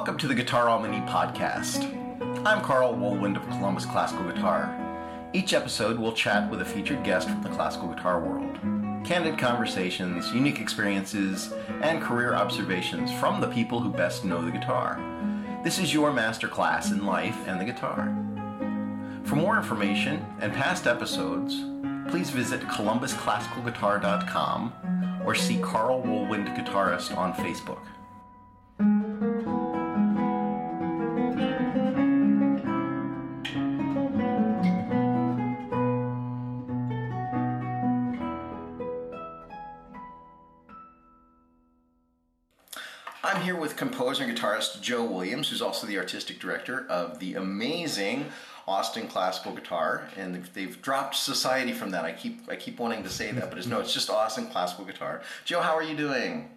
Welcome 0.00 0.16
to 0.16 0.28
the 0.28 0.34
Guitar 0.34 0.80
Mini 0.80 1.00
podcast. 1.00 1.84
I'm 2.46 2.62
Carl 2.62 2.94
Woolwind 2.94 3.36
of 3.36 3.46
Columbus 3.50 3.84
Classical 3.84 4.32
Guitar. 4.32 4.74
Each 5.34 5.52
episode, 5.52 5.98
we'll 5.98 6.14
chat 6.14 6.50
with 6.50 6.62
a 6.62 6.64
featured 6.64 7.04
guest 7.04 7.28
from 7.28 7.42
the 7.42 7.50
classical 7.50 7.88
guitar 7.88 8.18
world. 8.18 8.58
Candid 9.04 9.38
conversations, 9.38 10.32
unique 10.32 10.58
experiences, 10.58 11.52
and 11.82 12.00
career 12.00 12.32
observations 12.32 13.12
from 13.12 13.42
the 13.42 13.48
people 13.48 13.78
who 13.78 13.92
best 13.92 14.24
know 14.24 14.42
the 14.42 14.50
guitar. 14.50 14.98
This 15.62 15.78
is 15.78 15.92
your 15.92 16.10
masterclass 16.10 16.92
in 16.92 17.04
life 17.04 17.36
and 17.46 17.60
the 17.60 17.66
guitar. 17.66 18.06
For 19.24 19.36
more 19.36 19.58
information 19.58 20.24
and 20.40 20.54
past 20.54 20.86
episodes, 20.86 21.62
please 22.10 22.30
visit 22.30 22.62
columbusclassicalguitar.com 22.62 24.72
or 25.26 25.34
see 25.34 25.58
Carl 25.58 26.00
Woolwind 26.00 26.56
Guitarist 26.56 27.14
on 27.14 27.34
Facebook. 27.34 27.82
Composer 44.10 44.28
and 44.28 44.36
guitarist 44.36 44.80
Joe 44.80 45.04
Williams, 45.04 45.48
who's 45.50 45.62
also 45.62 45.86
the 45.86 45.96
artistic 45.96 46.40
director 46.40 46.84
of 46.88 47.20
the 47.20 47.34
amazing 47.34 48.26
Austin 48.66 49.06
Classical 49.06 49.52
Guitar, 49.52 50.08
and 50.16 50.44
they've, 50.52 50.82
dropped 50.82 51.14
Society 51.14 51.72
from 51.72 51.92
that. 51.92 52.04
I 52.04 52.10
keep 52.10 52.40
I 52.48 52.56
keep 52.56 52.80
wanting 52.80 53.04
to 53.04 53.08
say 53.08 53.30
that, 53.30 53.48
but 53.50 53.58
it's 53.58 53.68
no, 53.68 53.78
it's 53.78 53.94
just 53.94 54.10
Austin 54.10 54.48
Classical 54.48 54.84
Guitar. 54.84 55.22
Joe, 55.44 55.60
how 55.60 55.76
are 55.76 55.82
you 55.82 55.96
doing? 55.96 56.50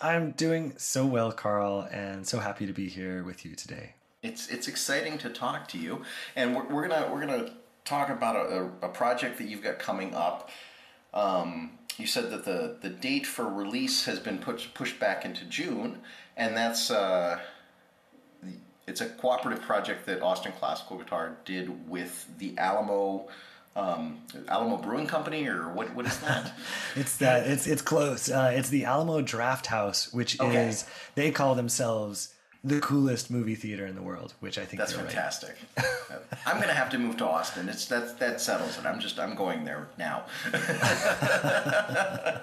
I'm 0.00 0.30
doing 0.30 0.72
so 0.78 1.04
well, 1.04 1.30
Carl, 1.30 1.86
and 1.90 2.26
so 2.26 2.38
happy 2.38 2.66
to 2.66 2.72
be 2.72 2.88
here 2.88 3.22
with 3.22 3.44
you 3.44 3.54
today. 3.54 3.94
It's 4.22 4.48
it's 4.48 4.66
exciting 4.66 5.18
to 5.18 5.28
talk 5.28 5.68
to 5.68 5.78
you, 5.78 6.02
and 6.36 6.56
we're, 6.56 6.64
we're 6.64 6.88
gonna 6.88 7.12
we're 7.12 7.20
gonna 7.20 7.50
talk 7.84 8.08
about 8.08 8.36
a, 8.36 8.70
a 8.80 8.88
project 8.88 9.36
that 9.38 9.44
you've 9.44 9.62
got 9.62 9.78
coming 9.78 10.14
up. 10.14 10.48
Um, 11.12 11.72
you 11.98 12.06
said 12.06 12.30
that 12.30 12.44
the, 12.44 12.76
the 12.80 12.88
date 12.88 13.26
for 13.26 13.48
release 13.48 14.06
has 14.06 14.18
been 14.18 14.38
pushed 14.38 14.74
pushed 14.74 14.98
back 14.98 15.24
into 15.24 15.44
June, 15.44 16.00
and 16.36 16.56
that's 16.56 16.90
uh, 16.90 17.38
it's 18.86 19.00
a 19.00 19.06
cooperative 19.06 19.62
project 19.62 20.06
that 20.06 20.22
Austin 20.22 20.52
Classical 20.52 20.98
Guitar 20.98 21.36
did 21.44 21.88
with 21.88 22.28
the 22.38 22.56
Alamo 22.58 23.28
um, 23.76 24.18
Alamo 24.48 24.76
Brewing 24.76 25.06
Company, 25.06 25.48
or 25.48 25.68
what 25.68 25.94
what 25.94 26.06
is 26.06 26.18
that? 26.20 26.52
it's 26.96 27.16
that 27.18 27.46
it's 27.46 27.66
it's 27.66 27.82
close. 27.82 28.30
Uh, 28.30 28.52
it's 28.54 28.68
the 28.68 28.84
Alamo 28.84 29.20
Drafthouse, 29.20 30.14
which 30.14 30.40
okay. 30.40 30.68
is 30.68 30.84
they 31.14 31.30
call 31.30 31.54
themselves 31.54 32.34
the 32.62 32.80
coolest 32.80 33.30
movie 33.30 33.54
theater 33.54 33.84
in 33.84 33.94
the 33.94 34.02
world, 34.02 34.34
which 34.40 34.58
I 34.58 34.64
think 34.64 34.78
that's 34.78 34.92
fantastic. 34.92 35.56
Right. 35.76 35.86
I'm 36.46 36.60
gonna 36.60 36.72
have 36.72 36.90
to 36.90 36.98
move 36.98 37.16
to 37.18 37.26
Austin. 37.26 37.68
It's 37.68 37.86
that 37.86 38.18
that 38.20 38.40
settles 38.40 38.78
it. 38.78 38.86
I'm 38.86 39.00
just 39.00 39.18
I'm 39.18 39.34
going 39.34 39.64
there 39.64 39.88
now. 39.98 40.24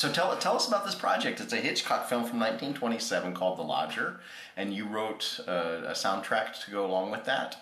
so 0.00 0.10
tell 0.10 0.34
tell 0.38 0.56
us 0.56 0.66
about 0.66 0.86
this 0.86 0.94
project. 0.94 1.40
It's 1.40 1.52
a 1.52 1.58
Hitchcock 1.58 2.08
film 2.08 2.22
from 2.22 2.38
1927 2.38 3.34
called 3.34 3.58
The 3.58 3.62
Lodger, 3.62 4.18
and 4.56 4.72
you 4.72 4.86
wrote 4.86 5.40
a, 5.46 5.90
a 5.90 5.92
soundtrack 5.92 6.64
to 6.64 6.70
go 6.70 6.86
along 6.86 7.10
with 7.10 7.26
that. 7.26 7.58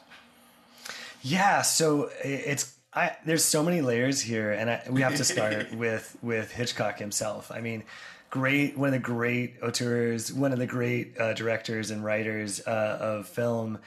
Yeah, 1.21 1.63
so 1.63 2.11
it's 2.23 2.77
I, 2.95 3.17
there's 3.27 3.45
so 3.45 3.65
many 3.65 3.81
layers 3.81 4.21
here, 4.21 4.53
and 4.53 4.71
I, 4.71 4.83
we 4.89 5.01
have 5.01 5.17
to 5.17 5.25
start 5.25 5.73
with 5.75 6.17
with 6.23 6.53
Hitchcock 6.53 7.01
himself. 7.01 7.51
I 7.51 7.61
mean, 7.61 7.83
great 8.31 8.79
one 8.79 8.91
of 8.91 8.93
the 8.93 9.01
great 9.01 9.57
auteurs, 9.61 10.33
one 10.33 10.53
of 10.53 10.61
the 10.61 10.67
great 10.67 11.21
uh, 11.21 11.35
directors 11.35 11.91
and 11.91 12.05
writers 12.05 12.65
uh, 12.65 12.99
of 13.01 13.27
film. 13.27 13.81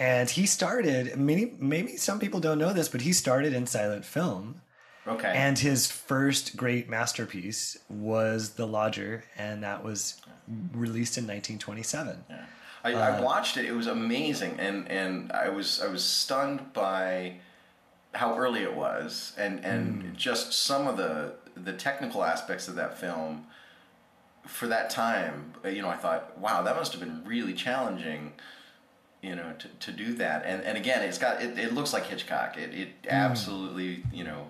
And 0.00 0.28
he 0.28 0.46
started 0.46 1.16
many 1.16 1.52
maybe 1.60 1.96
some 1.96 2.18
people 2.18 2.40
don't 2.40 2.58
know 2.58 2.72
this, 2.72 2.88
but 2.88 3.02
he 3.02 3.12
started 3.12 3.52
in 3.52 3.68
silent 3.68 4.04
film. 4.04 4.60
Okay. 5.06 5.32
And 5.34 5.58
his 5.58 5.90
first 5.90 6.56
great 6.56 6.88
masterpiece 6.88 7.76
was 7.88 8.50
The 8.50 8.66
Lodger, 8.66 9.24
and 9.36 9.62
that 9.64 9.82
was 9.82 10.20
released 10.72 11.18
in 11.18 11.24
1927. 11.24 12.24
Yeah. 12.30 12.44
I, 12.84 12.94
uh, 12.94 12.98
I 12.98 13.20
watched 13.20 13.56
it; 13.56 13.64
it 13.64 13.72
was 13.72 13.86
amazing, 13.86 14.58
and 14.58 14.88
and 14.88 15.32
I 15.32 15.48
was 15.48 15.80
I 15.80 15.88
was 15.88 16.04
stunned 16.04 16.72
by 16.72 17.36
how 18.14 18.36
early 18.36 18.62
it 18.62 18.74
was, 18.74 19.32
and 19.38 19.64
and 19.64 20.02
mm. 20.02 20.16
just 20.16 20.52
some 20.52 20.86
of 20.86 20.96
the 20.96 21.34
the 21.56 21.72
technical 21.72 22.24
aspects 22.24 22.68
of 22.68 22.74
that 22.76 22.98
film 22.98 23.46
for 24.46 24.66
that 24.66 24.90
time, 24.90 25.54
you 25.64 25.82
know, 25.82 25.88
I 25.88 25.96
thought, 25.96 26.38
wow, 26.38 26.62
that 26.62 26.76
must 26.76 26.92
have 26.92 27.00
been 27.00 27.22
really 27.24 27.54
challenging, 27.54 28.32
you 29.22 29.36
know, 29.36 29.52
to, 29.58 29.68
to 29.68 29.92
do 29.92 30.14
that. 30.14 30.44
And 30.44 30.62
and 30.62 30.76
again, 30.76 31.02
it's 31.02 31.18
got 31.18 31.42
it, 31.42 31.58
it 31.58 31.72
looks 31.72 31.92
like 31.92 32.06
Hitchcock. 32.06 32.56
It 32.56 32.74
it 32.74 33.02
mm. 33.04 33.10
absolutely, 33.10 34.04
you 34.12 34.24
know, 34.24 34.48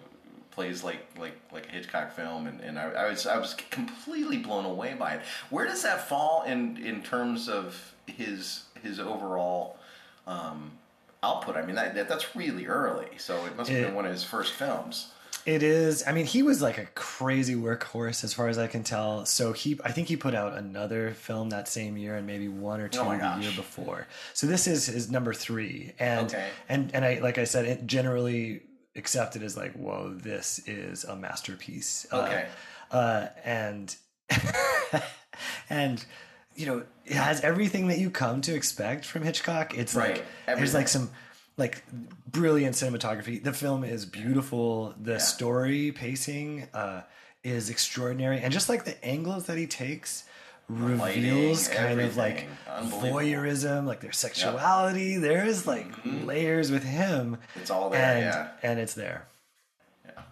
plays 0.52 0.84
like 0.84 1.04
like 1.18 1.34
like 1.52 1.66
a 1.66 1.70
Hitchcock 1.70 2.12
film, 2.12 2.46
and, 2.46 2.60
and 2.60 2.78
I, 2.78 2.90
I 2.90 3.10
was 3.10 3.26
I 3.26 3.38
was 3.38 3.54
completely 3.70 4.38
blown 4.38 4.64
away 4.64 4.94
by 4.94 5.14
it. 5.14 5.22
Where 5.50 5.66
does 5.66 5.82
that 5.82 6.08
fall 6.08 6.44
in 6.44 6.76
in 6.76 7.02
terms 7.02 7.48
of 7.48 7.94
his 8.06 8.64
his 8.82 9.00
overall 9.00 9.78
um, 10.26 10.72
output? 11.22 11.56
I 11.56 11.62
mean, 11.62 11.76
that, 11.76 11.94
that 11.94 12.08
that's 12.08 12.36
really 12.36 12.66
early, 12.66 13.08
so 13.18 13.44
it 13.46 13.56
must 13.56 13.70
have 13.70 13.78
it, 13.78 13.86
been 13.86 13.94
one 13.94 14.06
of 14.06 14.12
his 14.12 14.24
first 14.24 14.52
films. 14.52 15.12
It 15.44 15.64
is. 15.64 16.04
I 16.06 16.12
mean, 16.12 16.26
he 16.26 16.42
was 16.44 16.62
like 16.62 16.78
a 16.78 16.84
crazy 16.94 17.56
workhorse 17.56 18.22
as 18.22 18.32
far 18.32 18.46
as 18.46 18.58
I 18.58 18.68
can 18.68 18.84
tell. 18.84 19.26
So 19.26 19.52
he, 19.52 19.76
I 19.84 19.90
think 19.90 20.06
he 20.06 20.16
put 20.16 20.36
out 20.36 20.56
another 20.56 21.14
film 21.14 21.50
that 21.50 21.66
same 21.66 21.96
year, 21.96 22.14
and 22.14 22.26
maybe 22.26 22.46
one 22.46 22.80
or 22.80 22.88
two 22.88 23.00
oh 23.00 23.16
the 23.16 23.38
year 23.40 23.50
before. 23.56 24.06
So 24.34 24.46
this 24.46 24.68
is 24.68 24.86
his 24.86 25.10
number 25.10 25.34
three, 25.34 25.94
and 25.98 26.28
okay. 26.28 26.48
and 26.68 26.94
and 26.94 27.04
I 27.04 27.18
like 27.18 27.38
I 27.38 27.44
said, 27.44 27.64
it 27.64 27.86
generally 27.86 28.62
accepted 28.96 29.42
as 29.42 29.56
like, 29.56 29.72
whoa, 29.72 30.12
this 30.14 30.60
is 30.66 31.04
a 31.04 31.16
masterpiece. 31.16 32.06
Uh, 32.12 32.22
okay, 32.22 32.48
uh, 32.90 32.94
uh, 32.94 33.28
and 33.44 33.96
and 35.70 36.04
you 36.54 36.66
know, 36.66 36.84
it 37.06 37.14
has 37.14 37.40
everything 37.40 37.88
that 37.88 37.98
you 37.98 38.10
come 38.10 38.40
to 38.42 38.54
expect 38.54 39.04
from 39.04 39.22
Hitchcock. 39.22 39.76
It's 39.76 39.94
right. 39.94 40.16
like 40.16 40.24
everything. 40.46 40.56
there's 40.56 40.74
like 40.74 40.88
some 40.88 41.10
like 41.56 41.82
brilliant 42.30 42.74
cinematography. 42.74 43.42
The 43.42 43.52
film 43.52 43.84
is 43.84 44.06
beautiful. 44.06 44.94
The 45.00 45.12
yeah. 45.12 45.18
story 45.18 45.92
pacing 45.92 46.68
uh, 46.74 47.02
is 47.42 47.70
extraordinary, 47.70 48.40
and 48.40 48.52
just 48.52 48.68
like 48.68 48.84
the 48.84 49.02
angles 49.04 49.46
that 49.46 49.58
he 49.58 49.66
takes 49.66 50.24
reveals 50.68 51.68
Lighting, 51.68 51.84
kind 51.84 52.00
of 52.00 52.16
like 52.16 52.48
voyeurism, 52.66 53.86
like 53.86 54.00
their 54.00 54.12
sexuality. 54.12 55.12
Yep. 55.12 55.22
There's 55.22 55.66
like 55.66 55.88
mm-hmm. 55.88 56.26
layers 56.26 56.70
with 56.70 56.84
him. 56.84 57.38
It's 57.56 57.70
all 57.70 57.90
there, 57.90 58.00
and, 58.00 58.24
yeah, 58.24 58.48
and 58.62 58.78
it's 58.78 58.94
there. 58.94 59.26
Yeah. 60.04 60.22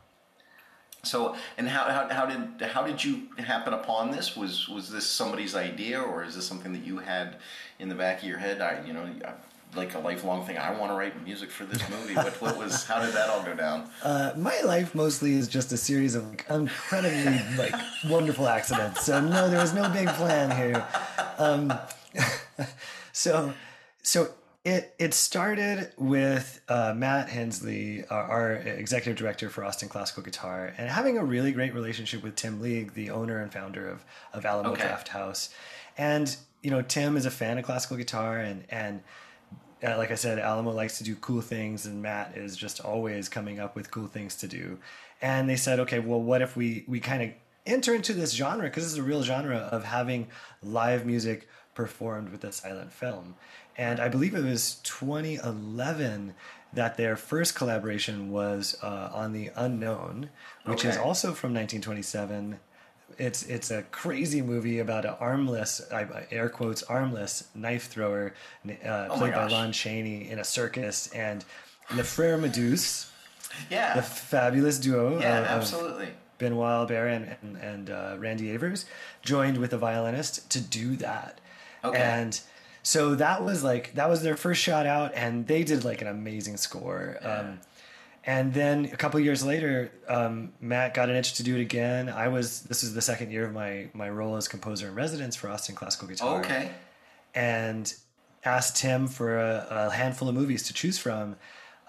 So, 1.02 1.36
and 1.58 1.68
how, 1.68 1.84
how, 1.84 2.14
how 2.14 2.26
did 2.26 2.68
how 2.68 2.82
did 2.84 3.02
you 3.04 3.28
happen 3.38 3.74
upon 3.74 4.10
this? 4.10 4.36
Was 4.36 4.68
was 4.68 4.90
this 4.90 5.06
somebody's 5.06 5.54
idea, 5.54 6.00
or 6.00 6.24
is 6.24 6.34
this 6.34 6.46
something 6.46 6.72
that 6.72 6.84
you 6.84 6.98
had 6.98 7.36
in 7.78 7.88
the 7.88 7.94
back 7.94 8.18
of 8.18 8.28
your 8.28 8.38
head? 8.38 8.60
I, 8.60 8.84
you 8.86 8.92
know, 8.92 9.08
like 9.74 9.94
a 9.94 9.98
lifelong 9.98 10.44
thing. 10.44 10.58
I 10.58 10.76
want 10.76 10.90
to 10.90 10.96
write 10.96 11.22
music 11.24 11.50
for 11.50 11.64
this 11.64 11.82
movie. 11.88 12.14
What, 12.14 12.40
what 12.40 12.56
was? 12.56 12.84
How 12.84 13.00
did 13.00 13.14
that 13.14 13.28
all 13.30 13.42
go 13.42 13.54
down? 13.54 13.88
Uh, 14.02 14.32
my 14.36 14.60
life 14.62 14.94
mostly 14.94 15.34
is 15.34 15.46
just 15.46 15.72
a 15.72 15.76
series 15.76 16.14
of 16.14 16.24
incredibly 16.48 17.40
like 17.56 17.74
wonderful 18.08 18.48
accidents. 18.48 19.04
So 19.04 19.20
no, 19.20 19.48
there 19.48 19.60
was 19.60 19.74
no 19.74 19.88
big 19.90 20.08
plan 20.08 20.50
here. 20.50 20.84
Um, 21.38 21.72
so, 23.12 23.52
so 24.02 24.30
it 24.64 24.94
it 24.98 25.14
started 25.14 25.92
with 25.96 26.60
uh, 26.68 26.92
Matt 26.96 27.28
Hinsley, 27.28 28.04
our, 28.10 28.22
our, 28.22 28.52
executive 28.54 29.16
director 29.16 29.48
for 29.48 29.64
Austin 29.64 29.88
Classical 29.88 30.22
Guitar, 30.22 30.72
and 30.76 30.88
having 30.88 31.16
a 31.16 31.24
really 31.24 31.52
great 31.52 31.74
relationship 31.74 32.22
with 32.22 32.36
Tim 32.36 32.60
League, 32.60 32.94
the 32.94 33.10
owner 33.10 33.40
and 33.40 33.52
founder 33.52 33.88
of 33.88 34.04
of 34.32 34.44
Alamo 34.44 34.72
okay. 34.72 34.82
Drafthouse, 34.82 35.52
and 35.96 36.36
you 36.62 36.70
know 36.70 36.82
Tim 36.82 37.16
is 37.16 37.24
a 37.24 37.30
fan 37.30 37.58
of 37.58 37.64
classical 37.64 37.96
guitar 37.96 38.38
and 38.38 38.64
and 38.68 39.02
uh, 39.84 39.96
like 39.96 40.10
I 40.10 40.14
said, 40.14 40.38
Alamo 40.38 40.72
likes 40.72 40.98
to 40.98 41.04
do 41.04 41.16
cool 41.16 41.40
things, 41.40 41.86
and 41.86 42.02
Matt 42.02 42.36
is 42.36 42.56
just 42.56 42.80
always 42.80 43.28
coming 43.28 43.60
up 43.60 43.76
with 43.76 43.90
cool 43.90 44.06
things 44.06 44.36
to 44.36 44.48
do. 44.48 44.78
And 45.22 45.48
they 45.48 45.56
said, 45.56 45.80
okay, 45.80 45.98
well, 45.98 46.20
what 46.20 46.42
if 46.42 46.56
we 46.56 46.84
we 46.86 47.00
kind 47.00 47.22
of 47.22 47.30
enter 47.66 47.94
into 47.94 48.12
this 48.12 48.32
genre 48.32 48.64
because 48.64 48.84
this 48.84 48.92
is 48.92 48.98
a 48.98 49.02
real 49.02 49.22
genre 49.22 49.56
of 49.56 49.84
having 49.84 50.28
live 50.62 51.06
music 51.06 51.48
performed 51.74 52.30
with 52.30 52.44
a 52.44 52.52
silent 52.52 52.92
film. 52.92 53.34
And 53.76 54.00
I 54.00 54.08
believe 54.08 54.34
it 54.34 54.44
was 54.44 54.76
2011 54.82 56.34
that 56.72 56.96
their 56.96 57.16
first 57.16 57.54
collaboration 57.54 58.30
was 58.30 58.76
uh, 58.82 59.10
on 59.12 59.32
the 59.32 59.50
Unknown, 59.56 60.30
which 60.64 60.80
okay. 60.80 60.90
is 60.90 60.96
also 60.96 61.28
from 61.28 61.54
1927 61.54 62.60
it's 63.18 63.44
it's 63.44 63.70
a 63.70 63.82
crazy 63.84 64.42
movie 64.42 64.78
about 64.78 65.04
an 65.04 65.14
armless, 65.20 65.80
I, 65.92 66.26
air 66.30 66.48
quotes, 66.48 66.82
armless 66.82 67.48
knife 67.54 67.88
thrower 67.88 68.34
uh, 68.68 69.08
oh 69.10 69.16
played 69.16 69.34
by 69.34 69.46
Lon 69.48 69.72
Chaney 69.72 70.30
in 70.30 70.38
a 70.38 70.44
circus, 70.44 71.08
and 71.12 71.44
Le 71.94 72.02
Frere 72.02 72.38
Medouse, 72.38 73.10
yeah, 73.70 73.94
the 73.94 74.02
fabulous 74.02 74.78
duo, 74.78 75.18
yeah, 75.20 75.40
of, 75.40 75.46
absolutely. 75.46 76.08
Benoit 76.38 76.70
Albert 76.70 77.08
and, 77.08 77.36
and, 77.42 77.56
and 77.58 77.90
uh, 77.90 78.16
Randy 78.18 78.50
Avers 78.50 78.86
joined 79.22 79.58
with 79.58 79.72
a 79.72 79.78
violinist 79.78 80.50
to 80.50 80.60
do 80.60 80.96
that. 80.96 81.40
Okay. 81.84 81.98
And 81.98 82.40
so 82.82 83.14
that 83.14 83.44
was 83.44 83.62
like 83.62 83.94
that 83.94 84.08
was 84.08 84.22
their 84.22 84.36
first 84.36 84.60
shot 84.62 84.86
out, 84.86 85.12
and 85.14 85.46
they 85.46 85.64
did 85.64 85.84
like 85.84 86.00
an 86.00 86.08
amazing 86.08 86.56
score. 86.56 87.18
Um, 87.22 87.60
and 88.24 88.52
then 88.52 88.86
a 88.92 88.96
couple 88.96 89.18
years 89.20 89.44
later, 89.44 89.90
um, 90.08 90.52
Matt 90.60 90.94
got 90.94 91.08
an 91.08 91.16
itch 91.16 91.34
to 91.34 91.42
do 91.42 91.56
it 91.56 91.60
again. 91.60 92.08
I 92.08 92.28
was 92.28 92.62
this 92.62 92.82
is 92.82 92.94
the 92.94 93.00
second 93.02 93.30
year 93.30 93.44
of 93.46 93.52
my 93.52 93.88
my 93.94 94.08
role 94.10 94.36
as 94.36 94.48
composer 94.48 94.88
in 94.88 94.94
residence 94.94 95.36
for 95.36 95.48
Austin 95.48 95.74
Classical 95.74 96.08
Guitar 96.08 96.40
Okay. 96.40 96.70
and 97.34 97.92
asked 98.44 98.78
him 98.78 99.06
for 99.06 99.38
a, 99.38 99.66
a 99.70 99.90
handful 99.90 100.28
of 100.28 100.34
movies 100.34 100.62
to 100.64 100.72
choose 100.72 100.98
from. 100.98 101.36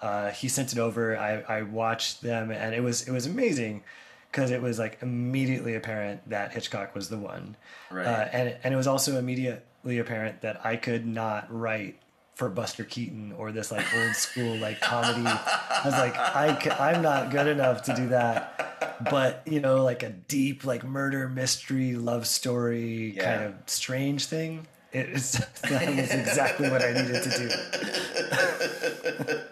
Uh, 0.00 0.30
he 0.30 0.48
sent 0.48 0.72
it 0.72 0.78
over. 0.78 1.16
I, 1.16 1.40
I 1.58 1.62
watched 1.62 2.22
them, 2.22 2.50
and 2.50 2.74
it 2.74 2.82
was 2.82 3.06
it 3.06 3.12
was 3.12 3.26
amazing 3.26 3.84
because 4.30 4.50
it 4.50 4.60
was 4.62 4.78
like 4.78 4.98
immediately 5.02 5.74
apparent 5.74 6.28
that 6.30 6.52
Hitchcock 6.52 6.94
was 6.94 7.08
the 7.08 7.18
one, 7.18 7.56
Right. 7.90 8.06
uh, 8.06 8.28
and 8.32 8.56
and 8.64 8.74
it 8.74 8.76
was 8.76 8.86
also 8.86 9.18
immediately 9.18 9.98
apparent 9.98 10.40
that 10.40 10.64
I 10.64 10.76
could 10.76 11.06
not 11.06 11.46
write 11.50 11.98
for 12.34 12.48
Buster 12.48 12.84
Keaton 12.84 13.32
or 13.36 13.52
this 13.52 13.70
like 13.70 13.84
old 13.94 14.14
school 14.14 14.56
like 14.56 14.80
comedy. 14.80 15.26
I 15.26 15.82
was 15.84 15.94
like, 15.94 16.16
I 16.16 16.56
I'm 16.78 17.02
not 17.02 17.30
good 17.30 17.46
enough 17.46 17.82
to 17.84 17.94
do 17.94 18.08
that. 18.08 18.98
But 19.10 19.42
you 19.46 19.60
know, 19.60 19.82
like 19.82 20.02
a 20.02 20.10
deep 20.10 20.64
like 20.64 20.84
murder 20.84 21.28
mystery 21.28 21.94
love 21.94 22.26
story 22.26 23.14
Yeah. 23.16 23.24
kind 23.24 23.42
of 23.48 23.54
strange 23.66 24.26
thing. 24.26 24.66
It 24.92 25.08
is 25.08 25.32
that 25.62 25.88
was 25.96 26.10
exactly 26.10 26.70
what 26.70 26.82
I 26.82 26.92
needed 26.92 27.22
to 27.22 27.30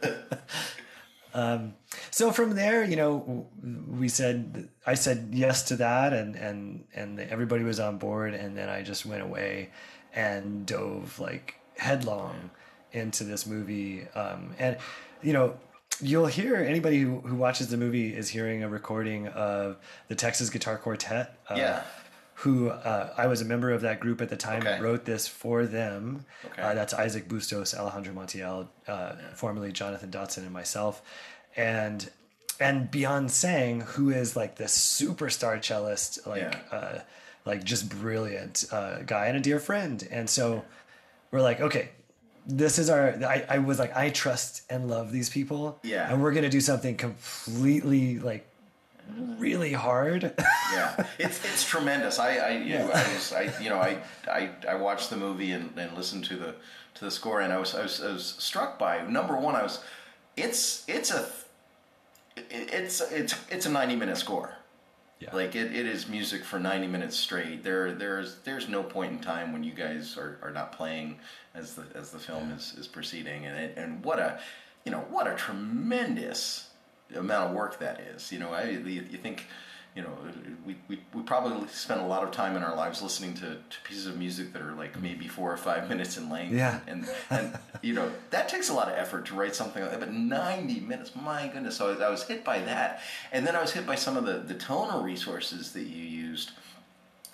do. 0.05 0.39
um, 1.35 1.75
so 2.11 2.31
from 2.33 2.55
there, 2.55 2.85
you 2.85 2.97
know, 2.97 3.47
we 3.89 4.09
said 4.09 4.69
I 4.87 4.95
said 4.95 5.31
yes 5.33 5.65
to 5.65 5.77
that, 5.77 6.13
and 6.13 6.37
and 6.37 6.85
and 6.95 7.21
everybody 7.21 7.65
was 7.65 7.81
on 7.81 7.99
board, 7.99 8.35
and 8.35 8.57
then 8.57 8.69
I 8.69 8.83
just 8.83 9.07
went 9.07 9.23
away 9.23 9.71
and 10.13 10.67
dove 10.67 11.19
like 11.19 11.55
headlong 11.77 12.51
into 12.93 13.25
this 13.25 13.47
movie, 13.47 14.07
um, 14.15 14.55
and 14.59 14.77
you 15.23 15.33
know. 15.33 15.57
You'll 16.03 16.27
hear 16.29 16.57
anybody 16.57 17.01
who, 17.01 17.21
who 17.21 17.35
watches 17.37 17.69
the 17.69 17.77
movie 17.77 18.15
is 18.17 18.31
hearing 18.31 18.63
a 18.63 18.69
recording 18.71 19.27
of 19.29 19.77
the 20.09 20.15
Texas 20.15 20.49
Guitar 20.49 20.79
Quartet. 20.79 21.37
Uh, 21.51 21.55
Yeah. 21.59 21.83
who 22.35 22.71
uh, 22.71 23.13
I 23.19 23.27
was 23.27 23.43
a 23.43 23.45
member 23.45 23.71
of 23.71 23.83
that 23.83 24.01
group 24.01 24.23
at 24.23 24.31
the 24.31 24.37
time 24.37 24.63
Okay. 24.63 24.73
and 24.77 24.83
wrote 24.83 25.05
this 25.05 25.29
for 25.29 25.67
them. 25.67 26.25
Okay. 26.47 26.63
Uh, 26.63 26.73
that's 26.73 26.95
Isaac 26.95 27.29
Bustos, 27.29 27.75
Alejandro 27.75 28.15
Montiel, 28.15 28.69
uh, 28.89 29.13
formerly 29.35 29.73
Jonathan 29.73 30.11
Dotson, 30.11 30.39
and 30.39 30.53
myself. 30.53 31.03
And 31.55 32.09
and 32.59 32.91
Bion 32.91 33.29
Tsang, 33.29 33.83
who 33.83 34.09
is 34.09 34.35
like 34.37 34.57
this 34.57 34.75
superstar 34.79 35.61
cellist, 35.63 36.27
like 36.27 36.41
Yeah. 36.43 36.59
uh, 36.79 36.99
like 37.45 37.63
just 37.63 37.91
brilliant 37.91 38.65
uh, 38.73 39.01
guy 39.03 39.27
and 39.27 39.37
a 39.37 39.41
dear 39.41 39.59
friend. 39.61 40.07
And 40.11 40.31
so 40.31 40.65
we're 41.31 41.43
like, 41.43 41.61
okay, 41.61 41.91
this 42.57 42.79
is 42.79 42.91
our. 42.91 43.15
I, 43.25 43.45
I 43.49 43.59
was 43.59 43.79
like, 43.79 43.97
I 43.97 44.11
trust 44.11 44.63
and 44.71 44.89
love 44.89 45.13
these 45.13 45.31
people. 45.31 45.79
Yeah. 45.83 46.11
And 46.11 46.23
we're 46.23 46.33
gonna 46.33 46.49
do 46.49 46.61
something 46.61 46.97
completely 46.97 48.19
like 48.19 48.47
really 49.39 49.73
hard. 49.73 50.23
yeah, 50.73 51.07
it's 51.19 51.45
it's 51.45 51.65
tremendous. 51.69 52.19
I 52.19 52.37
I, 52.37 52.51
you 52.59 52.79
know, 52.79 52.91
I 52.93 53.15
was 53.15 53.33
I 53.33 53.53
you 53.61 53.71
know 53.71 53.79
I 53.79 53.99
I, 54.29 54.51
I 54.69 54.75
watched 54.75 55.11
the 55.11 55.17
movie 55.17 55.53
and, 55.53 55.77
and 55.79 55.97
listened 55.97 56.25
to 56.27 56.37
the 56.37 56.55
to 56.95 57.05
the 57.05 57.11
score 57.11 57.41
and 57.41 57.53
I 57.53 57.59
was, 57.59 57.75
I 57.75 57.83
was 57.83 58.03
I 58.03 58.13
was 58.13 58.35
struck 58.39 58.79
by 58.79 59.03
number 59.07 59.37
one. 59.37 59.57
I 59.57 59.63
was 59.63 59.83
it's 60.37 60.85
it's 60.89 61.11
a 61.11 61.27
it's 62.37 63.01
it's 63.01 63.35
it's 63.51 63.67
a 63.67 63.71
ninety 63.71 63.97
minute 63.97 64.17
score. 64.17 64.57
Yeah. 65.21 65.37
Like 65.37 65.55
it, 65.55 65.77
it 65.77 65.87
is 65.87 66.09
music 66.09 66.45
for 66.45 66.59
ninety 66.59 66.87
minutes 66.87 67.15
straight. 67.17 67.63
There 67.63 67.93
there's 67.93 68.37
there's 68.45 68.69
no 68.69 68.83
point 68.83 69.13
in 69.13 69.19
time 69.19 69.53
when 69.53 69.63
you 69.63 69.73
guys 69.73 70.17
are, 70.17 70.39
are 70.43 70.51
not 70.51 70.73
playing 70.73 71.19
as 71.55 71.75
the 71.75 71.85
as 71.95 72.11
the 72.11 72.19
film 72.19 72.51
is, 72.53 72.75
is 72.79 72.87
proceeding 72.89 73.45
and 73.45 73.57
it, 73.59 73.75
and 73.77 74.03
what 74.03 74.19
a 74.19 74.41
you 74.85 74.91
know 74.91 75.05
what 75.11 75.27
a 75.27 75.35
tremendous 75.35 76.71
amount 77.15 77.51
of 77.51 77.57
work 77.57 77.79
that 77.81 78.01
is. 78.01 78.33
You 78.33 78.39
know, 78.39 78.55
I 78.55 78.65
you, 78.65 78.79
you 79.11 79.19
think 79.19 79.47
you 79.97 80.03
know 80.03 80.11
we, 80.67 80.77
we, 80.89 81.01
we 81.15 81.23
probably 81.23 81.67
spend 81.69 82.01
a 82.01 82.05
lot 82.07 82.23
of 82.23 82.31
time 82.31 82.57
in 82.57 82.63
our 82.63 82.77
lives 82.77 83.03
listening 83.03 83.35
to, 83.35 83.41
to 83.41 83.77
pieces 83.83 84.07
of 84.07 84.17
music 84.17 84.53
that 84.53 84.63
are 84.63 84.73
like 84.75 85.01
maybe 85.01 85.27
four 85.27 85.53
or 85.53 85.57
five 85.57 85.89
minutes 85.93 86.17
in 86.17 86.31
length. 86.31 86.53
Yeah. 86.55 86.81
And 86.87 87.09
and 87.31 87.59
you 87.83 87.93
know 87.95 88.11
that 88.31 88.49
takes 88.49 88.69
a 88.71 88.75
lot 88.75 88.89
of 88.89 88.95
effort 88.95 89.27
to 89.27 89.35
write 89.35 89.55
something 89.55 89.83
like 89.83 89.91
that. 89.91 90.01
But 90.01 90.13
ninety 90.13 90.81
minutes, 90.81 91.13
my 91.17 91.49
goodness! 91.49 91.77
So 91.77 91.89
I 91.89 91.91
was, 91.93 92.01
I 92.01 92.11
was 92.11 92.23
hit 92.25 92.45
by 92.45 92.61
that, 92.61 93.01
and 93.33 93.47
then 93.47 93.57
I 93.57 93.61
was 93.61 93.73
hit 93.73 93.87
by 93.87 93.95
some 93.97 94.17
of 94.17 94.25
the 94.27 94.39
the 94.39 94.55
tonal 94.55 95.03
resources 95.03 95.73
that 95.73 95.85
you 95.85 96.03
used. 96.05 96.51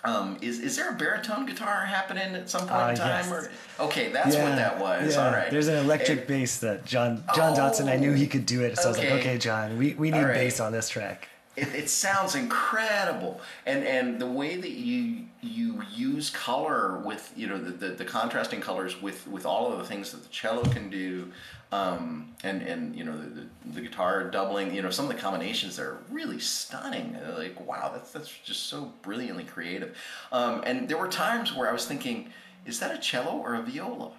Um, 0.03 0.37
is 0.41 0.59
is 0.59 0.75
there 0.77 0.89
a 0.91 0.93
baritone 0.93 1.45
guitar 1.47 1.83
happening 1.85 2.35
at 2.35 2.49
some 2.49 2.61
point 2.61 2.71
Uh, 2.71 2.89
in 2.89 2.95
time? 2.95 3.25
yes. 3.25 3.31
Or 3.79 3.85
okay, 3.85 4.11
that's 4.11 4.35
what 4.35 4.55
that 4.55 4.79
was. 4.79 5.15
yeah. 5.15 5.25
All 5.25 5.31
right. 5.33 5.49
There's 5.51 5.67
an 5.67 5.75
electric 5.77 6.27
bass 6.27 6.59
that 6.59 6.85
John 6.85 7.23
John 7.35 7.55
Dotson. 7.55 7.89
I 7.89 7.97
knew 7.97 8.13
he 8.13 8.27
could 8.27 8.45
do 8.45 8.61
it, 8.61 8.77
so 8.77 8.85
I 8.85 8.87
was 8.89 8.97
like, 8.99 9.07
Okay. 9.07 9.19
okay, 9.19 9.37
John, 9.37 9.77
we, 9.77 9.95
we 9.95 10.11
need 10.11 10.23
right. 10.23 10.33
bass 10.35 10.59
on 10.59 10.71
this 10.71 10.87
track. 10.87 11.27
It, 11.57 11.73
it 11.73 11.89
sounds 11.89 12.35
incredible. 12.35 13.41
And 13.65 13.83
and 13.83 14.21
the 14.21 14.27
way 14.27 14.55
that 14.55 14.71
you 14.71 15.25
you 15.41 15.81
use 15.93 16.29
color 16.29 16.99
with 16.99 17.33
you 17.35 17.47
know 17.47 17.57
the, 17.57 17.71
the, 17.71 17.87
the 17.89 18.05
contrasting 18.05 18.61
colors 18.61 19.01
with 19.01 19.27
with 19.27 19.45
all 19.45 19.71
of 19.71 19.79
the 19.79 19.85
things 19.85 20.11
that 20.11 20.23
the 20.23 20.29
cello 20.29 20.63
can 20.63 20.89
do 20.89 21.31
um, 21.71 22.33
and 22.43 22.61
and 22.61 22.95
you 22.95 23.03
know 23.03 23.17
the, 23.17 23.47
the, 23.73 23.81
guitar 23.81 24.23
doubling 24.29 24.73
you 24.73 24.81
know 24.81 24.89
some 24.89 25.05
of 25.09 25.13
the 25.13 25.19
combinations 25.19 25.79
are 25.79 25.97
really 26.11 26.39
stunning. 26.39 27.17
Like 27.37 27.59
wow 27.67 27.91
that's 27.93 28.11
that's 28.11 28.31
just 28.45 28.67
so 28.67 28.93
brilliantly 29.01 29.43
creative. 29.43 29.97
Um, 30.31 30.61
and 30.63 30.87
there 30.87 30.97
were 30.97 31.09
times 31.09 31.55
where 31.55 31.69
I 31.69 31.73
was 31.73 31.85
thinking 31.85 32.31
is 32.65 32.79
that 32.79 32.93
a 32.95 32.99
cello 32.99 33.37
or 33.37 33.55
a 33.55 33.61
viola? 33.63 34.11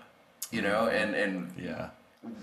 You 0.50 0.62
know 0.62 0.88
and 0.88 1.14
and 1.14 1.52
Yeah. 1.56 1.90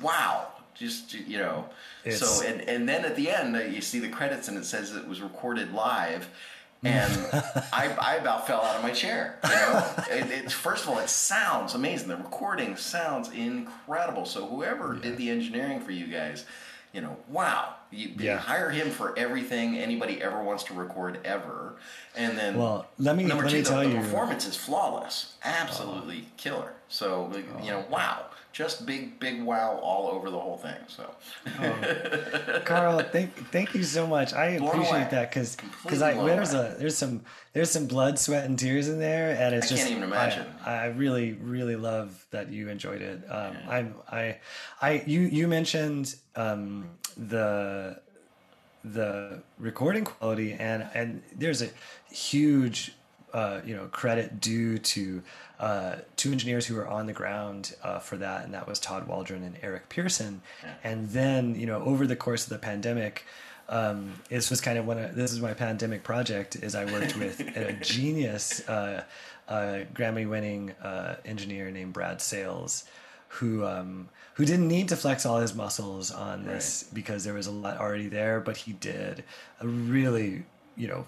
wow 0.01 0.47
just 0.75 1.13
you 1.13 1.37
know 1.37 1.65
It's- 2.03 2.19
so 2.19 2.45
and 2.45 2.61
and 2.61 2.87
then 2.87 3.05
at 3.05 3.15
the 3.15 3.29
end 3.29 3.55
uh, 3.55 3.59
you 3.59 3.81
see 3.81 3.99
the 3.99 4.09
credits 4.09 4.47
and 4.47 4.57
it 4.57 4.65
says 4.65 4.95
it 4.95 5.07
was 5.07 5.21
recorded 5.21 5.73
live 5.73 6.27
and 6.83 7.11
I, 7.73 7.95
I 7.99 8.15
about 8.15 8.45
fell 8.45 8.61
out 8.61 8.75
of 8.75 8.83
my 8.83 8.91
chair 8.91 9.39
you 9.43 9.49
know? 9.49 9.93
It, 10.11 10.31
it, 10.45 10.51
first 10.51 10.83
of 10.83 10.89
all 10.89 10.99
it 10.99 11.09
sounds 11.09 11.73
amazing. 11.73 12.09
The 12.09 12.17
recording 12.17 12.75
sounds 12.75 13.31
incredible. 13.31 14.25
So 14.25 14.45
whoever 14.45 14.93
did 14.93 15.17
the 15.17 15.29
engineering 15.29 15.79
for 15.79 15.91
you 15.91 16.07
guys 16.07 16.45
you 16.93 17.01
know 17.01 17.17
wow. 17.29 17.73
You, 17.91 18.09
you 18.09 18.15
Yeah. 18.25 18.37
hire 18.37 18.69
him 18.69 18.89
for 18.89 19.17
everything 19.17 19.77
anybody 19.77 20.21
ever 20.21 20.41
wants 20.43 20.63
to 20.65 20.73
record 20.73 21.19
ever. 21.23 21.75
And 22.15 22.37
then 22.37 22.57
Well, 22.57 22.87
let 22.99 23.15
me 23.15 23.23
number 23.23 23.43
let 23.45 23.51
two 23.51 23.57
me 23.57 23.61
the, 23.63 23.69
tell 23.69 23.79
the 23.83 23.89
you. 23.89 23.95
performance 23.95 24.45
is 24.45 24.55
flawless. 24.57 25.33
Absolutely 25.43 26.25
killer. 26.37 26.73
So 26.89 27.25
like, 27.33 27.45
you 27.63 27.71
know 27.71 27.85
wow 27.89 28.25
just 28.55 28.85
big 28.85 29.19
big 29.19 29.43
wow 29.43 29.77
all 29.83 30.07
over 30.07 30.29
the 30.31 30.39
whole 30.39 30.55
thing 30.55 30.77
so 30.87 31.03
Carl, 32.63 32.99
thank 33.11 33.35
thank 33.51 33.75
you 33.75 33.83
so 33.83 34.07
much. 34.07 34.33
I 34.33 34.57
Blown 34.57 34.69
appreciate 34.69 34.91
away. 34.95 35.07
that 35.11 35.29
because 35.29 35.57
because 35.83 36.01
I 36.01 36.13
there's 36.13 36.53
away. 36.53 36.71
a 36.73 36.79
there's 36.79 36.97
some 36.97 37.21
there's 37.51 37.69
some 37.69 37.85
blood, 37.87 38.17
sweat, 38.17 38.45
and 38.45 38.57
tears 38.57 38.87
in 38.87 38.97
there, 38.99 39.31
and 39.37 39.53
it's 39.53 39.67
I 39.67 39.69
just 39.69 39.81
can't 39.83 39.91
even 39.91 40.03
imagine. 40.03 40.47
I, 40.65 40.71
I 40.71 40.85
really 40.87 41.33
really 41.33 41.75
love 41.75 42.25
that 42.31 42.49
you 42.51 42.69
enjoyed 42.69 43.01
it. 43.01 43.23
Um, 43.29 43.57
I'm 43.67 43.95
I 44.09 44.37
I 44.81 45.03
you 45.05 45.21
you 45.21 45.47
mentioned 45.47 46.15
um, 46.35 46.85
the 47.17 47.99
the 48.85 49.41
recording 49.59 50.05
quality 50.05 50.53
and 50.53 50.87
and 50.93 51.21
there's 51.35 51.61
a 51.61 51.69
huge 52.09 52.93
uh, 53.35 53.59
you 53.65 53.75
know 53.75 53.87
credit 53.87 54.39
due 54.39 54.77
to 54.77 55.21
uh, 55.59 55.95
two 56.15 56.31
engineers 56.31 56.65
who 56.65 56.75
were 56.75 56.87
on 56.87 57.05
the 57.05 57.13
ground 57.13 57.75
uh, 57.83 57.99
for 57.99 58.15
that 58.15 58.45
and 58.45 58.53
that 58.53 58.65
was 58.65 58.79
Todd 58.79 59.07
Waldron 59.07 59.43
and 59.43 59.57
Eric 59.61 59.89
Pearson. 59.89 60.41
And 60.83 61.09
then 61.09 61.53
you 61.55 61.65
know 61.65 61.83
over 61.83 62.07
the 62.07 62.15
course 62.15 62.45
of 62.45 62.49
the 62.49 62.59
pandemic 62.59 63.25
um, 63.67 64.13
this 64.29 64.49
was 64.49 64.61
kind 64.61 64.77
of 64.77 64.85
one 64.85 64.97
of 64.97 65.15
this 65.15 65.33
is 65.33 65.41
my 65.41 65.53
pandemic 65.53 66.03
project 66.03 66.55
is 66.55 66.75
I 66.75 66.85
worked 66.85 67.17
with 67.23 67.41
a 67.57 67.73
genius 67.73 68.67
uh, 68.69 69.03
uh, 69.49 69.79
Grammy 69.93 70.29
winning 70.29 70.71
uh, 70.81 71.15
engineer 71.25 71.69
named 71.71 71.91
Brad 71.91 72.21
Sales 72.21 72.85
who 73.27 73.65
um, 73.65 74.07
who 74.35 74.45
didn't 74.45 74.69
need 74.69 74.87
to 74.89 74.95
flex 74.95 75.25
all 75.25 75.39
his 75.39 75.53
muscles 75.53 76.09
on 76.09 76.45
this 76.45 76.85
because 76.93 77.25
there 77.25 77.33
was 77.33 77.47
a 77.47 77.51
lot 77.51 77.77
already 77.79 78.07
there, 78.07 78.39
but 78.39 78.55
he 78.55 78.71
did. 78.71 79.25
A 79.59 79.67
really 79.67 80.45
you 80.77 80.87
know 80.87 81.05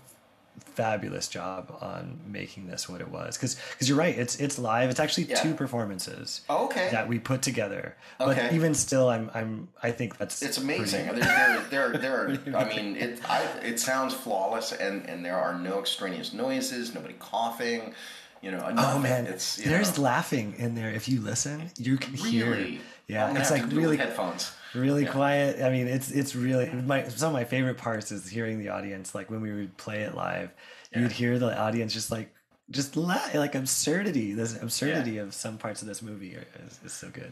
fabulous 0.59 1.27
job 1.27 1.75
on 1.81 2.19
making 2.27 2.67
this 2.67 2.87
what 2.87 3.01
it 3.01 3.09
was 3.09 3.35
because 3.37 3.55
because 3.71 3.89
you're 3.89 3.97
right 3.97 4.17
it's 4.17 4.39
it's 4.39 4.59
live 4.59 4.89
it's 4.89 4.99
actually 4.99 5.23
Yeah. 5.25 5.41
two 5.41 5.53
performances 5.53 6.41
Oh, 6.49 6.65
okay. 6.65 6.89
that 6.91 7.07
we 7.07 7.19
put 7.19 7.41
together 7.41 7.95
but 8.19 8.51
even 8.53 8.73
still 8.73 9.09
I'm 9.09 9.31
I'm 9.33 9.67
I 9.81 9.91
think 9.91 10.17
that's 10.17 10.41
It's 10.41 10.57
amazing. 10.57 11.07
pretty- 11.07 11.21
There, 11.21 11.63
there, 11.69 11.97
there, 11.97 12.25
are- 12.25 12.55
I 12.57 12.65
mean, 12.75 12.95
it. 12.95 13.19
I, 13.29 13.43
it 13.63 13.79
sounds 13.79 14.13
flawless, 14.13 14.71
and 14.71 15.07
and 15.09 15.23
there 15.25 15.37
are 15.37 15.57
no 15.57 15.79
extraneous 15.79 16.33
noises, 16.33 16.93
nobody 16.93 17.15
coughing. 17.19 17.93
You 18.41 18.51
know, 18.51 18.63
Oh 18.77 18.99
man, 18.99 19.25
it's 19.27 19.55
there's 19.57 19.97
know, 19.97 20.03
laughing 20.03 20.55
in 20.57 20.75
there. 20.75 20.91
If 20.91 21.07
you 21.09 21.21
listen, 21.21 21.69
you 21.77 21.97
can 21.97 22.13
hear. 22.13 22.51
really. 22.51 22.81
Yeah, 23.07 23.27
I'm 23.27 23.37
it's 23.37 23.51
like 23.51 23.65
really 23.71 23.97
headphones. 23.97 24.51
Really 24.73 25.05
quiet. 25.05 25.61
I 25.61 25.69
mean, 25.69 25.87
it's 25.87 26.11
it's 26.11 26.35
really 26.35 26.69
my 26.69 27.07
some 27.07 27.29
of 27.29 27.33
my 27.33 27.43
favorite 27.43 27.77
parts 27.77 28.11
is 28.11 28.27
hearing 28.27 28.59
the 28.59 28.69
audience. 28.69 29.15
Like 29.15 29.29
when 29.29 29.41
we 29.41 29.51
would 29.51 29.75
play 29.77 30.01
it 30.01 30.15
live, 30.15 30.51
you'd 30.95 31.11
hear 31.11 31.39
the 31.39 31.57
audience 31.57 31.93
just 31.93 32.11
like 32.11 32.33
just 32.69 32.95
la- 32.95 33.29
like 33.33 33.55
absurdity. 33.55 34.33
This 34.33 34.61
absurdity 34.61 35.11
yeah. 35.11 35.23
of 35.23 35.33
some 35.33 35.57
parts 35.57 35.81
of 35.81 35.87
this 35.87 36.01
movie 36.01 36.37
is, 36.65 36.79
is 36.83 36.93
so 36.93 37.09
good. 37.09 37.31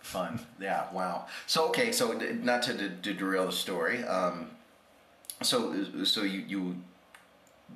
Fun, 0.00 0.38
yeah, 0.60 0.92
wow. 0.92 1.26
So 1.46 1.68
okay, 1.68 1.90
so 1.90 2.12
not 2.12 2.62
to, 2.64 2.76
to, 2.76 2.90
to 2.90 3.14
derail 3.14 3.46
the 3.46 3.52
story. 3.52 4.04
Um, 4.04 4.50
so 5.42 6.04
so 6.04 6.22
you 6.22 6.44
you 6.46 6.76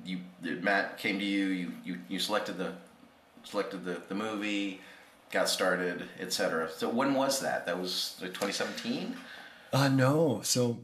you 0.05 0.19
Matt 0.61 0.97
came 0.97 1.19
to 1.19 1.25
you. 1.25 1.47
You 1.47 1.71
you, 1.83 1.97
you 2.07 2.19
selected 2.19 2.57
the 2.57 2.73
selected 3.43 3.83
the, 3.83 4.01
the 4.07 4.15
movie, 4.15 4.79
got 5.31 5.49
started, 5.49 6.03
etc. 6.19 6.69
So 6.75 6.89
when 6.89 7.13
was 7.13 7.41
that? 7.41 7.65
That 7.65 7.79
was 7.79 8.17
like 8.21 8.33
2017. 8.33 9.15
Uh 9.71 9.87
no. 9.87 10.41
So 10.43 10.79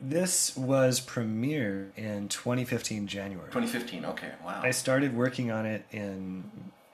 this 0.00 0.56
was 0.56 1.00
premiered 1.00 1.96
in 1.96 2.28
2015 2.28 3.06
January. 3.06 3.46
2015. 3.46 4.04
Okay. 4.06 4.30
Wow. 4.44 4.60
I 4.62 4.72
started 4.72 5.14
working 5.14 5.50
on 5.50 5.66
it 5.66 5.84
in 5.92 6.44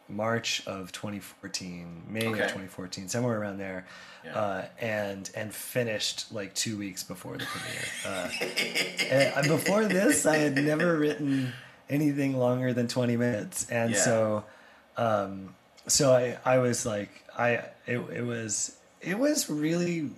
March 0.08 0.66
of 0.66 0.90
2014, 0.92 2.04
May 2.08 2.20
okay. 2.20 2.28
of 2.28 2.34
2014, 2.36 3.08
somewhere 3.08 3.38
around 3.38 3.58
there, 3.58 3.86
yeah. 4.24 4.38
uh, 4.38 4.64
and 4.80 5.30
and 5.34 5.52
finished 5.52 6.32
like 6.32 6.54
two 6.54 6.78
weeks 6.78 7.02
before 7.02 7.36
the 7.36 7.44
premiere. 7.44 8.32
Uh, 9.34 9.42
before 9.42 9.84
this, 9.84 10.24
I 10.24 10.36
had 10.38 10.56
never 10.56 10.96
written 10.96 11.52
anything 11.90 12.38
longer 12.38 12.72
than 12.72 12.88
20 12.88 13.16
minutes, 13.16 13.68
and 13.70 13.92
yeah. 13.92 13.98
so 13.98 14.44
um, 14.96 15.54
so 15.88 16.12
I 16.12 16.38
I 16.44 16.58
was 16.58 16.86
like 16.86 17.10
I 17.36 17.64
it 17.86 17.98
it 18.12 18.24
was 18.24 18.76
it 19.00 19.18
was 19.18 19.48
really 19.48 20.10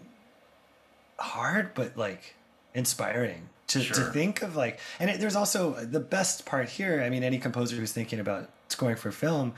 hard, 1.19 1.75
but 1.75 1.97
like 1.97 2.35
inspiring 2.75 3.49
to, 3.69 3.81
sure. 3.81 3.97
to 3.97 4.13
think 4.13 4.43
of 4.43 4.57
like 4.57 4.79
and 4.99 5.11
it, 5.11 5.21
there's 5.21 5.37
also 5.37 5.73
the 5.73 6.01
best 6.01 6.45
part 6.45 6.69
here 6.69 7.03
i 7.03 7.09
mean 7.09 7.23
any 7.23 7.39
composer 7.39 7.77
who's 7.77 7.93
thinking 7.93 8.21
about 8.21 8.49
scoring 8.69 8.97
for 8.97 9.11
film 9.11 9.53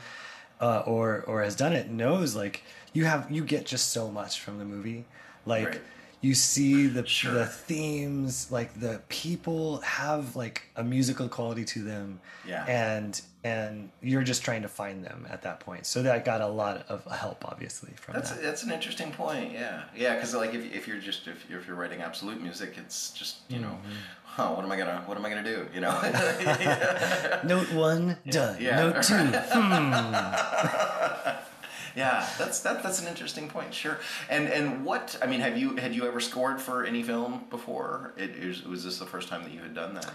uh, 0.61 0.79
or 0.85 1.23
or 1.27 1.43
has 1.43 1.55
done 1.55 1.73
it 1.73 1.89
knows 1.89 2.35
like 2.35 2.63
you 2.93 3.05
have 3.05 3.29
you 3.31 3.43
get 3.43 3.65
just 3.65 3.89
so 3.89 4.09
much 4.09 4.39
from 4.39 4.59
the 4.59 4.65
movie 4.65 5.05
like 5.45 5.67
right 5.67 5.81
you 6.23 6.33
see 6.33 6.87
the 6.87 7.05
sure. 7.05 7.33
the 7.33 7.45
themes 7.45 8.49
like 8.49 8.79
the 8.79 9.01
people 9.09 9.81
have 9.81 10.37
like 10.37 10.63
a 10.77 10.83
musical 10.83 11.27
quality 11.27 11.65
to 11.65 11.83
them 11.83 12.19
yeah 12.47 12.65
and 12.65 13.21
and 13.43 13.89
you're 14.01 14.23
just 14.23 14.41
trying 14.41 14.61
to 14.61 14.69
find 14.69 15.03
them 15.03 15.27
at 15.29 15.41
that 15.41 15.59
point 15.59 15.85
so 15.85 16.01
that 16.01 16.23
got 16.23 16.39
a 16.39 16.47
lot 16.47 16.85
of 16.87 17.03
help 17.11 17.45
obviously 17.45 17.91
from 17.97 18.13
that's 18.13 18.31
that. 18.31 18.41
that's 18.41 18.63
an 18.63 18.71
interesting 18.71 19.11
point 19.11 19.51
yeah 19.51 19.83
yeah 19.95 20.15
because 20.15 20.33
like 20.33 20.53
if, 20.53 20.73
if 20.73 20.87
you're 20.87 20.97
just 20.97 21.27
if, 21.27 21.45
if 21.51 21.67
you're 21.67 21.75
writing 21.75 22.01
absolute 22.01 22.41
music 22.41 22.75
it's 22.77 23.11
just 23.11 23.39
you 23.49 23.59
know 23.59 23.67
mm-hmm. 23.67 23.91
huh 24.23 24.49
what 24.53 24.63
am 24.63 24.71
i 24.71 24.77
gonna 24.77 25.03
what 25.05 25.17
am 25.17 25.25
i 25.25 25.29
gonna 25.29 25.43
do 25.43 25.67
you 25.73 25.81
know 25.81 25.91
note 27.43 27.69
one 27.73 28.17
done 28.29 28.57
yeah. 28.61 28.77
note 28.77 29.03
two 29.03 29.15
hmm 29.51 31.49
yeah, 31.95 32.27
that's 32.37 32.61
that, 32.61 32.83
that's 32.83 33.01
an 33.01 33.07
interesting 33.07 33.47
point. 33.47 33.73
Sure. 33.73 33.99
And 34.29 34.47
and 34.47 34.85
what 34.85 35.17
I 35.21 35.27
mean, 35.27 35.39
have 35.39 35.57
you 35.57 35.75
had 35.75 35.93
you 35.93 36.07
ever 36.07 36.19
scored 36.19 36.61
for 36.61 36.85
any 36.85 37.03
film 37.03 37.45
before? 37.49 38.13
It, 38.17 38.31
it 38.31 38.47
was, 38.47 38.63
was 38.63 38.83
this 38.83 38.99
the 38.99 39.05
first 39.05 39.29
time 39.29 39.43
that 39.43 39.51
you 39.51 39.59
had 39.59 39.73
done 39.73 39.95
that? 39.95 40.11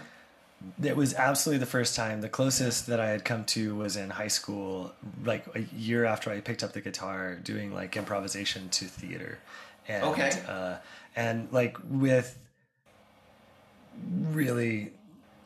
It 0.83 0.97
was 0.97 1.13
absolutely 1.13 1.59
the 1.59 1.71
first 1.71 1.95
time. 1.95 2.19
The 2.19 2.29
closest 2.29 2.87
that 2.87 2.99
I 2.99 3.09
had 3.09 3.23
come 3.23 3.45
to 3.45 3.75
was 3.75 3.95
in 3.95 4.09
high 4.09 4.27
school, 4.27 4.91
like 5.23 5.45
a 5.55 5.61
year 5.73 6.03
after 6.03 6.31
I 6.31 6.41
picked 6.41 6.63
up 6.63 6.73
the 6.73 6.81
guitar, 6.81 7.35
doing 7.35 7.73
like 7.73 7.95
improvisation 7.95 8.67
to 8.69 8.85
theater. 8.85 9.39
And, 9.87 10.03
okay. 10.03 10.31
Uh, 10.47 10.75
and 11.15 11.47
like 11.53 11.77
with 11.89 12.37
really 14.31 14.91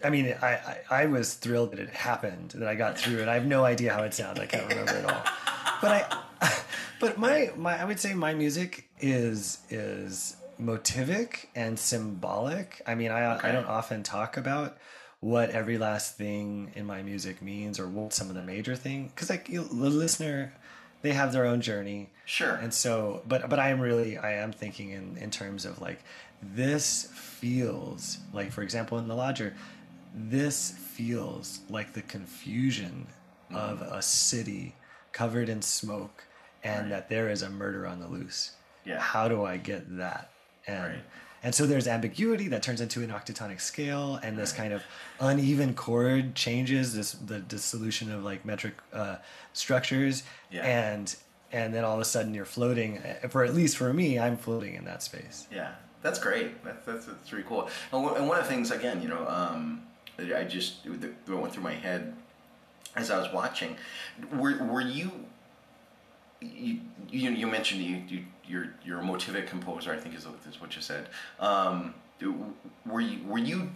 I 0.03 0.09
mean, 0.09 0.35
I, 0.41 0.47
I, 0.47 0.77
I, 0.89 1.05
was 1.05 1.33
thrilled 1.35 1.71
that 1.71 1.79
it 1.79 1.89
happened, 1.89 2.51
that 2.55 2.67
I 2.67 2.75
got 2.75 2.97
through 2.97 3.19
it. 3.19 3.29
I 3.29 3.35
have 3.35 3.45
no 3.45 3.63
idea 3.63 3.93
how 3.93 4.03
it 4.03 4.13
sounded. 4.13 4.41
I 4.41 4.47
can't 4.47 4.67
remember 4.67 4.91
at 4.91 5.05
all. 5.05 5.23
But 5.83 6.09
I, 6.41 6.53
but 7.01 7.17
my, 7.17 7.51
my, 7.57 7.77
I 7.77 7.83
would 7.83 7.99
say 7.99 8.13
my 8.13 8.33
music 8.33 8.87
is, 9.01 9.57
is 9.69 10.37
motivic 10.59 11.47
and 11.55 11.77
symbolic. 11.77 12.81
I 12.87 12.95
mean, 12.95 13.11
I, 13.11 13.35
okay. 13.35 13.49
I 13.49 13.51
don't 13.51 13.67
often 13.67 14.01
talk 14.01 14.37
about 14.37 14.77
what 15.19 15.49
every 15.49 15.77
last 15.77 16.15
thing 16.15 16.71
in 16.75 16.85
my 16.85 17.03
music 17.03 17.41
means 17.41 17.81
or 17.81 17.87
what 17.89 18.13
some 18.13 18.29
of 18.29 18.35
the 18.35 18.41
major 18.41 18.77
things, 18.77 19.11
because 19.11 19.29
like 19.29 19.49
you, 19.49 19.65
the 19.65 19.89
listener, 19.89 20.53
they 21.01 21.11
have 21.11 21.33
their 21.33 21.45
own 21.45 21.59
journey. 21.59 22.11
Sure. 22.23 22.55
And 22.55 22.73
so, 22.73 23.21
but, 23.27 23.49
but 23.49 23.59
I 23.59 23.67
am 23.67 23.81
really, 23.81 24.17
I 24.17 24.35
am 24.35 24.53
thinking 24.53 24.91
in, 24.91 25.17
in 25.17 25.31
terms 25.31 25.65
of 25.65 25.81
like, 25.81 25.99
this 26.41 27.09
feels 27.13 28.19
like, 28.31 28.53
for 28.53 28.61
example, 28.61 28.99
in 28.99 29.09
the 29.09 29.15
Lodger, 29.15 29.53
this 30.15 30.71
feels 30.71 31.59
like 31.69 31.91
the 31.91 32.03
confusion 32.03 33.07
mm. 33.51 33.57
of 33.57 33.81
a 33.81 34.01
city 34.01 34.75
covered 35.13 35.49
in 35.49 35.61
smoke 35.61 36.25
and 36.63 36.83
right. 36.83 36.89
that 36.89 37.09
there 37.09 37.29
is 37.29 37.41
a 37.41 37.49
murder 37.49 37.87
on 37.87 37.99
the 37.99 38.07
loose. 38.07 38.51
Yeah. 38.85 38.99
How 38.99 39.27
do 39.27 39.45
I 39.45 39.57
get 39.57 39.97
that? 39.97 40.29
And 40.67 40.83
right. 40.83 41.03
and 41.41 41.55
so 41.55 41.65
there's 41.65 41.87
ambiguity 41.87 42.49
that 42.49 42.63
turns 42.63 42.81
into 42.81 43.01
an 43.01 43.09
octatonic 43.09 43.61
scale 43.61 44.19
and 44.23 44.37
this 44.37 44.51
right. 44.51 44.57
kind 44.57 44.73
of 44.73 44.83
uneven 45.19 45.73
chord 45.73 46.35
changes 46.35 46.93
this 46.93 47.13
the 47.13 47.39
dissolution 47.39 48.11
of 48.11 48.23
like 48.23 48.45
metric 48.45 48.75
uh, 48.93 49.17
structures 49.53 50.23
yeah. 50.51 50.65
and 50.65 51.15
and 51.51 51.73
then 51.73 51.83
all 51.83 51.95
of 51.95 52.01
a 52.01 52.05
sudden 52.05 52.33
you're 52.33 52.45
floating 52.45 53.01
for 53.29 53.43
at 53.43 53.53
least 53.53 53.77
for 53.77 53.93
me 53.93 54.19
I'm 54.19 54.37
floating 54.37 54.75
in 54.75 54.85
that 54.85 55.03
space. 55.03 55.47
Yeah. 55.51 55.71
That's 56.03 56.19
great. 56.19 56.63
That's, 56.65 56.85
that's, 56.85 57.05
that's 57.05 57.31
really 57.31 57.45
cool. 57.47 57.69
And 57.93 58.03
one 58.03 58.37
of 58.37 58.43
the 58.43 58.49
things, 58.49 58.71
again, 58.71 59.01
you 59.01 59.07
know, 59.07 59.25
um, 59.27 59.83
I 60.19 60.43
just 60.43 60.85
went 60.85 61.53
through 61.53 61.63
my 61.63 61.73
head 61.73 62.13
as 62.95 63.11
I 63.11 63.17
was 63.17 63.31
watching. 63.31 63.75
Were 64.33 64.63
were 64.63 64.81
you? 64.81 65.11
You, 66.41 66.81
you, 67.09 67.31
you 67.31 67.47
mentioned 67.47 67.81
you, 67.81 68.03
you 68.07 68.25
you're 68.45 68.73
you're 68.83 68.99
a 68.99 69.03
motivic 69.03 69.47
composer. 69.47 69.93
I 69.93 69.97
think 69.97 70.15
is, 70.15 70.27
is 70.47 70.59
what 70.59 70.75
you 70.75 70.81
said. 70.81 71.07
Um, 71.39 71.93
were 72.85 73.01
you 73.01 73.25
were 73.27 73.39
you 73.39 73.69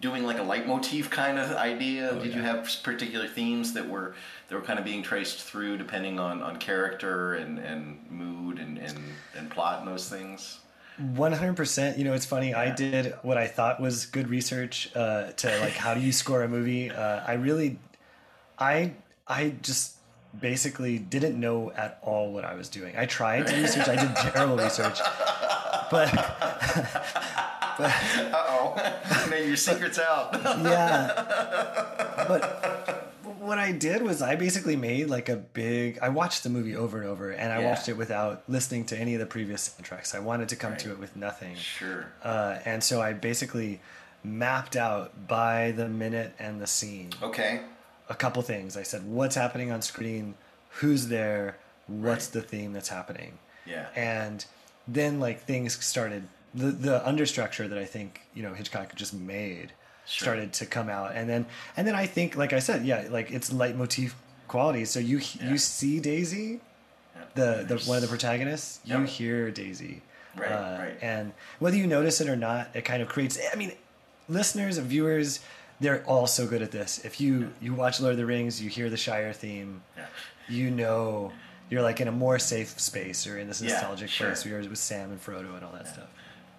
doing 0.00 0.24
like 0.24 0.38
a 0.38 0.42
leitmotif 0.42 1.10
kind 1.10 1.38
of 1.38 1.52
idea? 1.52 2.10
Oh, 2.10 2.18
Did 2.18 2.30
yeah. 2.30 2.36
you 2.36 2.42
have 2.42 2.68
particular 2.82 3.26
themes 3.26 3.72
that 3.74 3.88
were 3.88 4.14
that 4.48 4.54
were 4.54 4.62
kind 4.62 4.78
of 4.78 4.84
being 4.84 5.02
traced 5.02 5.42
through 5.42 5.78
depending 5.78 6.18
on, 6.18 6.42
on 6.42 6.56
character 6.56 7.34
and, 7.34 7.58
and 7.58 7.98
mood 8.10 8.58
and, 8.58 8.78
and, 8.78 8.98
and 9.36 9.50
plot 9.50 9.80
and 9.80 9.88
those 9.88 10.08
things? 10.08 10.58
100% 11.00 11.96
you 11.96 12.04
know 12.04 12.12
it's 12.12 12.26
funny 12.26 12.50
yeah. 12.50 12.60
i 12.60 12.70
did 12.70 13.14
what 13.22 13.38
i 13.38 13.46
thought 13.46 13.80
was 13.80 14.04
good 14.04 14.28
research 14.28 14.94
uh, 14.94 15.32
to 15.32 15.48
like 15.60 15.72
how 15.72 15.94
do 15.94 16.00
you 16.00 16.12
score 16.12 16.42
a 16.42 16.48
movie 16.48 16.90
uh, 16.90 17.22
i 17.26 17.32
really 17.32 17.78
i 18.62 18.92
i 19.26 19.52
just 19.62 19.96
basically 20.40 20.98
didn't 20.98 21.38
know 21.38 21.70
at 21.72 21.98
all 22.02 22.32
what 22.32 22.44
i 22.44 22.54
was 22.54 22.68
doing 22.68 22.94
i 22.96 23.04
tried 23.04 23.46
to 23.46 23.54
research 23.60 23.88
i 23.88 23.96
did 23.96 24.16
terrible 24.32 24.56
research 24.56 24.98
but 25.90 26.10
but 27.78 27.92
uh-oh 28.32 29.28
made 29.30 29.46
your 29.46 29.56
secret's 29.56 29.98
out 29.98 30.32
yeah 30.44 32.24
but 32.28 33.12
what 33.42 33.58
I 33.58 33.72
did 33.72 34.02
was 34.02 34.22
I 34.22 34.36
basically 34.36 34.76
made 34.76 35.10
like 35.10 35.28
a 35.28 35.36
big. 35.36 35.98
I 36.00 36.08
watched 36.08 36.44
the 36.44 36.48
movie 36.48 36.76
over 36.76 36.98
and 36.98 37.08
over, 37.08 37.30
and 37.30 37.52
I 37.52 37.60
yeah. 37.60 37.68
watched 37.68 37.88
it 37.88 37.96
without 37.96 38.44
listening 38.48 38.84
to 38.86 38.98
any 38.98 39.14
of 39.14 39.20
the 39.20 39.26
previous 39.26 39.68
soundtracks. 39.68 40.14
I 40.14 40.20
wanted 40.20 40.48
to 40.50 40.56
come 40.56 40.70
right. 40.70 40.78
to 40.80 40.92
it 40.92 40.98
with 40.98 41.16
nothing. 41.16 41.56
Sure. 41.56 42.06
Uh, 42.22 42.58
and 42.64 42.82
so 42.82 43.02
I 43.02 43.12
basically 43.12 43.80
mapped 44.24 44.76
out 44.76 45.26
by 45.26 45.72
the 45.72 45.88
minute 45.88 46.32
and 46.38 46.60
the 46.60 46.66
scene. 46.66 47.10
Okay. 47.22 47.60
A 48.12 48.14
couple 48.14 48.42
things. 48.42 48.76
I 48.76 48.82
said, 48.82 49.06
what's 49.06 49.34
happening 49.34 49.72
on 49.72 49.80
screen? 49.80 50.34
Who's 50.80 51.08
there? 51.08 51.56
What's 51.86 52.26
right. 52.26 52.42
the 52.42 52.42
theme 52.42 52.72
that's 52.74 52.90
happening? 52.90 53.38
Yeah. 53.64 53.86
And 53.96 54.44
then 54.86 55.18
like 55.18 55.40
things 55.40 55.82
started. 55.82 56.24
The 56.54 56.66
the 56.66 57.00
understructure 57.00 57.66
that 57.68 57.78
I 57.78 57.86
think 57.86 58.20
you 58.34 58.42
know 58.42 58.52
Hitchcock 58.52 58.94
just 58.94 59.14
made 59.14 59.72
sure. 60.04 60.26
started 60.26 60.52
to 60.54 60.66
come 60.66 60.90
out, 60.90 61.12
and 61.14 61.28
then 61.28 61.46
and 61.76 61.86
then 61.86 61.94
I 61.94 62.06
think, 62.06 62.36
like 62.36 62.52
I 62.52 62.58
said, 62.58 62.84
yeah, 62.84 63.06
like 63.10 63.30
it's 63.30 63.50
leitmotif 63.50 64.14
quality. 64.48 64.84
So 64.84 65.00
you 65.00 65.18
yeah. 65.18 65.50
you 65.50 65.56
see 65.58 65.98
Daisy, 65.98 66.60
yeah. 67.16 67.22
the 67.34 67.64
the 67.66 67.78
one 67.88 67.96
of 67.96 68.02
the 68.02 68.08
protagonists, 68.08 68.80
yep. 68.84 68.98
you 68.98 69.04
hear 69.06 69.50
Daisy, 69.50 70.02
right, 70.36 70.52
uh, 70.52 70.78
right, 70.78 70.98
and 71.00 71.32
whether 71.58 71.76
you 71.76 71.86
notice 71.86 72.20
it 72.20 72.28
or 72.28 72.36
not, 72.36 72.68
it 72.74 72.84
kind 72.84 73.00
of 73.00 73.08
creates. 73.08 73.38
I 73.50 73.56
mean, 73.56 73.72
listeners 74.28 74.76
and 74.76 74.86
viewers. 74.86 75.40
They're 75.82 76.02
all 76.04 76.26
so 76.26 76.46
good 76.46 76.62
at 76.62 76.70
this. 76.70 77.04
If 77.04 77.20
you 77.20 77.52
you 77.60 77.74
watch 77.74 78.00
Lord 78.00 78.12
of 78.12 78.18
the 78.18 78.26
Rings, 78.26 78.62
you 78.62 78.70
hear 78.70 78.88
the 78.88 78.96
Shire 78.96 79.32
theme, 79.32 79.82
you 80.48 80.70
know 80.70 81.32
you're 81.72 81.82
like 81.82 82.02
in 82.02 82.08
a 82.08 82.12
more 82.12 82.38
safe 82.38 82.78
space 82.78 83.26
or 83.26 83.38
in 83.38 83.48
this 83.48 83.62
nostalgic 83.62 84.08
yeah, 84.08 84.12
sure. 84.12 84.26
place 84.28 84.44
where 84.44 84.60
you're 84.60 84.68
with 84.68 84.78
Sam 84.78 85.10
and 85.10 85.18
Frodo 85.18 85.54
and 85.54 85.64
all 85.64 85.72
that 85.72 85.86
yeah. 85.86 85.92
stuff. 85.92 86.08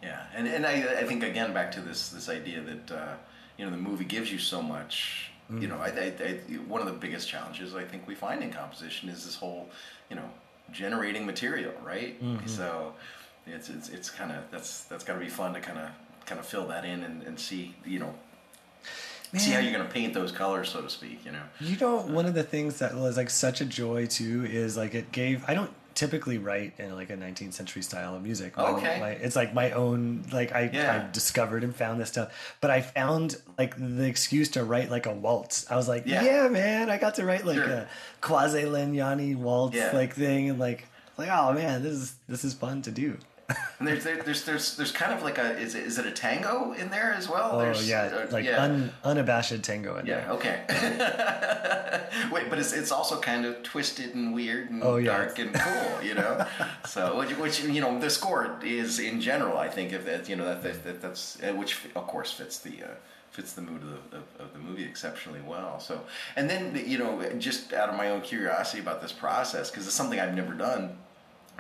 Yeah, 0.02 0.26
and 0.36 0.48
and 0.48 0.66
I, 0.66 1.02
I 1.02 1.04
think 1.04 1.24
again 1.24 1.54
back 1.54 1.72
to 1.74 1.82
this 1.82 2.10
this 2.10 2.30
idea 2.30 2.62
that 2.62 2.92
uh, 2.92 3.14
you 3.58 3.64
know 3.64 3.70
the 3.70 3.78
movie 3.78 4.06
gives 4.06 4.32
you 4.32 4.40
so 4.40 4.62
much. 4.62 5.30
Mm. 5.52 5.62
You 5.62 5.68
know, 5.68 5.78
I, 5.78 5.90
I, 5.90 6.14
I, 6.26 6.32
one 6.68 6.82
of 6.82 6.88
the 6.88 6.94
biggest 6.94 7.30
challenges 7.30 7.76
I 7.76 7.84
think 7.84 8.08
we 8.08 8.16
find 8.16 8.42
in 8.42 8.52
composition 8.52 9.10
is 9.10 9.26
this 9.26 9.36
whole, 9.36 9.70
you 10.10 10.16
know, 10.16 10.30
generating 10.72 11.26
material, 11.26 11.74
right? 11.84 12.22
Mm-hmm. 12.22 12.48
So 12.48 12.94
it's 13.46 13.70
it's, 13.70 13.90
it's 13.90 14.10
kind 14.10 14.32
of 14.32 14.40
that's 14.50 14.86
that's 14.86 15.04
got 15.04 15.14
to 15.14 15.20
be 15.20 15.30
fun 15.30 15.54
to 15.54 15.60
kind 15.60 15.78
of 15.78 15.90
kind 16.26 16.40
of 16.40 16.46
fill 16.48 16.68
that 16.68 16.86
in 16.86 17.04
and, 17.04 17.22
and 17.24 17.40
see, 17.40 17.76
you 17.86 18.00
know, 18.00 18.16
see 19.40 19.52
how 19.52 19.60
you're 19.60 19.74
going 19.74 19.86
to 19.86 19.92
paint 19.94 20.14
those 20.14 20.32
colors, 20.32 20.70
so 20.70 20.82
to 20.82 20.90
speak. 20.90 21.26
You 21.26 21.32
know. 21.32 21.44
You 21.60 21.78
know, 21.78 21.98
one 22.02 22.26
of 22.26 22.34
the 22.34 22.44
things 22.44 22.80
that 22.80 22.96
was 22.96 23.18
like 23.18 23.30
such 23.30 23.62
a 23.62 23.66
joy 23.66 24.06
too 24.06 24.46
is 24.46 24.78
like 24.78 24.94
it 24.96 25.12
gave. 25.12 25.44
I 25.48 25.54
don't 25.54 25.72
typically 25.96 26.40
write 26.40 26.74
in 26.80 26.96
like 26.96 27.12
a 27.12 27.16
19th 27.16 27.54
century 27.54 27.84
style 27.84 28.16
of 28.16 28.24
music. 28.24 28.58
My- 28.58 28.64
Okay. 28.72 29.00
my- 29.00 29.10
it's 29.12 29.36
like 29.36 29.54
my 29.54 29.72
own. 29.72 30.24
Like 30.32 30.52
I, 30.52 30.70
Yeah. 30.74 31.06
I 31.08 31.12
discovered 31.12 31.64
and 31.64 31.76
found 31.76 32.02
this 32.02 32.10
stuff, 32.10 32.32
but 32.62 32.72
I 32.72 32.82
found 32.82 33.38
like 33.60 33.76
the 33.78 34.06
excuse 34.06 34.50
to 34.50 34.64
write 34.64 34.90
like 34.90 35.06
a 35.06 35.14
waltz. 35.14 35.70
I 35.72 35.76
was 35.76 35.88
like, 35.88 36.04
Yeah. 36.08 36.24
yeah, 36.24 36.48
man, 36.48 36.90
I 36.90 36.98
got 36.98 37.14
to 37.16 37.26
write 37.26 37.46
like 37.46 37.58
Sure. 37.58 37.66
a 37.72 37.88
quasi 38.22 38.64
Legnani 38.64 39.36
waltz 39.36 39.76
Yeah. 39.76 39.92
like 39.94 40.14
thing, 40.16 40.50
and 40.50 40.58
like 40.60 40.88
like 41.16 41.30
oh 41.32 41.54
man, 41.54 41.84
this 41.84 41.94
is 41.94 42.16
this 42.28 42.44
is 42.44 42.56
fun 42.56 42.82
to 42.84 42.92
do. 42.92 43.18
And 43.50 43.88
there's 43.88 44.04
there, 44.04 44.22
there's 44.24 44.44
there's 44.46 44.78
there's 44.78 44.92
kind 44.92 45.14
of 45.14 45.22
like 45.24 45.38
a 45.38 45.58
is 45.58 45.76
it, 45.76 45.84
is 45.84 45.98
it 45.98 46.06
a 46.06 46.12
tango 46.12 46.74
in 46.74 46.90
there 46.90 47.14
as 47.14 47.28
well? 47.28 47.52
Oh 47.54 47.60
There's, 47.60 47.90
yeah, 47.90 48.04
uh, 48.04 48.28
like 48.32 48.46
yeah. 48.46 48.64
Un, 48.64 48.92
unabashed 49.04 49.62
tango 49.64 49.98
in 49.98 50.06
there. 50.06 50.20
Yeah. 50.20 50.26
there. 50.28 50.34
Okay. 50.36 52.30
Wait, 52.32 52.50
but 52.50 52.60
it's 52.60 52.74
it's 52.74 52.92
also 52.92 53.20
kind 53.20 53.46
of 53.46 53.62
twisted 53.64 54.16
and 54.16 54.34
weird 54.34 54.70
and 54.70 54.82
Oh, 54.84 54.96
yeah. 54.98 55.18
dark 55.18 55.40
and 55.40 55.54
cool, 55.54 56.02
you 56.02 56.14
know. 56.14 56.46
so 56.86 57.18
which, 57.18 57.32
which 57.38 57.64
you 57.64 57.82
know 57.82 58.00
the 58.00 58.10
score 58.10 58.60
is 58.64 59.00
in 59.00 59.20
general, 59.20 59.58
I 59.58 59.68
think 59.68 59.92
if 59.92 60.06
that 60.06 60.30
you 60.30 60.36
know 60.36 60.46
that, 60.46 60.64
that, 60.64 60.84
that 60.84 61.02
that's 61.02 61.42
uh, 61.44 61.54
which 61.54 61.78
of 61.96 62.08
course 62.08 62.32
fits 62.32 62.60
the. 62.60 62.84
Uh, 62.84 62.88
fits 63.32 63.54
the 63.54 63.62
mood 63.64 63.82
of 63.82 63.90
the, 64.12 64.18
of, 64.18 64.24
of 64.40 64.54
the 64.54 64.60
movie 64.60 64.84
exceptionally 64.84 65.42
well 65.42 65.80
so 65.80 66.00
and 66.36 66.48
then 66.48 66.80
you 66.86 67.00
know 67.00 67.20
just 67.40 67.74
out 67.74 67.90
of 67.90 67.96
my 67.98 68.12
own 68.12 68.22
curiosity 68.22 68.80
about 68.80 69.02
this 69.02 69.12
process 69.12 69.72
because 69.72 69.88
it's 69.88 69.96
something 69.96 70.20
i've 70.20 70.36
never 70.36 70.54
done 70.54 70.96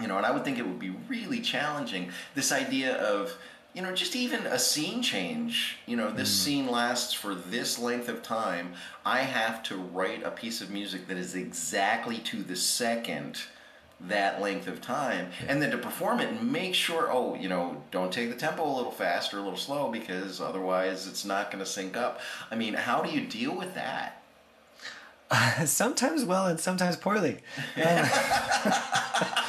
you 0.02 0.08
know 0.08 0.18
and 0.18 0.26
i 0.26 0.32
would 0.32 0.44
think 0.44 0.58
it 0.58 0.66
would 0.66 0.80
be 0.80 0.94
really 1.08 1.40
challenging 1.40 2.10
this 2.36 2.52
idea 2.52 2.96
of 2.98 3.38
you 3.74 3.82
know 3.82 3.94
just 3.94 4.16
even 4.16 4.46
a 4.46 4.60
scene 4.60 5.02
change. 5.02 5.78
You 5.86 5.98
know 5.98 6.12
this 6.12 6.32
scene 6.32 6.68
lasts 6.68 7.14
for 7.14 7.36
this 7.36 7.80
length 7.80 8.08
of 8.08 8.24
time. 8.24 8.74
I 9.06 9.20
have 9.20 9.64
to 9.64 9.76
write 9.76 10.24
a 10.24 10.32
piece 10.32 10.62
of 10.62 10.70
music 10.70 11.08
that 11.08 11.18
is 11.18 11.36
exactly 11.36 12.18
to 12.20 12.44
the 12.44 12.56
second 12.56 13.42
that 14.02 14.42
length 14.42 14.68
of 14.68 14.82
time 14.82 15.30
and 15.48 15.62
then 15.62 15.72
to 15.72 15.78
perform 15.78 16.20
it 16.20 16.28
and 16.28 16.52
make 16.52 16.76
sure 16.76 17.10
oh 17.10 17.36
you 17.36 17.48
know 17.48 17.82
don't 17.90 18.12
take 18.12 18.30
the 18.30 18.36
tempo 18.36 18.66
a 18.66 18.76
little 18.76 18.92
fast 18.92 19.34
or 19.34 19.38
a 19.38 19.42
little 19.42 19.58
slow 19.58 19.90
because 19.90 20.42
otherwise 20.42 21.08
it's 21.08 21.24
not 21.24 21.50
going 21.50 21.64
to 21.64 21.70
sync 21.70 21.96
up. 21.96 22.20
I 22.52 22.56
mean 22.56 22.74
how 22.74 23.02
do 23.02 23.10
you 23.10 23.26
deal 23.26 23.56
with 23.56 23.74
that? 23.76 24.22
Sometimes 25.66 26.26
well 26.26 26.48
and 26.48 26.60
sometimes 26.60 26.98
poorly. 26.98 27.40
Um, 27.78 28.06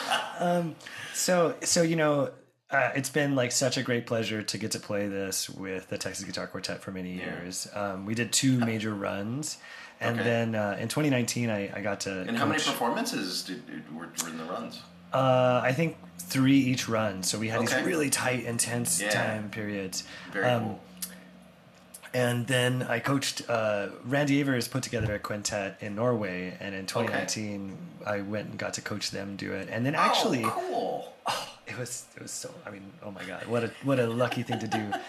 um, 0.44 0.74
so 1.12 1.54
so 1.62 1.82
you 1.82 1.96
know, 1.96 2.30
uh, 2.70 2.90
it's 2.94 3.10
been 3.10 3.34
like 3.34 3.52
such 3.52 3.76
a 3.76 3.82
great 3.82 4.06
pleasure 4.06 4.42
to 4.42 4.58
get 4.58 4.70
to 4.72 4.78
play 4.80 5.08
this 5.08 5.48
with 5.50 5.88
the 5.88 5.98
Texas 5.98 6.24
Guitar 6.24 6.46
Quartet 6.46 6.80
for 6.82 6.90
many 6.92 7.12
years. 7.12 7.68
Um, 7.74 8.06
we 8.06 8.14
did 8.14 8.32
two 8.32 8.58
major 8.58 8.94
runs, 8.94 9.58
and 10.00 10.16
Okay. 10.20 10.28
then 10.28 10.54
uh, 10.54 10.76
in 10.80 10.88
2019 10.88 11.50
I, 11.50 11.76
I 11.76 11.80
got 11.80 12.00
to. 12.00 12.20
and 12.22 12.36
how 12.38 12.46
many 12.46 12.62
performances 12.62 13.42
did, 13.42 13.66
did- 13.66 13.94
were, 13.94 14.08
were 14.22 14.28
in 14.30 14.38
the 14.38 14.44
runs 14.44 14.80
uh, 15.12 15.60
I 15.62 15.72
think 15.72 15.96
three 16.18 16.56
each 16.58 16.88
run. 16.88 17.22
So 17.22 17.38
we 17.38 17.48
had 17.48 17.60
Okay. 17.60 17.76
these 17.76 17.86
really 17.86 18.10
tight, 18.10 18.42
intense 18.44 19.00
Yeah. 19.00 19.10
time 19.10 19.48
periods. 19.50 20.02
very 20.32 20.44
Um, 20.46 20.62
cool 20.64 20.80
And 22.14 22.46
then 22.46 22.82
I 22.84 23.00
coached. 23.00 23.42
Uh, 23.48 23.88
Randy 24.04 24.38
Avers 24.40 24.68
put 24.68 24.82
together 24.84 25.14
a 25.14 25.18
quintet 25.18 25.78
in 25.80 25.96
Norway, 25.96 26.56
and 26.60 26.74
in 26.74 26.86
2019 26.86 27.76
I 28.06 28.20
went 28.20 28.50
and 28.50 28.58
got 28.58 28.74
to 28.74 28.80
coach 28.80 29.10
them 29.10 29.34
do 29.36 29.52
it. 29.52 29.68
And 29.70 29.84
then 29.84 29.94
actually, 29.96 30.44
oh, 30.44 30.50
cool 30.50 31.14
it 31.66 31.78
was 31.78 32.04
it 32.16 32.22
was 32.22 32.30
so. 32.30 32.50
I 32.66 32.70
mean, 32.70 32.92
oh 33.02 33.10
my 33.10 33.24
god, 33.24 33.46
what 33.46 33.64
a 33.64 33.72
what 33.82 33.98
a 33.98 34.06
lucky 34.06 34.42
thing 34.42 34.58
to 34.60 34.68
do. 34.68 34.92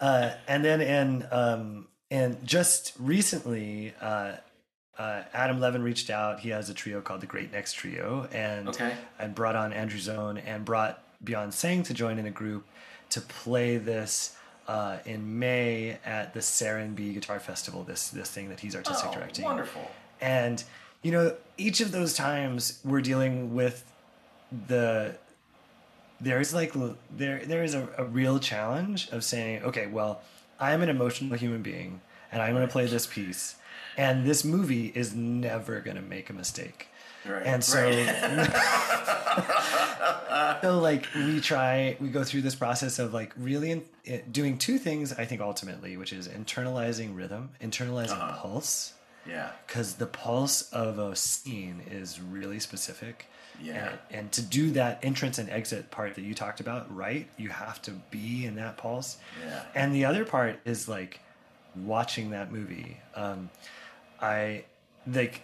Uh, 0.00 0.34
and 0.48 0.62
then 0.62 0.82
in 0.82 1.26
um, 1.30 1.86
and 2.10 2.44
just 2.44 2.92
recently, 2.98 3.94
uh, 4.02 4.32
uh, 4.98 5.22
Adam 5.32 5.60
Levin 5.60 5.82
reached 5.82 6.10
out. 6.10 6.40
He 6.40 6.50
has 6.50 6.68
a 6.68 6.74
trio 6.74 7.00
called 7.00 7.22
the 7.22 7.26
Great 7.26 7.50
Necks 7.52 7.72
Trio, 7.72 8.28
and 8.30 8.68
Okay. 8.68 8.92
and 9.18 9.34
brought 9.34 9.56
on 9.56 9.72
Andrew 9.72 9.98
Zohn 10.00 10.36
and 10.44 10.62
brought 10.64 11.02
Bion 11.24 11.52
Tsang 11.52 11.84
to 11.84 11.94
join 11.94 12.18
in 12.18 12.26
a 12.26 12.30
group 12.30 12.66
to 13.10 13.20
play 13.22 13.78
this. 13.78 14.36
Uh, 14.66 14.96
in 15.04 15.38
May 15.38 15.98
at 16.06 16.32
the 16.32 16.40
Saren 16.40 16.94
B 16.94 17.12
Guitar 17.12 17.38
Festival, 17.38 17.82
this 17.84 18.08
this 18.08 18.30
thing 18.30 18.48
that 18.48 18.60
he's 18.60 18.74
artistic 18.74 19.10
oh, 19.10 19.14
directing, 19.14 19.44
wonderful. 19.44 19.90
And 20.22 20.64
you 21.02 21.12
know, 21.12 21.36
each 21.58 21.82
of 21.82 21.92
those 21.92 22.14
times 22.14 22.80
we're 22.82 23.02
dealing 23.02 23.54
with 23.54 23.84
the 24.66 25.18
there's 26.20 26.54
like 26.54 26.72
there 27.14 27.44
there 27.44 27.62
is 27.62 27.74
a, 27.74 27.88
a 27.98 28.04
real 28.04 28.38
challenge 28.38 29.08
of 29.10 29.22
saying, 29.22 29.62
okay, 29.64 29.86
well, 29.86 30.22
I'm 30.58 30.82
an 30.82 30.88
emotional 30.88 31.36
human 31.36 31.62
being 31.62 32.00
and 32.32 32.42
I'm 32.42 32.54
going 32.54 32.66
to 32.66 32.72
play 32.72 32.86
this 32.86 33.06
piece, 33.06 33.56
and 33.96 34.26
this 34.26 34.44
movie 34.44 34.86
is 34.94 35.14
never 35.14 35.80
going 35.80 35.96
to 35.96 36.02
make 36.02 36.30
a 36.30 36.32
mistake. 36.32 36.88
Right, 37.26 37.46
And 37.46 37.64
so, 37.64 37.90
so 40.62 40.78
like 40.78 41.06
we 41.14 41.40
try, 41.40 41.96
we 42.00 42.08
go 42.08 42.24
through 42.24 42.42
this 42.42 42.54
process 42.54 42.98
of 42.98 43.12
like 43.14 43.32
really 43.36 43.70
in, 43.70 43.82
it, 44.04 44.32
doing 44.32 44.58
two 44.58 44.78
things. 44.78 45.12
I 45.12 45.24
think 45.24 45.40
ultimately, 45.40 45.96
which 45.96 46.12
is 46.12 46.28
internalizing 46.28 47.16
rhythm, 47.16 47.50
internalizing 47.62 48.12
Uh-huh. 48.12 48.38
pulse, 48.40 48.92
yeah 49.26 49.50
because 49.66 49.94
the 49.94 50.06
pulse 50.06 50.70
of 50.70 50.98
a 50.98 51.16
scene 51.16 51.82
is 51.90 52.20
really 52.20 52.60
specific. 52.60 53.26
Yeah. 53.62 53.90
And, 54.10 54.12
and 54.18 54.32
to 54.32 54.42
do 54.42 54.72
that 54.72 54.98
entrance 55.02 55.38
and 55.38 55.48
exit 55.48 55.90
part 55.90 56.16
that 56.16 56.22
you 56.22 56.34
talked 56.34 56.60
about, 56.60 56.94
right? 56.94 57.28
You 57.38 57.50
have 57.50 57.80
to 57.82 57.92
be 58.10 58.44
in 58.44 58.56
that 58.56 58.76
pulse. 58.76 59.16
Yeah. 59.42 59.62
And 59.74 59.94
the 59.94 60.04
other 60.06 60.24
part 60.24 60.58
is 60.64 60.88
like 60.88 61.20
watching 61.76 62.30
that 62.30 62.52
movie. 62.52 62.98
Um, 63.14 63.50
I 64.20 64.64
like 65.06 65.40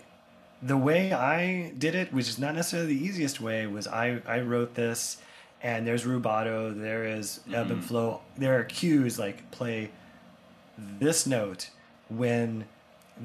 the 0.63 0.77
way 0.77 1.13
I 1.13 1.71
did 1.79 1.95
it, 1.95 2.13
which 2.13 2.29
is 2.29 2.39
not 2.39 2.55
necessarily 2.55 2.95
the 2.97 3.05
easiest 3.05 3.41
way, 3.41 3.67
was 3.67 3.87
I 3.87 4.21
I 4.27 4.41
wrote 4.41 4.75
this, 4.75 5.17
and 5.63 5.87
there's 5.87 6.05
rubato, 6.05 6.79
there 6.79 7.05
is 7.05 7.41
ebb 7.53 7.71
and 7.71 7.85
flow, 7.85 8.21
there 8.37 8.59
are 8.59 8.65
cues 8.65 9.19
like 9.19 9.51
play 9.51 9.91
this 10.79 11.27
note 11.27 11.71
when 12.09 12.65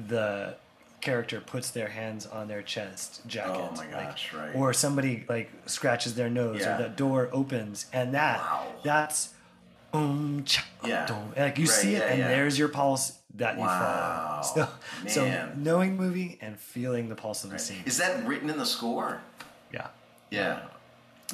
the 0.08 0.54
character 1.00 1.40
puts 1.40 1.70
their 1.70 1.88
hands 1.88 2.26
on 2.26 2.48
their 2.48 2.62
chest 2.62 3.20
jacket. 3.26 3.52
Oh 3.70 3.74
my 3.76 3.92
like- 3.94 4.18
right. 4.34 4.54
Or 4.54 4.72
somebody 4.72 5.24
like 5.28 5.50
scratches 5.66 6.14
their 6.14 6.28
nose, 6.30 6.60
Yeah. 6.60 6.78
or 6.78 6.82
the 6.82 6.88
door 6.88 7.28
opens, 7.32 7.86
and 7.92 8.14
that 8.14 8.38
Wow. 8.40 8.66
that's 8.82 9.30
um 9.92 10.42
cha, 10.44 10.64
Yeah. 10.84 11.06
like 11.36 11.58
you 11.58 11.66
Right, 11.66 11.72
see 11.74 11.94
it, 11.94 11.98
yeah, 12.00 12.12
and 12.12 12.20
there's 12.24 12.58
your 12.58 12.68
pulse 12.68 13.18
that 13.36 13.56
you 13.58 13.64
follow. 13.64 14.42
So, 14.42 14.68
so 15.08 15.48
knowing 15.56 15.96
movie 15.96 16.38
and 16.40 16.58
feeling 16.58 17.08
the 17.08 17.14
pulse 17.14 17.44
of 17.44 17.50
the 17.50 17.58
scene, 17.58 17.82
is 17.84 17.98
that 17.98 18.26
written 18.26 18.50
in 18.50 18.58
the 18.58 18.66
score? 18.66 19.20
Yeah, 19.72 19.88
yeah 20.30 20.60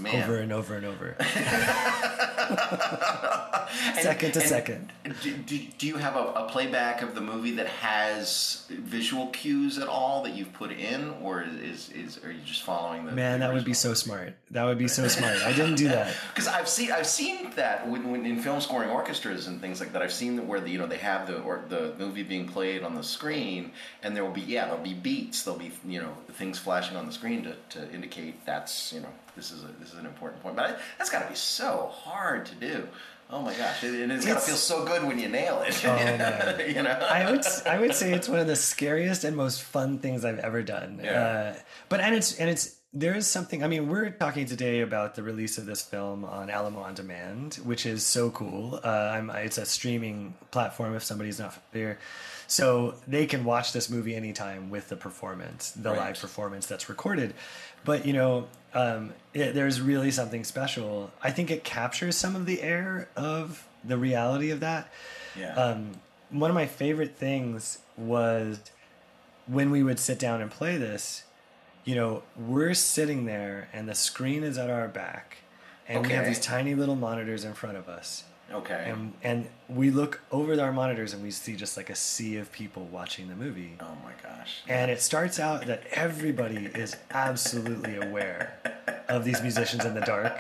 man 0.00 0.22
over 0.22 0.38
and 0.38 0.52
over 0.52 0.74
and 0.74 0.87
over, 0.87 1.16
And- 3.87 3.98
second 3.98 4.33
to 4.33 4.40
and 4.40 4.48
second. 4.48 4.92
Do, 5.22 5.37
do, 5.37 5.59
do 5.78 5.87
you 5.87 5.96
have 5.96 6.16
a, 6.16 6.24
a 6.35 6.48
playback 6.48 7.02
of 7.02 7.14
the 7.14 7.20
movie 7.20 7.52
that 7.52 7.66
has 7.66 8.66
visual 8.70 9.28
cues 9.28 9.78
at 9.78 9.88
all 9.88 10.22
that 10.22 10.35
you've 10.35 10.52
put 10.52 10.72
in, 10.72 11.11
or 11.22 11.42
is 11.42 11.90
is 11.90 12.22
are 12.24 12.31
you 12.31 12.40
just 12.44 12.62
following 12.62 13.07
the? 13.07 13.12
Man, 13.12 13.40
the 13.40 13.46
that 13.46 13.55
would 13.55 13.64
be 13.64 13.74
so 13.74 13.94
smart. 13.94 14.35
That 14.50 14.64
would 14.64 14.78
be 14.78 14.88
so 14.88 15.09
smart. 15.16 15.38
I 15.42 15.52
didn't 15.52 15.76
do 15.76 15.88
that. 15.88 16.14
Because 16.35 16.48
I've 16.48 16.68
seen 16.68 16.92
I've 16.92 17.07
seen 17.07 17.50
that 17.57 17.88
when, 17.88 18.11
when 18.11 18.26
in 18.26 18.40
film 18.40 18.61
scoring 18.61 18.90
orchestras 18.90 19.46
and 19.46 19.61
things 19.61 19.81
like 19.81 19.92
that. 19.92 20.02
I've 20.02 20.12
seen 20.12 20.46
where 20.46 20.61
the, 20.61 20.70
you 20.70 20.78
know 20.78 20.87
they 20.87 20.98
have 20.98 21.26
the 21.26 21.40
or 21.40 21.64
the 21.68 21.94
movie 21.98 22.22
being 22.22 22.46
played 22.46 22.83
on 22.83 22.94
the 22.94 23.02
screen, 23.02 23.72
and 24.02 24.14
there 24.16 24.24
will 24.24 24.33
be 24.33 24.42
yeah 24.42 24.66
there'll 24.66 24.83
be 24.83 24.94
beats, 24.94 25.42
there'll 25.42 25.59
be 25.59 25.72
you 25.87 26.00
know 26.00 26.14
things 26.33 26.59
flashing 26.59 26.96
on 26.96 27.07
the 27.07 27.12
screen 27.12 27.42
to, 27.44 27.57
to 27.70 27.92
indicate 27.92 28.44
that's 28.46 28.92
you 28.92 29.00
know 29.00 29.12
this 29.36 29.50
is 29.50 29.64
a 29.64 29.68
this 29.80 29.92
is 29.92 29.98
an 29.98 30.06
important 30.06 30.42
point. 30.42 30.56
But 30.56 30.70
I, 30.70 30.76
that's 30.98 31.10
got 31.10 31.22
to 31.22 31.28
be 31.28 31.34
so 31.34 31.90
hard 31.92 32.46
to 32.46 32.54
do. 32.54 32.88
Oh 33.30 33.40
my 33.40 33.54
gosh, 33.54 33.82
and 33.82 34.12
it's 34.12 34.26
got 34.26 34.34
to 34.34 34.40
feel 34.40 34.56
so 34.56 34.84
good 34.84 35.04
when 35.04 35.18
you 35.18 35.28
nail 35.28 35.62
it. 35.66 35.82
Oh, 35.86 36.58
you 36.66 36.82
know, 36.82 36.90
I 36.90 37.30
would 37.30 37.42
I 37.66 37.78
would 37.80 37.94
say 37.94 38.12
it's 38.12 38.28
one 38.28 38.38
of 38.40 38.46
the 38.46 38.56
scariest 38.56 39.24
and 39.24 39.36
most 39.36 39.62
fun 39.62 39.98
things 39.98 40.24
I've 40.24 40.38
ever 40.40 40.62
done. 40.62 41.00
Yeah. 41.02 41.54
Uh, 41.56 41.60
but 41.88 42.00
and 42.00 42.14
it's 42.14 42.38
and 42.38 42.50
it's 42.50 42.76
there 42.92 43.14
is 43.14 43.26
something. 43.26 43.64
I 43.64 43.68
mean, 43.68 43.88
we're 43.88 44.10
talking 44.10 44.44
today 44.44 44.80
about 44.80 45.14
the 45.14 45.22
release 45.22 45.56
of 45.56 45.64
this 45.64 45.80
film 45.80 46.26
on 46.26 46.50
Alamo 46.50 46.80
on 46.80 46.92
Demand, 46.92 47.54
which 47.64 47.86
is 47.86 48.04
so 48.04 48.28
cool. 48.30 48.78
Uh, 48.84 48.88
I'm, 48.88 49.30
it's 49.30 49.56
a 49.56 49.64
streaming 49.64 50.34
platform 50.50 50.94
if 50.94 51.02
somebody's 51.02 51.38
not 51.38 51.54
familiar. 51.54 51.98
So 52.48 52.96
they 53.08 53.24
can 53.24 53.44
watch 53.44 53.72
this 53.72 53.88
movie 53.88 54.14
anytime 54.14 54.68
with 54.68 54.90
the 54.90 54.96
performance, 54.96 55.70
the 55.70 55.88
Right. 55.88 55.98
live 55.98 56.20
performance 56.20 56.66
that's 56.66 56.90
recorded. 56.90 57.32
But 57.82 58.04
you 58.04 58.12
know, 58.12 58.48
um, 58.74 59.12
it, 59.35 59.54
there's 59.54 59.80
really 59.80 60.11
something 60.11 60.44
special. 60.44 61.11
I 61.22 61.30
think 61.30 61.50
it 61.50 61.64
captures 61.64 62.16
some 62.16 62.37
of 62.37 62.46
the 62.46 62.62
air 62.62 63.08
of 63.16 63.66
the 63.85 63.98
reality 63.98 64.50
of 64.50 64.61
that. 64.61 64.90
Yeah, 65.38 65.54
um, 65.54 65.92
one 66.30 66.50
of 66.50 66.54
my 66.54 66.66
favorite 66.66 67.16
things 67.16 67.78
was 67.96 68.61
when 69.46 69.70
we 69.70 69.82
would 69.82 69.98
sit 69.98 70.18
down 70.18 70.40
and 70.40 70.50
play 70.50 70.76
this 70.76 71.24
you 71.85 71.94
know 71.94 72.22
we're 72.37 72.74
sitting 72.74 73.24
there 73.24 73.68
and 73.72 73.88
the 73.88 73.94
screen 73.94 74.42
is 74.44 74.58
at 74.58 74.70
our 74.70 74.88
back 74.88 75.38
and 75.88 76.06
we 76.06 76.12
have 76.12 76.24
these 76.24 76.40
tiny 76.40 76.74
little 76.74 76.94
monitors 76.94 77.44
in 77.44 77.52
front 77.52 77.76
of 77.76 77.88
us 77.88 78.24
Okay. 78.52 78.84
And 78.86 79.12
and 79.22 79.48
we 79.68 79.90
look 79.90 80.20
over 80.30 80.60
our 80.60 80.72
monitors 80.72 81.14
and 81.14 81.22
we 81.22 81.30
see 81.30 81.56
just 81.56 81.76
like 81.76 81.88
a 81.90 81.94
sea 81.94 82.36
of 82.36 82.52
people 82.52 82.84
watching 82.92 83.28
the 83.28 83.34
movie. 83.34 83.72
oh 83.80 83.96
my 84.04 84.12
gosh. 84.22 84.62
And 84.68 84.90
it 84.90 85.00
starts 85.00 85.38
out 85.40 85.66
that 85.66 85.84
everybody 85.92 86.66
is 86.66 86.96
absolutely 87.10 87.96
aware 87.96 88.58
of 89.08 89.24
these 89.24 89.40
musicians 89.42 89.84
in 89.84 89.94
the 89.94 90.00
dark. 90.02 90.38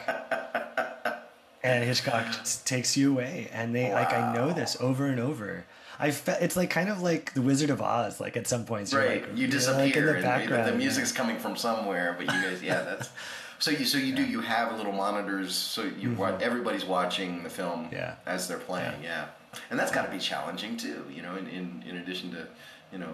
And 1.64 1.84
Hitchcock 1.84 2.26
just 2.32 2.66
takes 2.66 2.96
you 2.96 3.12
away. 3.12 3.48
And 3.52 3.74
they 3.74 3.92
like 3.92 4.12
I 4.12 4.34
know 4.34 4.52
this 4.52 4.76
over 4.80 5.06
and 5.06 5.20
over. 5.20 5.64
I 5.98 6.10
fe- 6.10 6.38
it's 6.40 6.56
like 6.56 6.70
kind 6.70 6.88
of 6.88 7.00
like 7.02 7.32
the 7.34 7.42
Wizard 7.42 7.70
of 7.70 7.80
Oz. 7.80 8.20
Like 8.20 8.36
at 8.36 8.48
some 8.48 8.64
points, 8.64 8.92
Right, 8.92 9.22
like, 9.28 9.38
you 9.38 9.46
disappear, 9.46 9.84
like, 9.84 9.96
in 9.96 10.04
the 10.04 10.10
and 10.14 10.18
the- 10.18 10.22
background. 10.22 10.66
the, 10.66 10.70
yeah. 10.72 10.76
music's 10.76 11.12
coming 11.12 11.38
from 11.38 11.54
somewhere, 11.56 12.14
but 12.18 12.26
you 12.26 12.42
guys, 12.42 12.62
yeah, 12.62 12.82
that's. 12.82 13.08
So 13.62 13.70
you, 13.70 13.84
so 13.84 13.96
you 13.96 14.12
do, 14.12 14.24
you 14.24 14.40
have 14.40 14.76
little 14.76 14.92
monitors, 14.92 15.54
so 15.54 15.84
you 15.84 16.14
wa 16.14 16.36
everybody's 16.40 16.84
watching 16.84 17.44
the 17.44 17.48
film 17.48 17.84
Mm-hmm. 17.84 17.94
Yeah. 17.94 18.14
as 18.26 18.48
they're 18.48 18.58
playing, 18.58 19.00
yeah, 19.04 19.26
and 19.70 19.78
that's 19.78 19.92
got 19.92 20.04
to 20.04 20.10
be 20.10 20.18
challenging 20.18 20.76
too, 20.76 21.04
you 21.08 21.22
know. 21.22 21.36
In, 21.36 21.46
in 21.46 21.84
in 21.88 21.96
addition 21.98 22.32
to, 22.32 22.48
you 22.92 22.98
know, 22.98 23.12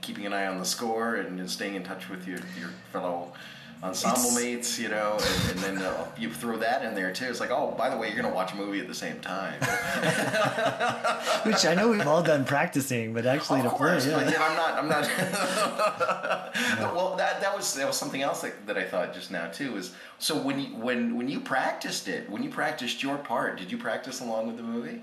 keeping 0.00 0.24
an 0.24 0.32
eye 0.32 0.46
on 0.46 0.58
the 0.58 0.64
score 0.64 1.16
and 1.16 1.50
staying 1.50 1.74
in 1.74 1.82
touch 1.82 2.08
with 2.08 2.28
your 2.28 2.38
your 2.60 2.70
fellow 2.92 3.32
ensemble 3.82 4.18
It's- 4.20 4.36
mates, 4.36 4.78
you 4.78 4.88
know, 4.88 5.18
and, 5.20 5.50
and 5.50 5.58
then 5.60 5.78
uh, 5.78 6.06
you 6.18 6.32
throw 6.32 6.58
that 6.58 6.84
in 6.84 6.94
there 6.94 7.12
too. 7.12 7.26
It's 7.26 7.40
like, 7.40 7.50
oh, 7.50 7.74
by 7.78 7.88
the 7.88 7.96
way, 7.96 8.08
you're 8.08 8.16
gonna 8.20 8.34
watch 8.34 8.52
a 8.52 8.56
movie 8.56 8.80
at 8.80 8.88
the 8.88 8.94
same 8.94 9.20
time. 9.20 9.58
Which 11.44 11.64
I 11.64 11.74
know 11.74 11.88
we've 11.90 12.06
all 12.06 12.22
done 12.22 12.44
practicing, 12.44 13.14
but 13.14 13.24
actually 13.26 13.60
of 13.60 13.66
to 13.66 13.70
course, 13.70 14.04
play, 14.04 14.12
yeah. 14.12 14.24
but 14.24 14.32
yeah, 14.32 14.42
I'm 14.42 14.56
not. 14.56 14.74
I'm 14.74 14.88
not. 14.88 15.04
well, 16.94 17.16
that 17.16 17.40
that 17.40 17.56
was 17.56 17.74
that 17.74 17.86
was 17.86 17.96
something 17.96 18.22
else 18.22 18.42
that, 18.42 18.66
that 18.66 18.76
I 18.76 18.84
thought 18.84 19.14
just 19.14 19.30
now 19.30 19.48
too. 19.48 19.76
Is 19.76 19.92
so 20.18 20.36
when 20.36 20.58
you 20.58 20.74
when 20.76 21.16
when 21.16 21.28
you 21.28 21.40
practiced 21.40 22.08
it, 22.08 22.28
when 22.28 22.42
you 22.42 22.50
practiced 22.50 23.02
your 23.02 23.16
part, 23.18 23.58
did 23.58 23.70
you 23.70 23.78
practice 23.78 24.20
along 24.20 24.48
with 24.48 24.56
the 24.56 24.62
movie? 24.64 25.00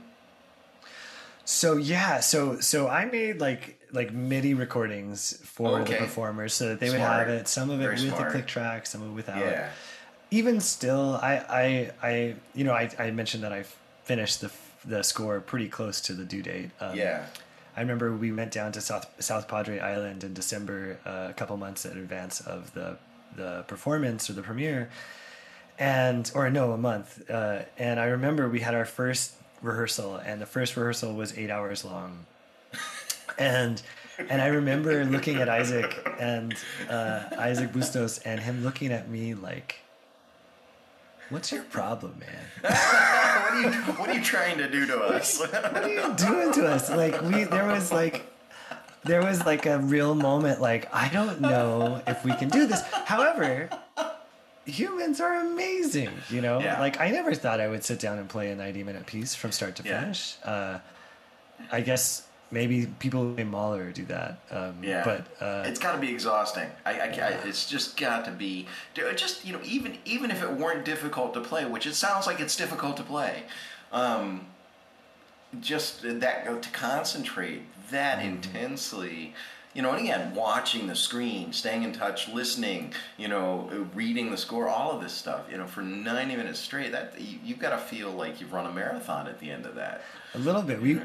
So 1.46 1.78
yeah, 1.78 2.20
so 2.20 2.60
so 2.60 2.88
I 2.88 3.06
made 3.06 3.40
like 3.40 3.80
like 3.96 4.12
MIDI 4.14 4.54
recordings 4.54 5.38
for 5.44 5.80
Okay. 5.80 5.94
the 5.94 6.00
performers 6.00 6.54
so 6.54 6.70
that 6.70 6.80
they 6.80 6.90
would 6.90 7.00
have 7.00 7.28
it. 7.30 7.48
Some 7.48 7.70
of 7.70 7.80
it 7.80 7.84
Very 7.84 7.96
with 7.96 8.10
smart. 8.10 8.26
the 8.26 8.32
click 8.32 8.46
track, 8.48 8.86
some 8.86 9.02
of 9.02 9.10
it 9.10 9.14
without. 9.14 9.40
Yeah. 9.40 9.70
Even 10.32 10.60
still, 10.60 11.16
I 11.22 11.34
I 11.50 11.92
I 12.08 12.36
you 12.54 12.64
know 12.66 12.74
I 12.74 12.90
I 13.00 13.12
mentioned 13.12 13.44
that 13.44 13.54
I 13.54 13.64
finished 14.04 14.42
the 14.42 14.52
the 14.84 15.02
score 15.04 15.40
pretty 15.40 15.68
close 15.70 16.02
to 16.02 16.14
the 16.14 16.26
due 16.26 16.42
date. 16.44 16.70
Um, 16.80 16.96
Yeah. 16.96 17.26
I 17.78 17.82
remember 17.82 18.16
we 18.16 18.32
went 18.32 18.52
down 18.52 18.72
to 18.74 18.82
South 18.82 19.06
South 19.20 19.48
Padre 19.48 19.80
Island 19.80 20.24
in 20.24 20.34
December, 20.34 20.98
uh, 21.06 21.28
a 21.30 21.34
couple 21.34 21.58
months 21.58 21.86
in 21.86 21.98
advance 21.98 22.40
of 22.42 22.74
the 22.74 22.98
the 23.36 23.64
performance 23.68 24.30
or 24.30 24.34
the 24.34 24.42
premiere, 24.44 24.90
and 25.78 26.32
or 26.36 26.50
no, 26.50 26.72
a 26.72 26.78
month. 26.78 27.30
Uh, 27.30 27.64
and 27.78 28.00
I 28.00 28.06
remember 28.06 28.48
we 28.50 28.62
had 28.62 28.74
our 28.76 28.86
first 28.86 29.34
rehearsal, 29.62 30.16
and 30.18 30.42
the 30.42 30.46
first 30.46 30.76
rehearsal 30.78 31.14
was 31.14 31.38
eight 31.38 31.50
hours 31.50 31.84
long, 31.84 32.26
and 33.38 33.82
and 34.30 34.42
I 34.42 34.48
remember 34.48 35.04
looking 35.06 35.38
at 35.38 35.50
Isaac 35.50 35.94
and 36.20 36.56
uh, 36.90 37.24
Isaac 37.38 37.72
Bustos 37.74 38.20
and 38.20 38.40
him 38.40 38.64
looking 38.64 38.92
at 38.92 39.10
me 39.10 39.34
like. 39.34 39.80
What's 41.30 41.52
your 41.52 41.64
problem, 41.64 42.20
man? 42.20 42.46
what 42.62 42.72
are 43.52 43.62
you 43.62 43.72
What 43.94 44.10
are 44.10 44.14
you 44.14 44.22
trying 44.24 44.60
to 44.60 44.70
do 44.70 44.86
to 44.86 45.00
us? 45.00 45.40
what 45.40 45.54
are 45.84 45.90
you 45.90 46.14
doing 46.14 46.54
to 46.54 46.68
us? 46.68 46.90
Like 46.92 47.20
we, 47.24 47.46
there 47.46 47.66
was 47.66 47.92
like, 47.92 48.32
there 49.06 49.24
was 49.24 49.44
like 49.44 49.66
a 49.66 49.80
real 49.80 50.14
moment. 50.14 50.62
Like 50.62 50.88
I 50.94 51.10
don't 51.10 51.42
know 51.42 52.00
if 52.06 52.24
we 52.24 52.36
can 52.36 52.50
do 52.50 52.68
this. 52.68 52.82
However, 53.06 53.70
humans 54.66 55.20
are 55.20 55.34
amazing. 55.42 56.12
You 56.30 56.42
know, 56.42 56.60
Yeah. 56.60 56.80
like 56.80 57.00
I 57.02 57.10
never 57.10 57.34
thought 57.34 57.60
I 57.60 57.68
would 57.70 57.84
sit 57.84 58.00
down 58.00 58.20
and 58.20 58.30
play 58.30 58.52
a 58.52 58.56
ninety-minute 58.56 59.08
piece 59.08 59.34
from 59.34 59.52
start 59.52 59.76
to 59.78 59.84
Yeah. 59.84 60.02
finish. 60.02 60.36
Uh, 60.44 60.78
I 61.72 61.82
guess 61.82 62.28
maybe 62.56 62.88
people 63.00 63.24
named 63.26 63.52
Mahler 63.52 63.92
do 63.92 64.06
that. 64.06 64.40
Um, 64.50 64.82
Yeah, 64.82 65.04
but 65.04 65.22
uh, 65.46 65.64
it's 65.68 65.78
got 65.80 65.92
to 65.92 66.00
be 66.00 66.10
exhausting. 66.12 66.70
I, 66.86 66.92
I, 67.00 67.06
I- 67.06 67.40
it's 67.50 67.70
just 67.70 67.98
got 67.98 68.26
to 68.26 68.32
be. 68.32 68.66
Just 69.16 69.46
you 69.46 69.54
know, 69.54 69.60
even 69.64 69.98
even 70.06 70.32
if 70.32 70.42
it 70.42 70.52
weren't 70.52 70.86
difficult 70.86 71.34
to 71.36 71.42
play, 71.42 71.66
which 71.66 71.86
it 71.86 71.94
sounds 71.96 72.26
like 72.26 72.40
it's 72.40 72.56
difficult 72.56 72.96
to 72.98 73.04
play, 73.04 73.44
um, 73.92 74.48
just 75.60 76.02
that 76.02 76.62
to 76.64 76.70
concentrate 76.72 77.62
that 77.92 78.18
Mm-hmm. 78.20 78.28
intensely. 78.36 79.34
You 79.76 79.82
know, 79.82 79.92
and 79.92 80.00
again, 80.00 80.34
watching 80.34 80.88
the 80.88 80.96
screen, 80.96 81.52
staying 81.52 81.84
in 81.84 81.92
touch, 81.92 82.30
listening, 82.30 82.94
you 83.18 83.28
know, 83.28 83.70
reading 83.94 84.32
the 84.32 84.38
score, 84.38 84.70
all 84.70 84.92
of 84.92 85.02
this 85.04 85.12
stuff, 85.12 85.42
you 85.52 85.58
know, 85.58 85.68
for 85.68 85.82
90 85.82 86.38
minutes 86.38 86.60
straight, 86.60 86.94
that 86.94 87.20
you, 87.20 87.40
you've 87.44 87.60
got 87.60 87.72
to 87.72 87.78
feel 87.78 88.10
like 88.12 88.40
you've 88.40 88.54
run 88.54 88.66
a 88.66 88.72
marathon 88.72 89.28
at 89.28 89.40
the 89.42 89.52
end 89.52 89.66
of 89.66 89.76
that. 89.76 90.02
a 90.34 90.40
little 90.40 90.62
bit. 90.62 90.82
We, 90.82 90.94
Yeah. 90.96 91.02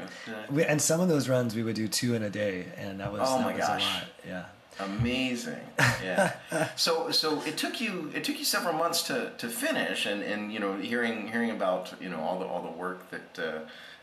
we 0.49 0.63
and 0.63 0.81
some 0.81 1.01
of 1.01 1.09
those 1.09 1.27
runs 1.27 1.53
we 1.53 1.63
would 1.63 1.75
do 1.75 1.87
two 1.89 2.15
in 2.15 2.23
a 2.23 2.29
day, 2.29 2.65
and 2.77 3.01
that 3.01 3.11
was 3.11 3.21
Oh 3.25 3.39
that 3.39 3.45
my 3.45 3.55
was 3.55 3.67
gosh. 3.67 3.83
a 3.83 3.93
lot. 3.93 4.07
Yeah. 4.25 4.45
Amazing. 4.79 5.59
Yeah. 6.01 6.33
so 6.77 7.11
so 7.11 7.41
it 7.43 7.57
took 7.57 7.81
you 7.81 8.09
it 8.15 8.23
took 8.23 8.39
you 8.39 8.45
several 8.45 8.73
months 8.73 9.03
to, 9.03 9.31
to 9.37 9.49
finish 9.49 10.05
and, 10.05 10.23
and 10.23 10.51
you 10.51 10.59
know 10.59 10.77
hearing 10.77 11.27
hearing 11.27 11.51
about 11.51 11.93
you 12.01 12.07
know 12.09 12.19
all 12.21 12.39
the 12.39 12.45
all 12.45 12.61
the 12.63 12.71
work 12.71 13.11
that 13.11 13.37
uh, 13.37 13.59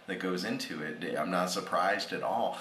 that 0.09 0.21
goes 0.21 0.45
into 0.45 0.83
it. 0.83 1.17
I'm 1.19 1.31
not 1.31 1.51
surprised 1.51 2.13
at 2.13 2.23
all. 2.23 2.59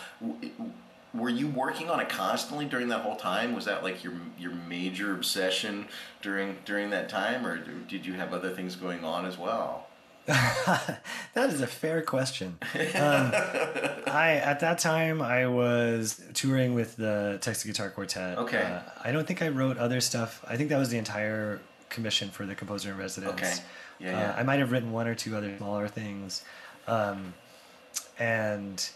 Were 1.17 1.29
you 1.29 1.47
working 1.47 1.89
on 1.89 1.99
it 1.99 2.09
constantly 2.09 2.65
during 2.65 2.89
that 2.89 3.01
whole 3.01 3.15
time? 3.15 3.53
Was 3.55 3.65
that 3.65 3.83
like 3.83 4.03
your 4.03 4.13
your 4.37 4.51
major 4.51 5.13
obsession 5.13 5.87
during 6.21 6.57
during 6.65 6.89
that 6.91 7.09
time, 7.09 7.45
or 7.45 7.57
did 7.57 8.05
you 8.05 8.13
have 8.13 8.33
other 8.33 8.49
things 8.51 8.75
going 8.75 9.03
on 9.03 9.25
as 9.25 9.37
well? 9.37 9.87
that 10.27 10.99
is 11.35 11.61
a 11.61 11.67
fair 11.67 12.01
question. 12.01 12.57
Um, 12.75 13.31
I 14.07 14.41
at 14.43 14.59
that 14.59 14.77
time 14.79 15.21
I 15.21 15.47
was 15.47 16.21
touring 16.33 16.73
with 16.73 16.97
the 16.97 17.37
Texas 17.41 17.63
Guitar 17.63 17.89
Quartet. 17.89 18.37
Okay. 18.37 18.61
Uh, 18.61 18.81
I 19.03 19.11
don't 19.11 19.25
think 19.25 19.41
I 19.41 19.47
wrote 19.47 19.77
other 19.77 20.01
stuff. 20.01 20.43
I 20.47 20.57
think 20.57 20.69
that 20.69 20.77
was 20.77 20.89
the 20.89 20.97
entire 20.97 21.61
commission 21.89 22.29
for 22.29 22.45
the 22.45 22.55
composer 22.55 22.91
in 22.91 22.97
residence. 22.97 23.41
Okay. 23.41 23.53
Yeah, 23.99 24.31
Uh. 24.31 24.39
I 24.39 24.43
might 24.43 24.59
have 24.59 24.71
written 24.71 24.91
one 24.91 25.07
or 25.07 25.15
two 25.15 25.35
other 25.35 25.55
smaller 25.57 25.87
things, 25.87 26.43
um, 26.87 27.33
and 28.19 28.87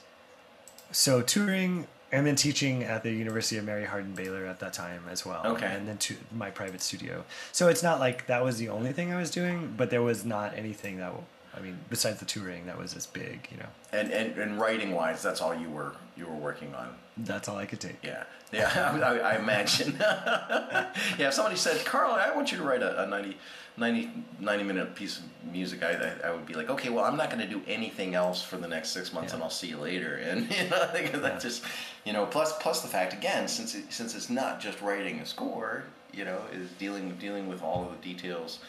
so 0.91 1.21
touring 1.21 1.87
and 2.11 2.25
then 2.27 2.35
teaching 2.35 2.83
at 2.83 3.03
the 3.03 3.11
University 3.11 3.57
of 3.57 3.65
Mary 3.65 3.85
Hardin 3.85 4.13
Baylor 4.13 4.45
at 4.45 4.59
that 4.59 4.73
time 4.73 5.03
as 5.09 5.25
well. 5.25 5.41
Okay. 5.45 5.65
And 5.65 5.87
then 5.87 5.97
to 5.99 6.15
my 6.35 6.49
private 6.51 6.81
studio. 6.81 7.23
So 7.51 7.67
it's 7.69 7.83
not 7.83 7.99
like 7.99 8.27
that 8.27 8.43
was 8.43 8.57
the 8.57 8.69
only 8.69 8.91
thing 8.93 9.13
I 9.13 9.17
was 9.17 9.31
doing, 9.31 9.73
but 9.77 9.89
there 9.89 10.01
was 10.01 10.25
not 10.25 10.53
anything 10.57 10.97
that, 10.97 11.13
I 11.55 11.59
mean, 11.61 11.79
besides 11.89 12.19
the 12.19 12.25
touring, 12.25 12.65
that 12.65 12.77
was 12.77 12.95
as 12.95 13.05
big. 13.05 13.47
You 13.51 13.57
know, 13.57 13.69
And 13.93 14.11
and, 14.11 14.37
and 14.37 14.59
writing 14.59 14.91
wise, 14.91 15.21
that's 15.23 15.41
all 15.41 15.53
you 15.55 15.69
were 15.69 15.93
you 16.17 16.25
were 16.25 16.35
working 16.35 16.73
on. 16.75 16.89
that's 17.17 17.47
all 17.47 17.57
I 17.57 17.65
could 17.65 17.79
take. 17.79 17.97
Yeah, 18.03 18.23
yeah, 18.51 18.99
I, 19.03 19.33
I 19.33 19.35
imagine. 19.37 19.95
yeah, 19.99 21.27
if 21.27 21.33
somebody 21.33 21.55
said, 21.55 21.85
Carl, 21.85 22.11
I 22.13 22.35
want 22.35 22.51
you 22.51 22.57
to 22.57 22.63
write 22.63 22.81
a, 22.81 23.03
a 23.03 23.07
90, 23.07 23.37
90, 23.77 24.11
90 24.39 24.63
minute 24.63 24.95
piece 24.95 25.19
of 25.19 25.23
music, 25.51 25.83
I, 25.83 25.91
I, 26.23 26.29
I 26.29 26.31
would 26.31 26.45
be 26.45 26.53
like, 26.53 26.69
okay, 26.69 26.89
well, 26.89 27.05
I'm 27.05 27.17
not 27.17 27.29
going 27.29 27.41
to 27.41 27.47
do 27.47 27.61
anything 27.67 28.15
else 28.15 28.43
for 28.43 28.57
the 28.57 28.67
next 28.67 28.89
six 28.89 29.13
months, 29.13 29.31
Yeah. 29.31 29.35
and 29.35 29.43
I'll 29.43 29.49
see 29.49 29.67
you 29.67 29.77
later. 29.77 30.15
And 30.23 30.49
you 30.51 30.69
know, 30.69 31.19
that 31.21 31.39
just, 31.41 31.63
you 32.05 32.13
know, 32.13 32.25
plus 32.25 32.57
plus 32.59 32.81
the 32.81 32.87
fact 32.87 33.13
again, 33.13 33.47
since 33.47 33.75
it, 33.75 33.85
since 33.91 34.15
it's 34.15 34.29
not 34.29 34.59
just 34.59 34.81
writing 34.81 35.19
a 35.19 35.25
score, 35.25 35.83
you 36.13 36.25
know, 36.25 36.41
is 36.51 36.69
dealing 36.71 37.15
dealing 37.19 37.47
with 37.47 37.61
all 37.63 37.85
of 37.85 37.91
the 37.91 38.13
details. 38.13 38.59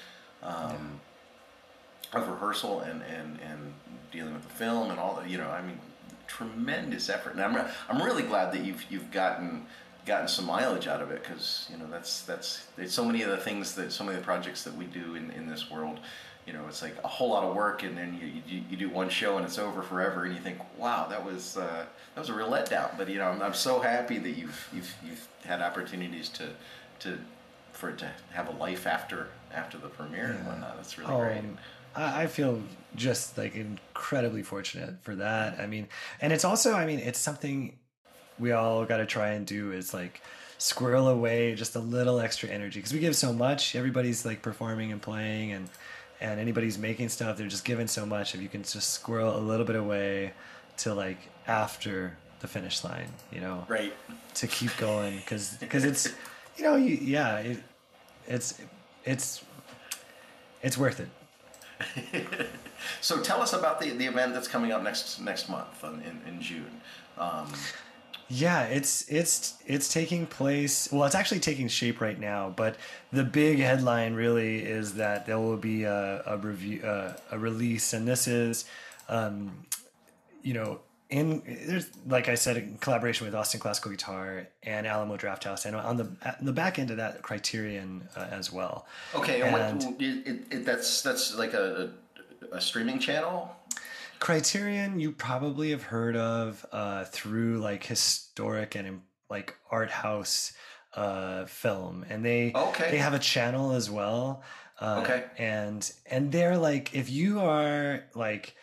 Um, 0.43 1.01
of 2.15 2.29
rehearsal 2.29 2.81
and, 2.81 3.03
and, 3.03 3.39
and 3.41 3.73
dealing 4.11 4.35
with 4.35 4.43
the 4.43 4.55
film 4.55 4.91
and 4.91 5.01
all 5.01 5.15
that, 5.15 5.31
you 5.31 5.39
know, 5.39 5.49
I 5.49 5.63
mean, 5.63 5.79
tremendous 6.37 7.09
effort. 7.09 7.35
And 7.35 7.43
I'm, 7.43 7.67
I'm 7.89 8.03
really 8.03 8.23
glad 8.23 8.53
that 8.53 8.65
you've, 8.65 8.85
you've 8.91 9.11
gotten, 9.11 9.67
gotten 10.07 10.29
some 10.29 10.47
mileage 10.47 10.87
out 10.87 11.03
of 11.03 11.11
it 11.11 11.23
because, 11.23 11.69
you 11.71 11.77
know, 11.77 11.87
that's, 11.91 12.23
that's, 12.23 12.67
it's 12.79 12.95
so 12.95 13.05
many 13.05 13.23
of 13.23 13.31
the 13.31 13.37
things 13.37 13.75
that, 13.75 13.93
so 13.93 14.05
many 14.05 14.17
of 14.17 14.23
the 14.23 14.27
projects 14.27 14.65
that 14.65 14.75
we 14.77 14.87
do 14.87 15.15
in, 15.15 15.31
in 15.33 15.47
this 15.47 15.71
world, 15.71 16.01
you 16.47 16.53
know, 16.53 16.67
it's 16.69 16.83
like 16.83 16.97
a 17.05 17.09
whole 17.09 17.31
lot 17.31 17.45
of 17.45 17.55
work 17.55 17.83
and 17.83 17.97
then 17.97 18.19
you, 18.21 18.43
you, 18.47 18.63
you 18.71 18.77
do 18.77 18.89
one 18.89 19.09
show 19.09 19.37
and 19.37 19.47
it's 19.47 19.59
over 19.59 19.83
forever 19.83 20.25
and 20.25 20.35
you 20.35 20.41
think, 20.41 20.59
wow, 20.79 21.07
that 21.09 21.25
was, 21.25 21.57
uh, 21.57 21.85
that 22.15 22.21
was 22.21 22.31
a 22.31 22.35
real 22.35 22.51
letdown. 22.51 22.97
But, 22.97 23.09
you 23.09 23.19
know, 23.19 23.27
I'm, 23.27 23.43
I'm 23.43 23.55
so 23.55 23.81
happy 23.81 24.19
that 24.19 24.31
you've, 24.31 24.69
you've, 24.75 24.95
you've 25.07 25.29
had 25.45 25.61
opportunities 25.61 26.29
to, 26.31 26.49
to, 27.01 27.19
for 27.73 27.91
it 27.91 27.99
to 27.99 28.11
have 28.33 28.49
a 28.49 28.53
life 28.53 28.87
after, 28.87 29.29
after 29.53 29.79
the 29.79 29.89
premiere 29.89 30.33
and 30.33 30.47
whatnot. 30.47 30.77
That's 30.77 30.99
really 30.99 31.11
great. 31.35 31.45
I 31.97 32.23
I 32.23 32.27
feel 32.27 32.61
just 32.95 33.39
like 33.39 33.55
incredibly 33.55 34.43
fortunate 34.43 34.97
for 35.03 35.15
that. 35.17 35.59
I 35.59 35.67
mean, 35.67 35.89
and 36.21 36.33
it's 36.33 36.45
also, 36.45 36.75
I 36.75 36.85
mean, 36.87 36.99
it's 36.99 37.19
something 37.19 37.77
we 38.39 38.53
all 38.53 38.85
got 38.85 38.99
to 38.99 39.07
try 39.07 39.31
and 39.31 39.47
do 39.47 39.73
is 39.73 39.95
like 39.95 40.21
squirrel 40.59 41.09
away 41.09 41.55
just 41.55 41.75
a 41.75 41.81
little 41.81 42.21
extra 42.21 42.49
energy 42.49 42.79
because 42.79 42.93
we 42.93 42.99
give 43.01 43.17
so 43.17 43.33
much. 43.33 43.75
Everybody's 43.75 44.25
like 44.27 44.43
performing 44.43 44.93
and 44.93 45.01
playing, 45.01 45.53
and 45.53 45.69
and 46.21 46.39
anybody's 46.39 46.79
making 46.79 47.09
stuff. 47.09 47.37
They're 47.37 47.49
just 47.49 47.65
giving 47.65 47.87
so 47.89 48.05
much. 48.07 48.35
If 48.35 48.43
you 48.43 48.49
can 48.49 48.63
just 48.63 48.91
squirrel 48.91 49.37
a 49.37 49.41
little 49.41 49.67
bit 49.67 49.77
away 49.77 50.33
to 50.79 50.95
like 50.95 51.19
after 51.47 52.17
the 52.41 52.49
finish 52.49 52.83
line, 52.85 53.09
you 53.33 53.41
know, 53.41 53.65
Right. 53.69 53.93
to 54.35 54.47
keep 54.47 54.77
going 54.77 55.17
because 55.17 55.57
because 55.59 55.85
it's 55.91 56.09
you 56.57 56.65
know 56.65 56.77
you, 56.77 56.97
yeah 57.01 57.39
it, 57.39 57.59
it's 58.27 58.61
it's 59.05 59.45
it's 60.63 60.77
worth 60.77 61.01
it 61.01 61.09
so 63.01 63.21
tell 63.21 63.41
us 63.41 63.53
about 63.53 63.81
the, 63.81 63.91
the 63.91 64.07
event 64.07 64.35
that's 64.35 64.49
coming 64.49 64.73
up 64.73 64.83
next 64.83 65.21
next 65.21 65.49
month 65.49 65.85
in, 65.85 66.21
in, 66.27 66.41
June. 66.41 66.81
Um, 67.19 67.53
yeah, 68.29 68.65
it's 68.65 69.07
it's 69.09 69.55
it's 69.67 69.93
taking 69.93 70.27
place. 70.27 70.91
Well, 70.91 71.05
it's 71.05 71.15
actually 71.15 71.41
taking 71.41 71.69
shape 71.69 72.01
right 72.01 72.19
now. 72.19 72.53
But 72.55 72.77
the 73.13 73.25
big 73.25 73.59
headline 73.59 74.15
really 74.15 74.63
is 74.63 74.95
that 74.95 75.27
there 75.27 75.39
will 75.39 75.57
be 75.57 75.85
a, 75.85 76.23
a 76.27 76.39
review, 76.39 76.83
uh, 76.83 77.17
a 77.31 77.39
release, 77.39 77.93
and 77.93 78.09
this 78.09 78.27
is, 78.27 78.65
um, 79.09 79.67
you 80.43 80.55
know, 80.55 80.81
in 81.13 81.43
there's 81.67 81.91
like 82.07 82.29
I 82.29 82.35
said, 82.35 82.57
in 82.57 82.79
collaboration 82.79 83.27
with 83.27 83.35
Austin 83.35 83.61
Classical 83.61 83.91
Guitar 83.91 84.49
and 84.63 84.87
Alamo 84.87 85.17
Drafthouse, 85.17 85.67
and 85.67 85.77
on 85.77 85.97
the 85.99 86.11
the 86.41 86.53
back 86.53 86.79
end 86.79 86.91
of 86.91 86.97
that, 86.97 87.23
Criterion 87.23 88.09
uh, 88.17 88.29
as 88.31 88.51
well. 88.51 88.87
Okay, 89.15 89.43
and, 89.43 89.55
and 89.55 89.85
what, 89.85 90.01
it, 90.01 90.47
it, 90.51 90.65
that's 90.65 91.03
that's 91.03 91.37
like 91.37 91.53
a, 91.53 91.91
a, 92.51 92.57
a 92.57 92.61
streaming 92.61 92.99
channel. 92.99 93.55
Criterion, 94.21 94.99
you 94.99 95.13
probably 95.13 95.71
have 95.71 95.83
heard 95.83 96.17
of 96.17 96.65
uh, 96.73 97.05
through 97.05 97.59
like 97.59 97.85
historic 97.85 98.75
and 98.75 99.03
like 99.29 99.55
art 99.71 99.91
house 99.91 100.55
uh, 100.95 101.45
film, 101.45 102.07
and 102.09 102.25
they 102.25 102.53
okay. 102.55 102.91
they 102.91 102.99
have 102.99 103.13
a 103.13 103.19
channel 103.19 103.73
as 103.73 103.91
well. 103.91 104.43
Uh, 104.81 105.03
okay, 105.05 105.25
and 105.37 105.93
and 106.07 106.33
they're 106.33 106.57
like 106.57 106.95
if 106.95 107.11
you 107.11 107.41
are 107.41 108.05
like 108.15 108.57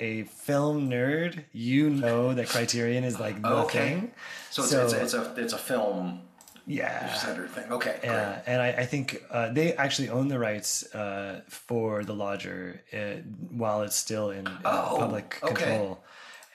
a 0.00 0.24
film 0.24 0.90
nerd, 0.90 1.44
you 1.52 1.90
know 1.90 2.34
that 2.34 2.48
Criterion 2.48 3.04
is 3.04 3.18
like 3.18 3.40
the 3.40 3.48
okay. 3.48 3.78
thing. 3.78 4.12
So, 4.50 4.62
so 4.62 4.84
it's, 4.84 4.92
it's, 4.92 5.14
a 5.14 5.34
it's 5.36 5.52
a 5.52 5.58
film 5.58 6.20
yeah 6.66 7.14
center 7.14 7.46
thing. 7.46 7.70
Okay, 7.70 7.98
yeah, 8.02 8.34
great. 8.34 8.42
and 8.46 8.62
I, 8.62 8.68
I 8.68 8.86
think 8.86 9.22
uh, 9.30 9.52
they 9.52 9.74
actually 9.74 10.08
own 10.08 10.28
the 10.28 10.38
rights 10.38 10.94
uh, 10.94 11.42
for 11.48 12.04
the 12.04 12.14
lodger 12.14 12.82
uh, 12.92 13.22
while 13.50 13.82
it's 13.82 13.96
still 13.96 14.30
in, 14.30 14.46
oh, 14.64 14.96
public 14.98 15.38
okay. 15.42 15.54
control. 15.54 16.02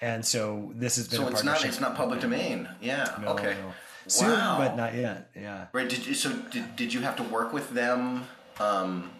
And 0.01 0.25
so 0.25 0.71
this 0.75 0.95
has 0.95 1.07
been 1.07 1.19
so 1.19 1.27
a 1.27 1.29
it's 1.29 1.43
not 1.43 1.63
it's 1.63 1.79
not 1.79 1.95
public 1.95 2.21
domain. 2.21 2.67
Yeah. 2.81 3.17
No, 3.21 3.29
okay. 3.29 3.55
No. 3.61 3.73
Soon, 4.07 4.31
wow. 4.31 4.57
but 4.57 4.75
not 4.75 4.95
yet. 4.95 5.29
Yeah. 5.35 5.67
Right. 5.73 5.87
Did 5.87 6.07
you 6.07 6.15
so 6.15 6.33
did, 6.51 6.75
did 6.75 6.91
you 6.93 7.01
have 7.01 7.15
to 7.17 7.23
work 7.23 7.53
with 7.53 7.69
them 7.69 8.25
um, 8.59 9.11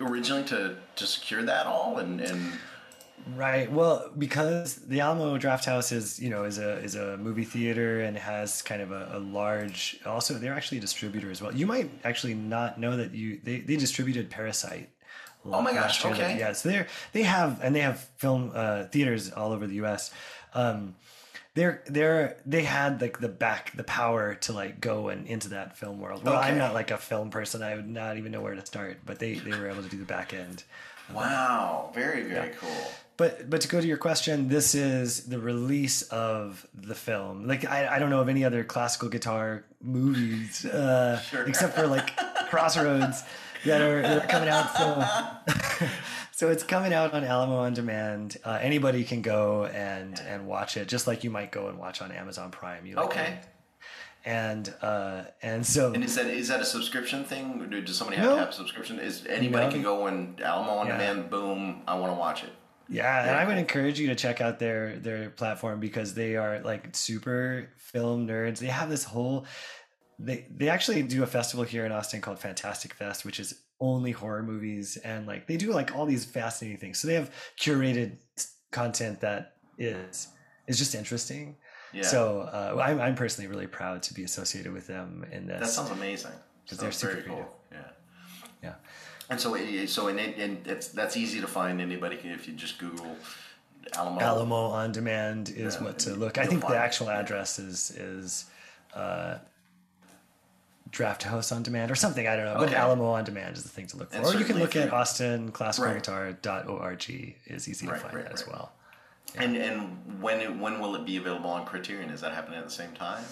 originally 0.00 0.42
to 0.44 0.76
to 0.96 1.06
secure 1.06 1.42
that 1.42 1.66
all 1.66 1.98
and 1.98 2.20
and 2.20 2.52
Right. 3.36 3.70
Well, 3.70 4.10
because 4.16 4.76
the 4.76 5.00
Alamo 5.00 5.38
Drafthouse 5.38 5.92
is, 5.92 6.20
you 6.20 6.30
know, 6.30 6.44
is 6.44 6.58
a 6.58 6.78
is 6.78 6.94
a 6.94 7.16
movie 7.16 7.44
theater 7.44 8.00
and 8.00 8.16
has 8.16 8.62
kind 8.62 8.82
of 8.82 8.92
a, 8.92 9.10
a, 9.14 9.18
large. 9.18 10.00
Also, 10.06 10.34
they're 10.34 10.54
actually 10.54 10.78
a 10.78 10.80
distributor 10.80 11.30
as 11.30 11.42
well. 11.42 11.54
You 11.54 11.66
might 11.66 11.90
actually 12.04 12.34
not 12.34 12.78
know 12.78 12.96
that 12.96 13.12
you 13.12 13.40
they, 13.42 13.60
they 13.60 13.76
distributed 13.76 14.30
Parasite. 14.30 14.90
Oh 15.44 15.62
my 15.62 15.72
gosh! 15.72 16.04
year. 16.04 16.12
Okay. 16.12 16.38
Yeah. 16.38 16.52
So 16.52 16.68
they're 16.68 16.86
they 17.12 17.22
have 17.22 17.60
and 17.62 17.74
they 17.74 17.80
have 17.80 18.00
film 18.16 18.52
uh, 18.54 18.84
theaters 18.84 19.30
all 19.30 19.52
over 19.52 19.66
the 19.66 19.76
U.S. 19.76 20.12
Um, 20.54 20.94
they're 21.54 21.82
they're 21.86 22.36
they 22.46 22.62
had 22.62 23.00
like 23.00 23.18
the 23.18 23.28
back 23.28 23.72
the 23.76 23.84
power 23.84 24.34
to 24.36 24.52
like 24.52 24.80
go 24.80 25.08
and 25.08 25.26
into 25.26 25.48
that 25.50 25.76
film 25.76 26.00
world. 26.00 26.24
Well, 26.24 26.38
Okay. 26.38 26.48
I'm 26.48 26.58
not 26.58 26.74
like 26.74 26.90
a 26.90 26.98
film 26.98 27.30
person. 27.30 27.62
I 27.62 27.74
would 27.74 27.88
not 27.88 28.18
even 28.18 28.32
know 28.32 28.40
where 28.40 28.54
to 28.54 28.64
start. 28.64 28.98
But 29.04 29.18
they 29.18 29.34
they 29.34 29.50
were 29.50 29.68
able 29.68 29.82
to 29.82 29.88
do 29.88 29.98
the 29.98 30.04
back 30.04 30.32
end. 30.32 30.62
Wow. 31.12 31.90
Very 31.94 32.22
very 32.22 32.50
cool. 32.50 32.92
But 33.20 33.50
but 33.50 33.60
to 33.60 33.68
go 33.68 33.78
to 33.82 33.86
your 33.86 33.98
question, 33.98 34.48
this 34.48 34.74
is 34.74 35.26
the 35.26 35.38
release 35.38 36.00
of 36.08 36.66
the 36.72 36.94
film. 36.94 37.46
Like 37.46 37.66
I, 37.66 37.96
I 37.96 37.98
don't 37.98 38.08
know 38.08 38.22
of 38.22 38.30
any 38.30 38.44
other 38.46 38.64
classical 38.64 39.10
guitar 39.10 39.64
movies 39.82 40.64
uh, 40.64 41.20
Sure. 41.20 41.42
except 41.46 41.74
for 41.76 41.86
like 41.86 42.16
Crossroads 42.48 43.22
that 43.66 43.82
are, 43.82 44.00
that 44.00 44.24
are 44.24 44.26
coming 44.26 44.48
out. 44.48 44.74
So 44.74 45.86
so 46.32 46.50
it's 46.50 46.62
coming 46.62 46.94
out 46.94 47.12
on 47.12 47.22
Alamo 47.24 47.56
on 47.56 47.74
demand. 47.74 48.38
Uh, 48.42 48.58
anybody 48.62 49.04
can 49.04 49.20
go 49.20 49.66
and 49.66 50.18
and 50.26 50.46
watch 50.46 50.78
it, 50.78 50.88
just 50.88 51.06
like 51.06 51.22
you 51.22 51.28
might 51.28 51.52
go 51.52 51.68
and 51.68 51.78
watch 51.78 52.00
on 52.00 52.12
Amazon 52.12 52.50
Prime. 52.50 52.86
You 52.86 52.96
like 52.96 53.04
Okay. 53.04 53.38
And 54.24 54.72
uh, 54.80 55.24
and 55.42 55.66
so 55.66 55.92
And 55.92 56.02
is 56.02 56.14
that 56.14 56.26
is 56.26 56.48
that 56.48 56.60
a 56.60 56.64
subscription 56.64 57.24
thing? 57.24 57.68
Does 57.84 57.96
somebody 57.98 58.16
have 58.16 58.24
No. 58.30 58.34
to 58.36 58.40
have 58.40 58.48
a 58.48 58.52
subscription? 58.52 58.98
Is 58.98 59.26
anybody 59.26 59.66
No. 59.66 59.72
can 59.72 59.82
go 59.82 60.06
and 60.06 60.40
Alamo 60.40 60.72
on 60.72 60.86
Yeah. 60.86 60.96
demand? 60.96 61.28
Boom! 61.28 61.82
I 61.86 61.94
want 62.00 62.12
to 62.14 62.18
watch 62.18 62.44
it. 62.44 62.52
Yeah, 62.90 63.28
and 63.28 63.36
I 63.36 63.44
would 63.46 63.56
encourage 63.56 64.00
you 64.00 64.08
to 64.08 64.16
check 64.16 64.40
out 64.40 64.58
their 64.58 64.98
their 64.98 65.30
platform 65.30 65.78
because 65.78 66.14
they 66.14 66.36
are 66.36 66.60
like 66.60 66.88
super 66.94 67.68
film 67.76 68.26
nerds. 68.26 68.58
They 68.58 68.66
have 68.66 68.90
this 68.90 69.04
whole 69.04 69.46
they 70.18 70.46
they 70.54 70.68
actually 70.68 71.02
do 71.02 71.22
a 71.22 71.26
festival 71.26 71.64
here 71.64 71.86
in 71.86 71.92
Austin 71.92 72.20
called 72.20 72.40
Fantastic 72.40 72.92
Fest, 72.94 73.24
which 73.24 73.38
is 73.38 73.62
only 73.80 74.10
horror 74.10 74.42
movies 74.42 74.98
and 74.98 75.26
like 75.26 75.46
they 75.46 75.56
do 75.56 75.72
like 75.72 75.96
all 75.96 76.04
these 76.04 76.24
fascinating 76.24 76.78
things. 76.78 76.98
So 76.98 77.08
they 77.08 77.14
have 77.14 77.30
curated 77.58 78.18
content 78.72 79.20
that 79.20 79.54
is 79.78 80.28
is 80.66 80.76
just 80.76 80.94
interesting. 80.94 81.56
Yeah. 81.92 82.02
So 82.02 82.40
uh, 82.40 82.80
I'm 82.82 83.00
I'm 83.00 83.14
personally 83.14 83.48
really 83.48 83.66
proud 83.66 84.02
to 84.04 84.14
be 84.14 84.24
associated 84.24 84.72
with 84.72 84.86
them 84.86 85.24
in 85.30 85.46
this. 85.46 85.60
that 85.60 85.68
sounds 85.68 85.90
amazing. 85.90 86.32
Because 86.64 86.78
they're 86.78 86.92
super 86.92 87.22
cool. 87.22 87.22
creative. 87.22 87.38
Yeah. 87.38 87.44
yeah. 87.44 87.59
And 89.30 89.40
so, 89.40 89.54
it- 89.54 89.88
so 89.88 90.08
and, 90.08 90.20
it, 90.20 90.36
and 90.38 90.66
it's 90.66 90.88
that's 90.88 91.16
easy 91.16 91.40
to 91.40 91.46
find. 91.46 91.80
Anybody 91.80 92.16
can 92.16 92.30
if 92.30 92.46
you 92.46 92.54
just 92.54 92.78
Google 92.78 93.16
Alamo. 93.94 94.20
Alamo 94.20 94.66
on 94.66 94.92
demand 94.92 95.48
is 95.50 95.76
Yeah, 95.76 95.84
what 95.84 95.98
to 96.00 96.14
look. 96.14 96.36
I 96.38 96.46
think 96.46 96.60
the 96.60 96.66
find 96.66 96.74
it, 96.74 96.84
actual 96.84 97.08
address 97.10 97.58
is 97.58 97.90
is 97.92 98.44
uh, 98.94 99.38
Drafthouse 100.90 101.54
on 101.54 101.62
Demand 101.62 101.90
or 101.90 101.94
something. 101.94 102.26
I 102.26 102.36
don't 102.36 102.46
know, 102.46 102.56
but 102.58 102.72
Alamo 102.72 103.10
on 103.10 103.24
Demand 103.24 103.56
is 103.56 103.62
the 103.62 103.68
thing 103.68 103.86
to 103.88 103.96
look 103.96 104.10
for. 104.10 104.16
And 104.18 104.26
or 104.26 104.34
you 104.34 104.44
can 104.44 104.58
look 104.58 104.76
at 104.76 104.90
austinclassicalguitar.org 104.90 107.36
is 107.46 107.68
easy 107.68 107.86
to 107.86 107.94
find 107.94 108.14
right, 108.14 108.24
that 108.24 108.32
as 108.32 108.42
right. 108.42 108.52
well. 108.52 108.72
And 109.36 109.56
and 109.56 110.20
when 110.20 110.40
it, 110.40 110.56
when 110.56 110.80
will 110.80 110.96
it 110.96 111.06
be 111.06 111.16
available 111.16 111.50
on 111.50 111.64
Criterion? 111.64 112.10
Is 112.10 112.20
that 112.20 112.34
happening 112.34 112.58
at 112.58 112.64
the 112.64 112.70
same 112.70 112.90
time? 112.92 113.22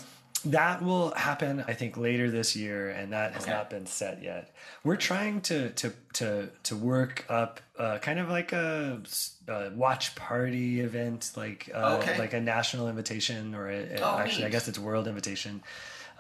That 0.45 0.83
will 0.85 1.11
happen, 1.15 1.65
I 1.67 1.73
think, 1.75 1.97
later 1.97 2.31
this 2.31 2.55
year, 2.55 2.91
and 2.91 3.13
that 3.13 3.33
has 3.33 3.43
Okay. 3.43 3.51
not 3.53 3.71
been 3.71 3.87
set 3.87 4.23
yet. 4.23 4.55
We're 4.85 4.97
trying 4.97 5.41
to 5.43 5.71
to 5.71 5.93
to 6.15 6.51
to 6.63 6.77
work 6.77 7.25
up 7.29 7.61
uh, 7.77 7.99
kind 7.99 8.19
of 8.21 8.29
like 8.29 8.53
a, 8.53 9.01
a 9.49 9.71
watch 9.71 10.15
party 10.15 10.81
event, 10.81 11.33
like 11.37 11.69
uh, 11.75 11.99
Okay. 12.01 12.17
like 12.19 12.35
a 12.35 12.41
national 12.41 12.89
invitation, 12.89 13.55
or 13.55 13.69
a, 13.69 13.95
a- 13.97 14.01
Oh, 14.01 14.19
actually, 14.19 14.45
I 14.47 14.49
guess 14.51 14.69
it's 14.69 14.79
world 14.79 15.09
invitation. 15.09 15.63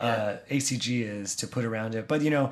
Uh, 0.00 0.36
ACG 0.50 1.02
is 1.02 1.36
to 1.36 1.46
put 1.46 1.64
around 1.64 1.94
it, 1.94 2.08
but 2.08 2.20
you 2.22 2.30
know, 2.30 2.50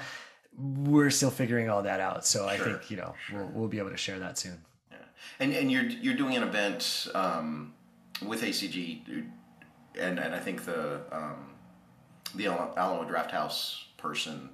we're 0.56 1.10
still 1.10 1.30
figuring 1.30 1.68
all 1.68 1.82
that 1.82 2.00
out. 2.00 2.24
So 2.26 2.46
I 2.46 2.58
think 2.58 2.90
you 2.92 2.96
know 2.96 3.14
we'll 3.32 3.50
we'll 3.52 3.68
be 3.68 3.78
able 3.78 3.90
to 3.90 3.96
share 3.96 4.18
that 4.20 4.38
soon. 4.38 4.58
Yeah. 4.92 4.98
And 5.40 5.52
and 5.52 5.70
you're 5.72 5.84
you're 5.84 6.14
doing 6.16 6.36
an 6.36 6.44
event 6.44 7.08
um, 7.14 7.74
with 8.24 8.42
ACG, 8.42 9.02
and 10.00 10.18
and 10.20 10.32
I 10.34 10.38
think 10.38 10.64
the 10.64 11.00
um, 11.10 11.54
the 12.34 12.48
Alamo 12.48 13.08
Drafthouse 13.08 13.84
person. 13.96 14.50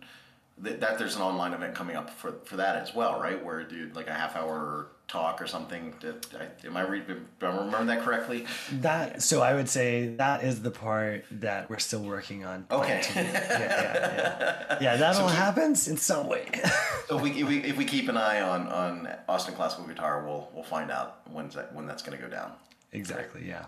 That, 0.59 0.81
that 0.81 0.99
there's 0.99 1.17
an 1.17 1.23
online 1.23 1.55
event 1.55 1.75
coming 1.75 1.97
up 1.97 2.11
for, 2.11 2.33
for 2.45 2.57
that 2.57 2.77
as 2.77 2.95
well, 2.95 3.19
right? 3.19 3.43
Where 3.43 3.65
do 3.65 3.91
like 3.95 4.07
a 4.07 4.13
half 4.13 4.37
hour 4.37 4.89
talk 5.13 5.43
or 5.43 5.47
something. 5.47 5.95
That, 6.01 6.27
I, 6.35 6.67
am 6.67 6.77
I 6.77 6.83
re- 6.83 7.03
do 7.07 7.21
I 7.43 7.47
remember 7.47 7.85
that 7.85 8.03
correctly? 8.03 8.47
That 8.73 9.23
so 9.23 9.43
I 9.43 9.55
would 9.55 9.69
say 9.69 10.09
that 10.17 10.43
is 10.43 10.63
the 10.63 10.71
part 10.71 11.25
that 11.31 11.69
we're 11.69 11.79
still 11.79 12.03
working 12.03 12.45
on. 12.45 12.67
Okay. 12.71 13.03
yeah, 13.15 13.23
yeah, 13.23 14.67
yeah. 14.71 14.79
yeah 14.81 14.97
that'll 14.97 15.29
happen 15.29 15.73
in 15.73 15.77
some 15.77 16.27
way. 16.27 16.47
So 17.09 17.17
if 17.19 17.25
we, 17.25 17.31
if 17.43 17.49
we 17.49 17.59
if 17.65 17.77
we 17.77 17.85
keep 17.85 18.09
an 18.09 18.17
eye 18.17 18.41
on, 18.41 18.69
on 18.69 19.09
Austin 19.29 19.55
Classical 19.55 19.85
Guitar, 19.85 20.25
we'll 20.25 20.49
we'll 20.55 20.63
find 20.65 20.91
out 20.91 21.21
when's 21.31 21.55
that 21.57 21.75
when 21.75 21.85
that's 21.85 22.03
going 22.03 22.17
to 22.17 22.25
go 22.25 22.31
down. 22.31 22.53
exactly. 22.93 23.43
Yeah. 23.45 23.51
Yeah. 23.51 23.67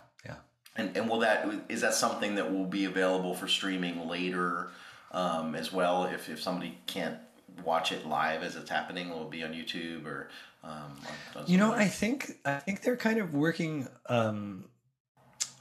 And 0.77 0.97
and 0.97 1.09
will 1.09 1.21
that 1.21 1.49
is 1.69 1.83
that 1.83 1.95
something 1.95 2.35
that 2.35 2.53
will 2.53 2.67
be 2.67 2.85
available 2.85 3.35
for 3.35 3.47
streaming 3.47 4.09
later 4.09 4.71
um, 5.13 5.55
as 5.55 5.73
well? 5.73 6.05
If 6.05 6.29
if 6.29 6.43
somebody 6.43 6.79
can't 6.87 7.19
watch 7.65 7.93
it 7.93 8.07
live 8.07 8.43
as 8.43 8.57
it's 8.57 8.71
happening, 8.71 9.11
will 9.11 9.23
it 9.23 9.31
be 9.31 9.43
on 9.45 9.53
YouTube 9.53 10.07
or? 10.07 10.29
Um, 10.65 10.97
on, 11.37 11.43
on 11.43 11.45
You 11.47 11.59
know. 11.59 11.73
I 11.73 11.87
think 11.87 12.39
I 12.45 12.59
think 12.59 12.83
they're 12.83 12.97
kind 12.97 13.19
of 13.19 13.35
working 13.35 13.87
um, 14.09 14.65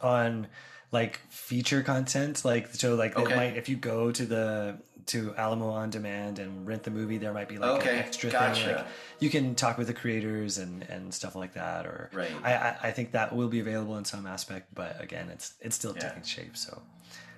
on 0.02 0.48
like 0.92 1.20
feature 1.30 1.84
content. 1.84 2.44
Like 2.46 2.74
so, 2.74 2.96
like 2.96 3.16
Okay. 3.18 3.34
it 3.34 3.36
might 3.36 3.58
if 3.58 3.70
you 3.70 3.76
go 3.76 4.12
to 4.12 4.26
the 4.26 4.78
to 5.08 5.34
Alamo 5.36 5.70
on 5.70 5.90
demand 5.90 6.40
and 6.40 6.66
rent 6.68 6.84
the 6.84 6.92
movie, 6.92 7.18
there 7.18 7.34
might 7.34 7.50
be 7.50 7.58
like 7.58 7.82
Okay, 7.82 7.94
an 8.00 8.00
extra 8.06 8.30
gotcha. 8.32 8.64
thing. 8.64 8.76
Like 8.76 8.86
you 9.20 9.30
can 9.30 9.56
talk 9.56 9.78
with 9.78 9.88
the 9.88 9.94
creators 9.94 10.58
and 10.58 10.84
and 10.90 11.14
stuff 11.14 11.36
like 11.36 11.54
that. 11.54 11.86
Or 11.86 12.10
Right. 12.14 12.32
I 12.44 12.54
I, 12.54 12.78
I 12.84 12.92
think 12.92 13.12
that 13.12 13.36
will 13.36 13.48
be 13.50 13.60
available 13.60 13.98
in 13.98 14.06
some 14.06 14.26
aspect, 14.26 14.68
but 14.74 15.02
again, 15.02 15.30
it's 15.30 15.54
it's 15.62 15.76
still 15.76 15.94
Yeah. 15.96 16.08
taking 16.10 16.24
shape. 16.24 16.56
So 16.58 16.82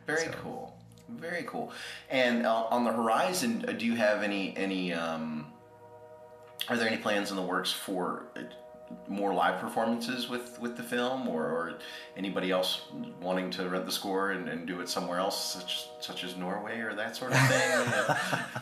Very 0.07 0.27
cool. 0.43 0.77
Very 1.09 1.43
cool. 1.43 1.71
And 2.09 2.45
uh, 2.45 2.63
on 2.71 2.83
the 2.83 2.91
horizon, 2.91 3.63
uh, 3.67 3.71
do 3.73 3.85
you 3.85 3.95
have 3.95 4.23
any 4.23 4.55
any? 4.57 4.93
Um, 4.93 5.45
are 6.67 6.77
there 6.77 6.87
any 6.87 6.97
plans 6.97 7.29
in 7.29 7.35
the 7.35 7.43
works 7.43 7.71
for 7.71 8.23
uh, 8.35 8.41
more 9.07 9.33
live 9.33 9.59
performances 9.59 10.29
with 10.29 10.59
with 10.59 10.77
the 10.77 10.83
film, 10.83 11.27
or, 11.27 11.43
or 11.43 11.73
anybody 12.17 12.51
else 12.51 12.81
wanting 13.21 13.49
to 13.51 13.67
rent 13.69 13.85
the 13.85 13.91
score 13.91 14.31
and, 14.31 14.47
and 14.49 14.67
do 14.67 14.79
it 14.81 14.89
somewhere 14.89 15.19
else, 15.19 15.53
such 15.53 15.87
such 15.99 16.23
as 16.23 16.35
Norway 16.37 16.79
or 16.79 16.93
that 16.95 17.15
sort 17.15 17.31
of 17.33 17.39
thing? 17.47 18.15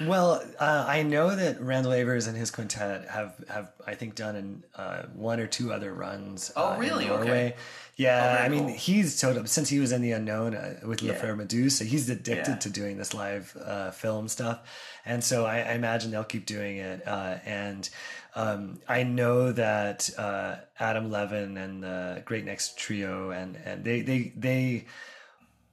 Well, 0.00 0.42
uh, 0.58 0.84
I 0.88 1.04
know 1.04 1.36
that 1.36 1.60
Randall 1.60 1.92
Avers 1.92 2.26
and 2.26 2.36
his 2.36 2.50
quintet 2.50 3.06
have, 3.08 3.32
have 3.48 3.70
I 3.86 3.94
think, 3.94 4.16
done 4.16 4.34
in, 4.34 4.64
uh, 4.74 5.02
one 5.14 5.38
or 5.38 5.46
two 5.46 5.72
other 5.72 5.94
runs. 5.94 6.50
Oh, 6.56 6.72
uh, 6.72 6.78
really? 6.78 7.06
Norway. 7.06 7.22
Okay. 7.24 7.54
Yeah, 7.96 8.38
Oh, 8.40 8.42
I 8.44 8.48
mean, 8.48 8.66
cool. 8.66 8.74
he's 8.76 9.20
total 9.20 9.46
since 9.46 9.68
he 9.68 9.78
was 9.78 9.92
in 9.92 10.02
the 10.02 10.10
unknown 10.10 10.56
uh, 10.56 10.80
with 10.84 11.00
Yeah. 11.00 11.12
La 11.12 11.18
Fleur 11.18 11.36
Medusa. 11.36 11.84
He's 11.84 12.10
addicted 12.10 12.50
Yeah. 12.52 12.56
to 12.56 12.70
doing 12.70 12.96
this 12.96 13.14
live 13.14 13.56
uh, 13.64 13.92
film 13.92 14.26
stuff, 14.26 14.62
and 15.06 15.22
so 15.22 15.46
I, 15.46 15.58
I 15.60 15.72
imagine 15.74 16.10
they'll 16.10 16.24
keep 16.24 16.44
doing 16.46 16.78
it. 16.78 17.06
Uh, 17.06 17.36
and 17.44 17.88
um, 18.34 18.80
I 18.88 19.02
know 19.04 19.52
that 19.52 20.10
uh, 20.18 20.56
Adam 20.78 21.10
Levin 21.10 21.56
and 21.56 21.82
the 21.82 22.22
Great 22.24 22.44
Necks 22.44 22.72
Trio 22.76 23.30
and 23.30 23.56
and 23.64 23.84
they 23.84 24.00
they 24.00 24.32
they 24.36 24.86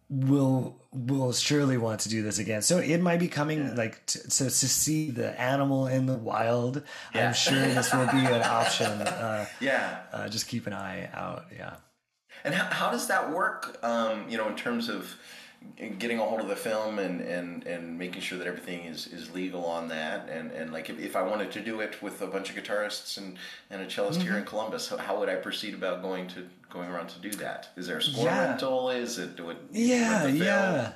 will 0.09 0.77
will 0.93 1.31
surely 1.31 1.77
want 1.77 2.01
to 2.01 2.09
do 2.09 2.21
this 2.21 2.37
again. 2.37 2.61
So 2.61 2.79
it 2.79 2.97
might 2.99 3.19
be 3.19 3.29
coming 3.29 3.75
like 3.75 4.05
to, 4.07 4.29
so 4.29 4.45
to 4.45 4.49
see 4.51 5.09
the 5.09 5.39
animal 5.39 5.87
in 5.87 6.05
the 6.05 6.17
wild. 6.17 6.83
Yeah. 7.15 7.27
I'm 7.29 7.33
sure 7.33 7.59
this 7.59 7.93
will 7.93 8.07
be 8.07 8.25
an 8.25 8.43
option. 8.43 8.91
Uh, 8.91 9.45
Yeah. 9.61 10.01
uh, 10.11 10.27
just 10.27 10.47
keep 10.47 10.67
an 10.67 10.73
eye 10.73 11.09
out. 11.13 11.45
Yeah. 11.55 11.77
And 12.43 12.53
how, 12.53 12.65
how 12.73 12.91
does 12.91 13.07
that 13.07 13.31
work? 13.31 13.77
Um, 13.83 14.25
you 14.29 14.37
know, 14.37 14.47
in 14.49 14.55
terms 14.55 14.89
of 14.89 15.15
getting 15.99 16.19
a 16.19 16.23
hold 16.23 16.41
of 16.41 16.47
the 16.47 16.55
film 16.55 16.99
and, 16.99 17.21
and, 17.21 17.65
and 17.65 17.97
making 17.97 18.21
sure 18.21 18.37
that 18.37 18.47
everything 18.47 18.85
is, 18.85 19.07
is 19.07 19.33
legal 19.33 19.65
on 19.65 19.87
that, 19.89 20.29
and, 20.29 20.51
and 20.51 20.71
like 20.73 20.89
if, 20.89 20.99
if 20.99 21.15
I 21.15 21.21
wanted 21.21 21.51
to 21.53 21.59
do 21.61 21.79
it 21.81 22.01
with 22.01 22.21
a 22.21 22.27
bunch 22.27 22.49
of 22.49 22.55
guitarists 22.55 23.17
and, 23.17 23.37
and 23.69 23.81
a 23.81 23.85
cellist 23.89 24.19
Mm-hmm. 24.19 24.27
here 24.29 24.37
in 24.37 24.45
Columbus, 24.45 24.89
how, 24.89 24.97
how 24.97 25.19
would 25.19 25.29
I 25.29 25.35
proceed 25.35 25.73
about 25.73 26.01
going 26.01 26.27
to 26.29 26.47
going 26.69 26.89
around 26.89 27.09
to 27.09 27.19
do 27.19 27.31
that? 27.31 27.69
Is 27.75 27.87
there 27.87 27.97
a 27.97 28.01
score 28.01 28.25
Yeah. 28.25 28.47
rental? 28.49 28.89
Is 28.89 29.17
it 29.17 29.39
it? 29.39 29.57
Yeah, 29.71 30.23
rent 30.23 30.33
the 30.33 30.39
film? 30.39 30.45
yeah, 30.45 30.91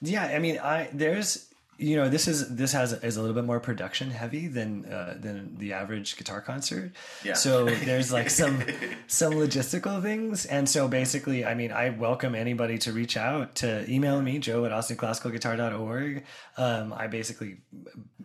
yeah. 0.00 0.24
I 0.24 0.38
mean, 0.38 0.58
I 0.58 0.88
there's 0.92 1.52
you 1.78 1.96
know 1.96 2.08
this 2.08 2.28
is 2.28 2.54
this 2.56 2.72
has 2.72 2.92
is 2.92 3.16
a 3.16 3.20
little 3.20 3.34
bit 3.34 3.44
more 3.44 3.60
production 3.60 4.10
heavy 4.10 4.46
than 4.48 4.84
uh, 4.86 5.16
than 5.18 5.56
the 5.58 5.72
average 5.72 6.16
guitar 6.16 6.40
concert. 6.40 6.92
Yeah. 7.24 7.34
So 7.34 7.64
there's 7.64 8.12
like 8.12 8.30
some 8.40 8.62
some 9.06 9.32
logistical 9.34 10.00
things, 10.02 10.46
and 10.46 10.68
so 10.68 10.88
basically, 10.88 11.44
I 11.44 11.54
mean, 11.54 11.72
I 11.72 11.90
welcome 11.90 12.34
anybody 12.34 12.78
to 12.78 12.92
reach 12.92 13.16
out 13.16 13.54
to 13.56 13.88
email 13.90 14.20
me 14.22 14.38
Joe 14.38 14.64
at 14.64 14.72
austinclassicalguitar.org. 14.72 16.24
Um, 16.56 16.92
I 16.92 17.06
basically 17.06 17.58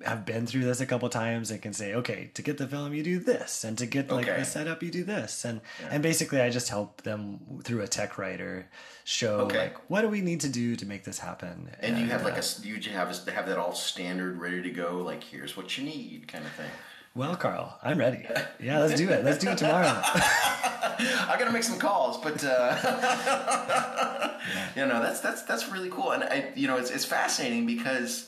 have 0.05 0.25
been 0.25 0.45
through 0.45 0.63
this 0.63 0.79
a 0.79 0.85
couple 0.85 1.09
times 1.09 1.51
and 1.51 1.61
can 1.61 1.73
say, 1.73 1.93
okay, 1.95 2.31
to 2.35 2.41
get 2.41 2.57
the 2.57 2.67
film, 2.67 2.93
you 2.93 3.03
do 3.03 3.19
this, 3.19 3.63
and 3.63 3.77
to 3.77 3.85
get 3.85 4.09
like 4.11 4.27
Okay. 4.27 4.39
the 4.39 4.45
setup, 4.45 4.83
you 4.83 4.91
do 4.91 5.03
this, 5.03 5.45
and 5.45 5.61
and 5.89 6.03
basically, 6.03 6.39
I 6.41 6.49
just 6.49 6.69
help 6.69 7.01
them 7.01 7.39
through 7.63 7.81
a 7.81 7.87
tech 7.87 8.17
rider 8.17 8.67
show 9.03 9.39
Okay. 9.39 9.57
like 9.57 9.89
what 9.89 10.01
do 10.01 10.07
we 10.07 10.21
need 10.21 10.39
to 10.41 10.49
do 10.49 10.75
to 10.75 10.85
make 10.85 11.03
this 11.03 11.17
happen. 11.17 11.71
And 11.79 11.97
you 11.97 12.05
have 12.07 12.23
like 12.23 12.35
a 12.35 12.39
s- 12.39 12.63
you 12.63 12.79
have 12.91 13.09
a, 13.09 13.31
have 13.39 13.47
that 13.47 13.57
all 13.57 13.73
standard 13.73 14.37
ready 14.39 14.61
to 14.61 14.69
go. 14.69 14.97
Like 14.97 15.23
here's 15.23 15.55
what 15.55 15.77
you 15.77 15.85
need, 15.85 16.27
kind 16.27 16.45
of 16.45 16.51
thing. 16.51 16.69
well, 17.15 17.35
Karl, 17.35 17.77
I'm 17.81 17.97
ready. 17.97 18.25
Yeah, 18.61 18.79
let's 18.79 18.95
do 18.99 19.09
it. 19.09 19.23
Let's 19.23 19.39
do 19.39 19.49
it 19.49 19.57
tomorrow. 19.57 19.87
I 20.03 21.35
gotta 21.39 21.51
make 21.51 21.63
some 21.63 21.79
calls, 21.79 22.17
but 22.17 22.43
uh, 22.43 24.37
you 24.75 24.85
know 24.85 25.01
that's 25.01 25.21
that's 25.21 25.43
that's 25.43 25.69
really 25.69 25.89
cool, 25.89 26.11
and 26.11 26.23
I 26.23 26.51
you 26.55 26.67
know 26.67 26.77
it's 26.77 26.91
it's 26.91 27.05
fascinating 27.05 27.65
because 27.65 28.27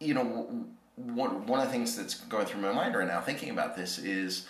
you 0.00 0.12
know 0.14 0.24
w- 0.24 0.64
one 0.96 1.46
one 1.46 1.60
of 1.60 1.66
the 1.66 1.72
things 1.72 1.96
that's 1.96 2.14
going 2.14 2.46
through 2.46 2.60
my 2.60 2.72
mind 2.72 2.94
right 2.94 3.08
now, 3.08 3.20
thinking 3.20 3.50
about 3.50 3.76
this 3.76 3.98
is, 3.98 4.46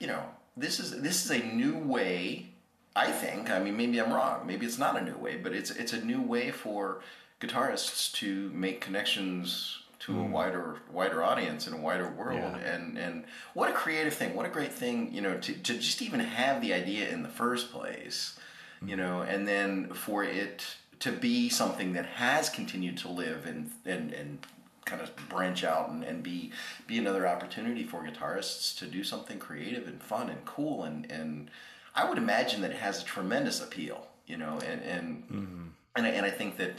you 0.00 0.06
know, 0.08 0.22
this 0.56 0.80
is 0.80 1.00
this 1.00 1.24
is 1.24 1.30
a 1.30 1.44
new 1.44 1.78
way. 1.78 2.48
I 2.94 3.10
think. 3.10 3.48
I 3.48 3.58
mean, 3.58 3.76
maybe 3.78 3.98
I'm 4.02 4.12
wrong. 4.12 4.46
Maybe 4.46 4.66
it's 4.66 4.78
not 4.78 5.00
a 5.00 5.04
new 5.04 5.16
way, 5.16 5.36
but 5.38 5.54
it's 5.54 5.70
it's 5.70 5.94
a 5.94 6.04
new 6.04 6.20
way 6.20 6.50
for 6.50 7.00
guitarists 7.42 8.12
to 8.12 8.50
make 8.54 8.80
connections 8.80 9.82
to 10.00 10.12
a 10.12 10.22
hmm. 10.22 10.32
wider 10.32 10.76
wider 10.90 11.22
audience 11.22 11.66
and 11.66 11.76
a 11.76 11.78
wider 11.78 12.08
world. 12.08 12.38
Yeah. 12.40 12.74
And 12.74 12.98
and 12.98 13.24
what 13.54 13.70
a 13.70 13.72
creative 13.72 14.14
thing! 14.14 14.34
What 14.34 14.46
a 14.46 14.48
great 14.48 14.72
thing! 14.72 15.12
You 15.12 15.20
know, 15.20 15.36
to 15.38 15.52
to 15.52 15.74
just 15.74 16.02
even 16.02 16.20
have 16.20 16.60
the 16.60 16.72
idea 16.72 17.08
in 17.08 17.22
the 17.22 17.28
first 17.28 17.72
place. 17.72 18.38
Hmm. 18.80 18.88
You 18.88 18.96
know, 18.96 19.22
and 19.22 19.46
then 19.46 19.92
for 19.92 20.24
it 20.24 20.64
to 21.00 21.12
be 21.12 21.48
something 21.48 21.92
that 21.94 22.06
has 22.06 22.48
continued 22.48 22.96
to 22.98 23.08
live 23.08 23.46
and 23.46 23.70
and 23.84 24.12
and 24.12 24.46
kind 24.84 25.00
of 25.00 25.14
branch 25.28 25.62
out 25.62 25.90
and, 25.90 26.02
and 26.02 26.22
be 26.22 26.52
be 26.86 26.98
another 26.98 27.28
opportunity 27.28 27.84
for 27.84 28.02
guitarists 28.02 28.76
to 28.78 28.86
do 28.86 29.04
something 29.04 29.38
creative 29.38 29.86
and 29.86 30.02
fun 30.02 30.28
and 30.28 30.44
cool 30.44 30.82
and 30.82 31.10
and 31.10 31.48
I 31.94 32.08
would 32.08 32.18
imagine 32.18 32.62
that 32.62 32.70
it 32.70 32.78
has 32.78 33.02
a 33.02 33.04
tremendous 33.04 33.62
appeal, 33.62 34.06
you 34.26 34.36
know, 34.36 34.58
and 34.66 34.82
and 34.82 35.22
mm-hmm. 35.24 35.62
and, 35.96 36.06
I, 36.06 36.08
and 36.10 36.26
I 36.26 36.30
think 36.30 36.56
that 36.56 36.76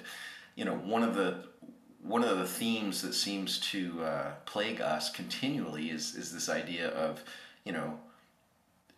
you 0.56 0.66
know 0.66 0.76
one 0.76 1.04
of 1.04 1.16
the 1.16 1.46
one 2.02 2.24
of 2.24 2.38
the 2.38 2.46
themes 2.46 3.02
that 3.02 3.14
seems 3.14 3.60
to 3.60 4.04
uh, 4.04 4.32
plague 4.46 4.82
us 4.82 5.10
continually 5.10 5.90
is 5.90 6.16
is 6.16 6.34
this 6.34 6.50
idea 6.50 6.90
of 6.90 7.24
you 7.64 7.72
know 7.72 8.00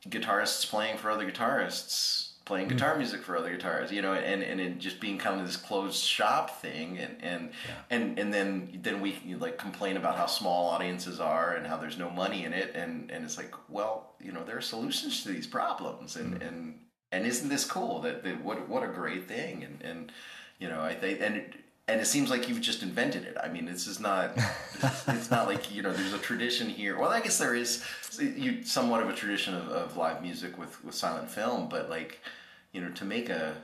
guitarists 0.10 0.70
playing 0.70 0.98
for 0.98 1.10
other 1.10 1.30
guitarists 1.30 2.36
playing 2.46 2.68
guitar 2.68 2.96
music 2.96 3.24
for 3.24 3.36
other 3.36 3.50
guitars 3.50 3.92
you 3.92 4.04
know 4.04 4.14
and 4.14 4.44
and 4.44 4.62
it 4.62 4.78
just 4.78 5.00
being 5.00 5.18
kind 5.18 5.40
of 5.40 5.48
this 5.48 5.58
closed 5.58 6.04
shop 6.04 6.62
thing 6.62 6.98
and 7.00 7.18
and 7.22 7.50
and 7.90 8.20
and 8.20 8.32
then 8.32 8.80
then 8.84 9.02
we 9.02 9.18
you 9.26 9.38
like 9.38 9.58
complain 9.58 9.98
about 9.98 10.16
how 10.16 10.28
small 10.28 10.70
audiences 10.70 11.20
are 11.20 11.56
and 11.56 11.66
how 11.66 11.76
there's 11.76 11.98
no 11.98 12.10
money 12.12 12.46
in 12.46 12.54
it 12.54 12.72
and 12.76 13.10
and 13.10 13.26
it's 13.26 13.38
like 13.38 13.54
well 13.68 14.14
you 14.22 14.32
know 14.32 14.44
there 14.44 14.58
are 14.58 14.62
solutions 14.62 15.24
to 15.24 15.30
these 15.30 15.48
problems 15.48 16.16
and 16.16 16.42
and 16.44 16.80
and 17.12 17.26
isn't 17.26 17.50
this 17.50 17.66
cool 17.66 18.00
that, 18.00 18.24
that 18.24 18.44
what 18.44 18.70
what 18.70 18.84
a 18.84 18.88
great 18.88 19.28
thing 19.28 19.64
and 19.64 19.82
and 19.82 20.12
you 20.60 20.68
know 20.68 20.82
i 20.82 20.94
think 20.94 21.20
and 21.22 21.38
it, 21.38 21.56
and 21.88 22.02
it 22.02 22.06
seems 22.06 22.30
like 22.30 22.50
you've 22.50 22.62
just 22.62 22.82
invented 22.82 23.26
it. 23.26 23.38
I 23.42 23.48
mean, 23.48 23.66
this 23.66 23.88
is 23.88 24.00
not. 24.00 24.38
It's 25.08 25.32
not 25.32 25.48
like 25.48 25.74
you 25.74 25.82
know. 25.82 25.94
There's 25.94 26.14
a 26.14 26.20
tradition 26.20 26.70
here. 26.70 27.00
Well, 27.00 27.10
I 27.10 27.22
guess 27.22 27.38
there 27.38 27.56
is 27.56 27.84
you 28.20 28.64
somewhat 28.64 29.02
of 29.02 29.10
a 29.10 29.14
tradition 29.14 29.56
of, 29.56 29.70
of 29.70 29.98
live 29.98 30.22
music 30.22 30.58
with 30.58 30.84
with 30.84 30.94
silent 30.94 31.32
film, 31.32 31.70
but 31.70 31.90
like 31.90 32.20
you 32.74 32.82
know, 32.82 32.90
to 32.90 33.06
make 33.06 33.30
a 33.30 33.56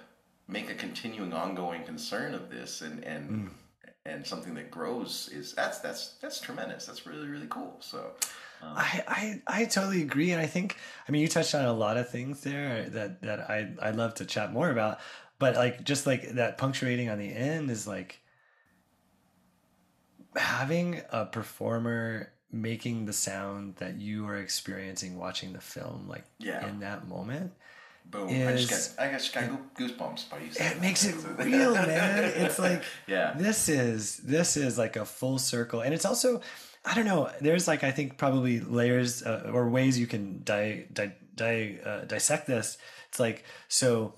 make 0.47 0.71
a 0.71 0.73
continuing, 0.73 1.33
ongoing 1.33 1.83
concern 1.83 2.33
of 2.33 2.49
this 2.49 2.81
and 2.81 3.03
and 3.03 3.29
hmm. 3.29 3.47
and 4.05 4.25
something 4.25 4.53
that 4.55 4.71
grows 4.71 5.29
is 5.33 5.53
that's 5.53 5.79
that's 5.79 6.13
that's 6.21 6.39
tremendous. 6.39 6.85
That's 6.85 7.05
really 7.05 7.27
really 7.27 7.47
cool. 7.49 7.75
So. 7.81 8.11
Um, 8.63 8.73
I, 8.75 9.03
I 9.07 9.41
I 9.47 9.65
totally 9.65 10.03
agree, 10.03 10.31
and 10.31 10.39
I 10.39 10.45
think 10.45 10.77
I 11.07 11.11
mean 11.11 11.23
you 11.23 11.27
touched 11.27 11.55
on 11.55 11.65
a 11.65 11.73
lot 11.73 11.97
of 11.97 12.09
things 12.09 12.41
there 12.41 12.89
that 12.89 13.21
that 13.23 13.49
I 13.49 13.73
I'd 13.81 13.95
love 13.95 14.13
to 14.15 14.25
chat 14.25 14.53
more 14.53 14.69
about, 14.69 14.99
but 15.41 15.55
like 15.55 15.83
just 15.83 16.07
like 16.07 16.29
that 16.35 16.57
punctuating 16.57 17.09
on 17.09 17.17
the 17.17 17.27
end 17.33 17.69
is 17.69 17.85
like 17.85 18.21
having 20.35 21.01
a 21.11 21.25
performer 21.25 22.31
making 22.51 23.05
the 23.05 23.13
sound 23.13 23.75
that 23.77 23.95
you 23.99 24.27
are 24.27 24.37
experiencing 24.37 25.17
watching 25.17 25.53
the 25.53 25.61
film 25.61 26.07
like 26.07 26.23
Yeah. 26.39 26.65
in 26.67 26.79
that 26.79 27.07
moment 27.07 27.53
Boom! 28.05 28.29
I 28.29 28.55
just 28.55 28.97
got 28.97 29.05
I 29.07 29.11
just 29.11 29.33
got 29.33 29.43
goosebumps 29.75 30.29
by 30.29 30.39
you. 30.39 30.51
saying 30.51 30.71
it 30.77 30.81
makes 30.81 31.05
it 31.05 31.15
real 31.39 31.73
man 31.73 32.23
it's 32.25 32.59
like 32.59 32.83
Yeah. 33.07 33.33
this 33.37 33.69
is 33.69 34.17
this 34.17 34.57
is 34.57 34.77
like 34.77 34.95
a 34.95 35.05
full 35.05 35.37
circle 35.37 35.81
and 35.81 35.93
it's 35.93 36.05
also 36.05 36.41
i 36.83 36.93
don't 36.95 37.05
know 37.05 37.29
there's 37.41 37.67
like 37.67 37.83
i 37.83 37.91
think 37.91 38.17
probably 38.17 38.59
layers 38.59 39.23
uh, 39.23 39.49
or 39.53 39.69
ways 39.69 39.97
you 39.99 40.07
can 40.07 40.41
di- 40.43 40.85
di- 40.91 41.13
di- 41.35 41.79
uh, 41.85 42.01
dissect 42.05 42.47
this 42.47 42.77
it's 43.09 43.19
like 43.19 43.43
so 43.67 44.13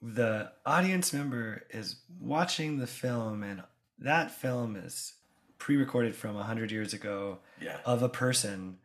the 0.00 0.50
audience 0.64 1.12
member 1.12 1.64
is 1.70 1.96
watching 2.20 2.78
the 2.78 2.86
film 2.86 3.42
and 3.42 3.62
that 3.98 4.30
film 4.30 4.76
is 4.76 5.14
pre-recorded 5.58 6.14
from 6.14 6.34
100 6.36 6.70
years 6.70 6.92
ago 6.94 7.38
Yeah. 7.60 7.78
of 7.84 8.02
a 8.02 8.08
person 8.08 8.78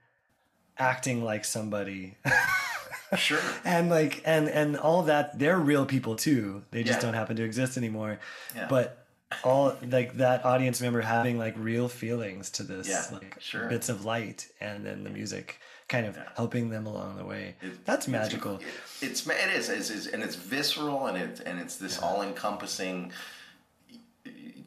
acting 0.78 1.24
like 1.24 1.46
somebody 1.46 2.18
Sure. 3.16 3.40
and 3.64 3.92
like 3.92 4.24
and 4.26 4.50
and 4.50 4.76
all 4.76 5.04
that 5.04 5.38
they're 5.38 5.60
real 5.60 5.86
people 5.86 6.16
too 6.16 6.64
they 6.72 6.82
just 6.84 6.98
Yeah. 6.98 7.02
don't 7.06 7.14
happen 7.14 7.36
to 7.36 7.44
exist 7.44 7.78
anymore 7.78 8.20
Yeah. 8.56 8.66
but 8.68 9.06
all 9.44 9.76
like 9.88 10.18
that 10.18 10.46
audience 10.46 10.82
member 10.82 11.02
having 11.02 11.38
like 11.38 11.54
real 11.58 11.88
feelings 11.90 12.50
to 12.52 12.64
this 12.64 12.88
Yeah, 12.88 13.06
like 13.12 13.38
sure. 13.40 13.68
bits 13.68 13.90
of 13.90 14.04
light 14.04 14.48
and 14.60 14.84
then 14.84 15.04
the 15.04 15.12
music 15.12 15.60
kind 15.88 16.06
of 16.06 16.18
helping 16.36 16.70
them 16.70 16.86
along 16.86 17.18
the 17.18 17.26
way. 17.26 17.56
It- 17.62 17.86
that's 17.86 18.08
it's- 18.08 18.22
magical. 18.22 18.56
It, 18.58 18.64
it's 19.02 19.28
it 19.28 19.50
is 19.54 19.70
it's, 19.70 19.90
it's 19.90 20.08
and 20.08 20.24
it's 20.24 20.36
visceral 20.36 21.08
and 21.08 21.18
it 21.18 21.42
and 21.46 21.60
it's 21.60 21.76
this 21.78 22.00
all 22.00 22.22
encompassing 22.22 23.12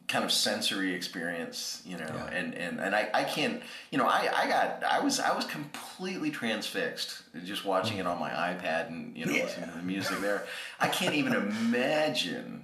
kind 0.07 0.23
of 0.23 0.31
sensory 0.31 0.93
experience, 0.93 1.81
you 1.85 1.97
know, 1.97 2.05
Yeah. 2.07 2.27
and, 2.27 2.53
and, 2.55 2.79
and 2.79 2.95
I, 2.95 3.09
I 3.13 3.23
can't, 3.25 3.61
you 3.91 3.97
know, 3.97 4.05
I, 4.07 4.29
I 4.33 4.47
got, 4.47 4.81
I 4.85 5.01
was, 5.01 5.19
I 5.19 5.35
was 5.35 5.43
completely 5.43 6.31
transfixed 6.31 7.23
just 7.43 7.65
watching 7.65 7.97
it 7.97 8.07
on 8.07 8.17
my 8.17 8.29
iPad 8.29 8.87
and, 8.87 9.17
you 9.17 9.25
know, 9.25 9.33
listening 9.33 9.69
to 9.69 9.75
the 9.75 9.83
music 9.83 10.19
there. 10.19 10.45
I 10.79 10.87
can't 10.87 11.13
even 11.13 11.33
imagine 11.33 12.63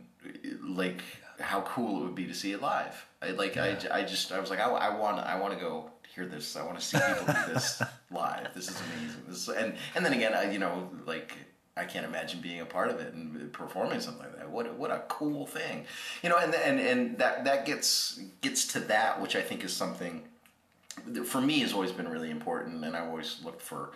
like 0.66 1.02
how 1.42 1.62
cool 1.64 2.00
it 2.02 2.06
would 2.06 2.16
be 2.16 2.28
to 2.28 2.34
see 2.34 2.54
it 2.54 2.62
live. 2.62 3.06
I 3.22 3.32
like, 3.32 3.58
I, 3.58 3.76
I 3.92 4.04
just, 4.04 4.32
I 4.32 4.40
was 4.40 4.50
like, 4.50 4.60
I, 4.62 4.70
I 4.70 4.98
want, 4.98 5.20
I 5.20 5.38
want 5.38 5.54
to 5.54 5.60
go 5.60 5.90
hear 6.14 6.26
this. 6.26 6.56
I 6.56 6.64
want 6.64 6.80
to 6.80 6.86
see 6.86 6.98
people 6.98 7.34
do 7.34 7.54
this 7.54 7.82
live. 8.12 8.54
This 8.54 8.70
is 8.70 8.82
amazing. 8.82 9.24
This 9.28 9.38
is, 9.38 9.50
and, 9.50 9.74
and 9.96 10.06
then 10.06 10.14
again, 10.14 10.34
I, 10.34 10.52
you 10.52 10.60
know, 10.60 10.90
like, 11.06 11.34
I 11.76 11.86
can't 11.86 12.06
imagine 12.06 12.40
being 12.40 12.62
a 12.62 12.66
part 12.66 12.90
of 12.90 13.00
it 13.00 13.14
and 13.14 13.52
performing 13.52 14.00
something 14.00 14.24
like 14.24 14.38
that. 14.38 14.50
What 14.50 14.76
what 14.78 14.92
a 14.92 15.02
cool 15.08 15.48
thing, 15.48 15.86
you 16.22 16.30
know. 16.30 16.38
And 16.38 16.54
and 16.54 16.80
and 16.80 17.18
that 17.18 17.46
that 17.46 17.66
gets 17.66 18.20
gets 18.42 18.68
to 18.74 18.80
that, 18.82 19.20
which 19.20 19.36
I 19.36 19.42
think 19.42 19.64
is 19.64 19.74
something 19.74 20.22
that 21.08 21.26
for 21.26 21.42
me 21.42 21.62
has 21.62 21.74
always 21.74 21.92
been 21.92 22.08
really 22.08 22.30
important. 22.30 22.86
And 22.86 22.96
I 22.96 23.00
always 23.00 23.40
look 23.44 23.60
for 23.60 23.90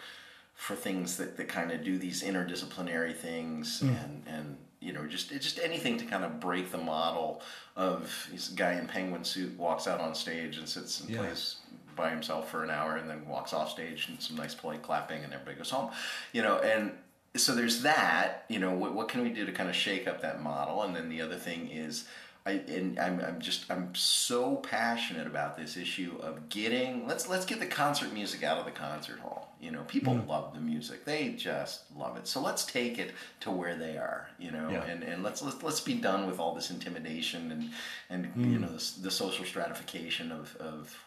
for 0.56 0.76
things 0.76 1.18
that, 1.18 1.38
that 1.38 1.48
kind 1.48 1.72
of 1.72 1.84
do 1.84 2.00
these 2.00 2.24
interdisciplinary 2.24 3.16
things 3.16 3.82
mm. 3.82 3.90
and 4.04 4.24
and 4.26 4.58
you 4.80 4.92
know 4.92 5.06
just 5.06 5.30
just 5.30 5.60
anything 5.60 5.98
to 6.00 6.06
kind 6.06 6.26
of 6.26 6.40
break 6.40 6.72
the 6.72 6.78
model 6.80 7.42
of 7.76 8.28
this 8.32 8.50
guy 8.50 8.74
in 8.74 8.88
penguin 8.88 9.24
suit 9.24 9.56
walks 9.58 9.88
out 9.88 10.02
on 10.02 10.16
stage 10.16 10.58
and 10.58 10.68
sits 10.68 11.00
and 11.00 11.12
yeah. 11.12 11.20
plays 11.20 11.58
by 11.98 12.10
himself 12.10 12.50
for 12.50 12.64
an 12.64 12.70
hour 12.70 12.96
and 12.96 13.10
then 13.10 13.28
walks 13.28 13.52
off 13.52 13.70
stage 13.70 14.08
and 14.08 14.22
some 14.22 14.38
nice 14.38 14.54
polite 14.54 14.84
clapping 14.84 15.24
and 15.24 15.34
everybody 15.34 15.58
goes 15.58 15.72
home 15.72 15.92
you 16.32 16.42
know 16.42 16.60
and 16.60 16.92
so 17.36 17.54
there's 17.54 17.82
that 17.82 18.46
you 18.48 18.60
know 18.60 18.72
what, 18.72 18.94
what 18.94 19.10
can 19.10 19.22
we 19.22 19.30
do 19.30 19.46
to 19.46 19.52
kind 19.52 19.70
of 19.70 19.76
shake 19.76 20.08
up 20.08 20.22
that 20.22 20.42
model 20.42 20.84
and 20.84 20.96
then 20.96 21.10
the 21.10 21.22
other 21.22 21.36
thing 21.36 21.70
is 21.70 22.08
I, 22.48 22.52
and 22.70 22.98
I'm, 22.98 23.20
I'm 23.20 23.42
just 23.42 23.70
I'm 23.70 23.94
so 23.94 24.56
passionate 24.56 25.28
about 25.28 25.58
this 25.58 25.76
issue 25.76 26.16
of 26.22 26.48
getting 26.48 27.06
let's 27.06 27.28
let's 27.28 27.46
get 27.46 27.60
the 27.60 27.66
concert 27.66 28.14
music 28.14 28.42
out 28.42 28.58
of 28.58 28.64
the 28.64 28.72
concert 28.72 29.20
hall. 29.20 29.54
You 29.60 29.72
know, 29.72 29.82
people 29.82 30.14
mm. 30.14 30.26
love 30.26 30.54
the 30.54 30.62
music; 30.62 31.04
they 31.04 31.34
just 31.34 31.82
love 31.98 32.16
it. 32.16 32.26
So 32.26 32.40
let's 32.40 32.64
take 32.66 33.00
it 33.00 33.12
to 33.42 33.52
where 33.52 33.76
they 33.76 33.98
are. 33.98 34.30
You 34.40 34.52
know, 34.52 34.70
yeah. 34.70 34.86
and, 34.86 35.04
and 35.04 35.24
let's 35.24 35.42
let's 35.42 35.62
let's 35.62 35.82
be 35.82 35.96
done 35.96 36.26
with 36.26 36.40
all 36.40 36.56
this 36.56 36.72
intimidation 36.72 37.52
and 37.52 37.70
and 38.10 38.34
mm. 38.34 38.54
you 38.54 38.60
know 38.60 38.70
the, 38.70 39.02
the 39.02 39.12
social 39.12 39.44
stratification 39.44 40.32
of 40.32 40.56
of 40.56 40.98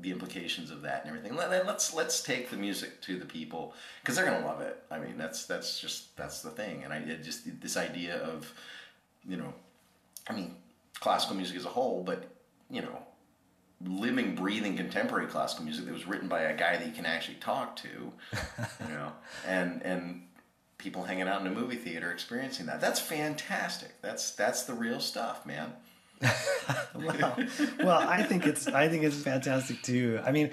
the 0.00 0.10
implications 0.10 0.70
of 0.70 0.82
that 0.82 1.04
and 1.04 1.08
everything. 1.14 1.36
Let, 1.36 1.66
let's 1.66 1.94
let's 1.94 2.22
take 2.22 2.50
the 2.50 2.56
music 2.56 3.00
to 3.02 3.18
the 3.18 3.26
people 3.26 3.74
because 4.02 4.16
they're 4.16 4.24
gonna 4.24 4.46
love 4.46 4.60
it. 4.60 4.82
I 4.90 4.98
mean, 4.98 5.16
that's 5.16 5.46
that's 5.46 5.80
just 5.80 6.16
that's 6.16 6.42
the 6.42 6.50
thing. 6.50 6.84
And 6.84 6.92
I 6.92 7.00
just 7.22 7.60
this 7.60 7.76
idea 7.76 8.16
of, 8.16 8.52
you 9.26 9.36
know, 9.36 9.52
I 10.28 10.34
mean, 10.34 10.56
classical 11.00 11.36
music 11.36 11.56
as 11.56 11.64
a 11.64 11.68
whole, 11.70 12.02
but 12.02 12.24
you 12.70 12.82
know, 12.82 12.98
living, 13.86 14.34
breathing 14.34 14.76
contemporary 14.76 15.26
classical 15.26 15.64
music 15.64 15.86
that 15.86 15.92
was 15.92 16.06
written 16.06 16.28
by 16.28 16.42
a 16.42 16.56
guy 16.56 16.76
that 16.76 16.86
you 16.86 16.92
can 16.92 17.06
actually 17.06 17.36
talk 17.36 17.76
to, 17.76 17.88
you 17.88 18.94
know, 18.94 19.12
and 19.46 19.82
and 19.82 20.22
people 20.78 21.02
hanging 21.02 21.28
out 21.28 21.40
in 21.40 21.46
a 21.46 21.50
movie 21.50 21.76
theater 21.76 22.10
experiencing 22.10 22.66
that. 22.66 22.80
That's 22.80 23.00
fantastic. 23.00 24.00
That's 24.02 24.32
that's 24.32 24.64
the 24.64 24.74
real 24.74 25.00
stuff, 25.00 25.44
man. 25.44 25.72
well, 26.94 27.36
well, 27.78 28.08
I 28.08 28.22
think 28.22 28.46
it's 28.46 28.66
I 28.66 28.88
think 28.88 29.04
it's 29.04 29.16
fantastic 29.16 29.82
too. 29.82 30.20
I 30.24 30.32
mean, 30.32 30.50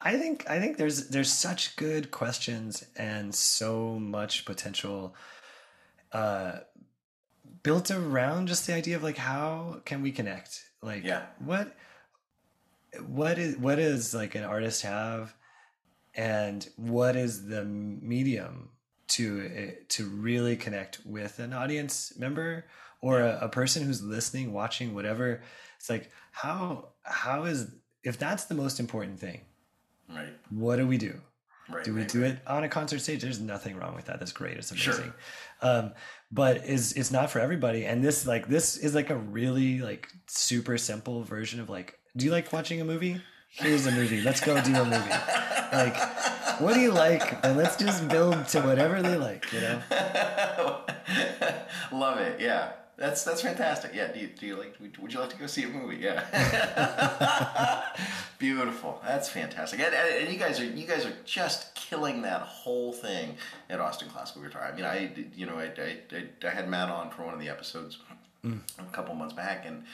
I 0.00 0.16
think 0.16 0.48
I 0.48 0.60
think 0.60 0.76
there's 0.76 1.08
there's 1.08 1.32
such 1.32 1.76
good 1.76 2.10
questions 2.10 2.84
and 2.96 3.34
so 3.34 3.98
much 3.98 4.44
potential 4.44 5.14
uh, 6.12 6.58
built 7.62 7.90
around 7.90 8.48
just 8.48 8.66
the 8.66 8.74
idea 8.74 8.96
of 8.96 9.02
like 9.02 9.16
how 9.16 9.80
can 9.84 10.02
we 10.02 10.12
connect? 10.12 10.64
Like 10.82 11.04
yeah. 11.04 11.26
what 11.38 11.74
what 13.06 13.38
is 13.38 13.56
what 13.56 13.78
is 13.78 14.14
like 14.14 14.34
an 14.34 14.44
artist 14.44 14.82
have 14.82 15.34
and 16.14 16.68
what 16.76 17.16
is 17.16 17.46
the 17.46 17.64
medium 17.64 18.70
to 19.08 19.50
eh, 19.54 19.70
to 19.88 20.04
really 20.04 20.56
connect 20.56 21.00
with 21.04 21.38
an 21.38 21.52
audience 21.52 22.12
member 22.18 22.66
or 23.00 23.20
a, 23.20 23.38
a, 23.42 23.48
person 23.48 23.82
who's 23.82 24.02
listening, 24.02 24.52
watching, 24.52 24.94
whatever. 24.94 25.42
It's 25.78 25.90
like 25.90 26.10
how 26.32 26.88
how 27.02 27.44
is 27.44 27.70
if 28.02 28.18
that's 28.18 28.44
the 28.44 28.54
most 28.54 28.80
important 28.80 29.18
thing, 29.18 29.40
right? 30.08 30.32
What 30.50 30.76
do 30.76 30.86
we 30.86 30.98
do? 30.98 31.20
Right, 31.68 31.84
do 31.84 31.94
we 31.94 32.02
right, 32.02 32.08
do 32.08 32.22
right. 32.22 32.32
it 32.32 32.38
on 32.46 32.62
a 32.62 32.68
concert 32.68 33.00
stage? 33.00 33.22
There's 33.22 33.40
nothing 33.40 33.76
wrong 33.76 33.96
with 33.96 34.04
that. 34.04 34.20
That's 34.20 34.32
great. 34.32 34.56
It's 34.56 34.70
amazing. 34.70 34.92
Sure. 34.92 35.14
Um, 35.62 35.92
but 36.30 36.64
is 36.64 36.92
it's 36.92 37.10
not 37.10 37.30
for 37.30 37.40
everybody. 37.40 37.84
And 37.86 38.04
this 38.04 38.26
like 38.26 38.46
this 38.46 38.76
is 38.76 38.94
like 38.94 39.10
a 39.10 39.16
really 39.16 39.80
like 39.80 40.08
super 40.26 40.78
simple 40.78 41.22
version 41.22 41.60
of 41.60 41.68
like, 41.68 41.98
do 42.16 42.24
you 42.24 42.30
like 42.30 42.52
watching 42.52 42.80
a 42.80 42.84
movie? 42.84 43.20
Here's 43.48 43.86
a 43.86 43.90
movie. 43.90 44.20
Let's 44.20 44.40
go 44.40 44.60
do 44.62 44.74
a 44.74 44.84
movie. 44.84 45.14
Like, 45.72 45.96
what 46.60 46.74
do 46.74 46.80
you 46.80 46.92
like? 46.92 47.44
And 47.44 47.56
let's 47.56 47.76
just 47.76 48.06
build 48.08 48.46
to 48.48 48.60
whatever 48.60 49.02
they 49.02 49.16
like. 49.16 49.50
You 49.52 49.60
know. 49.60 49.82
Love 51.92 52.18
it. 52.18 52.40
Yeah. 52.40 52.72
That's 52.96 53.24
that's 53.24 53.42
fantastic. 53.42 53.92
Yeah. 53.94 54.10
Do 54.10 54.20
you, 54.20 54.28
do 54.28 54.46
you 54.46 54.56
like? 54.56 54.76
Would 54.80 55.12
you 55.12 55.20
like 55.20 55.28
to 55.30 55.36
go 55.36 55.46
see 55.46 55.64
a 55.64 55.68
movie? 55.68 55.96
Yeah. 55.96 56.24
Beautiful. 58.38 59.02
That's 59.04 59.28
fantastic. 59.28 59.80
And, 59.80 59.94
and, 59.94 60.32
you 60.32 60.38
guys 60.38 60.60
are 60.60 60.64
you 60.64 60.86
guys 60.86 61.04
are 61.04 61.12
just 61.26 61.74
killing 61.74 62.22
that 62.22 62.40
whole 62.40 62.92
thing 62.94 63.36
at 63.68 63.80
Austin 63.80 64.08
Classical 64.08 64.42
Guitar. 64.42 64.70
I 64.72 64.74
mean, 64.74 64.84
I 64.86 65.10
you 65.34 65.44
know 65.44 65.58
I 65.58 65.72
I, 65.78 66.24
I 66.46 66.50
had 66.50 66.70
Matt 66.70 66.88
on 66.88 67.10
for 67.10 67.22
one 67.22 67.34
of 67.34 67.40
the 67.40 67.50
episodes 67.50 67.98
mm. 68.42 68.60
a 68.78 68.84
couple 68.92 69.14
months 69.14 69.34
back, 69.34 69.66
and 69.66 69.84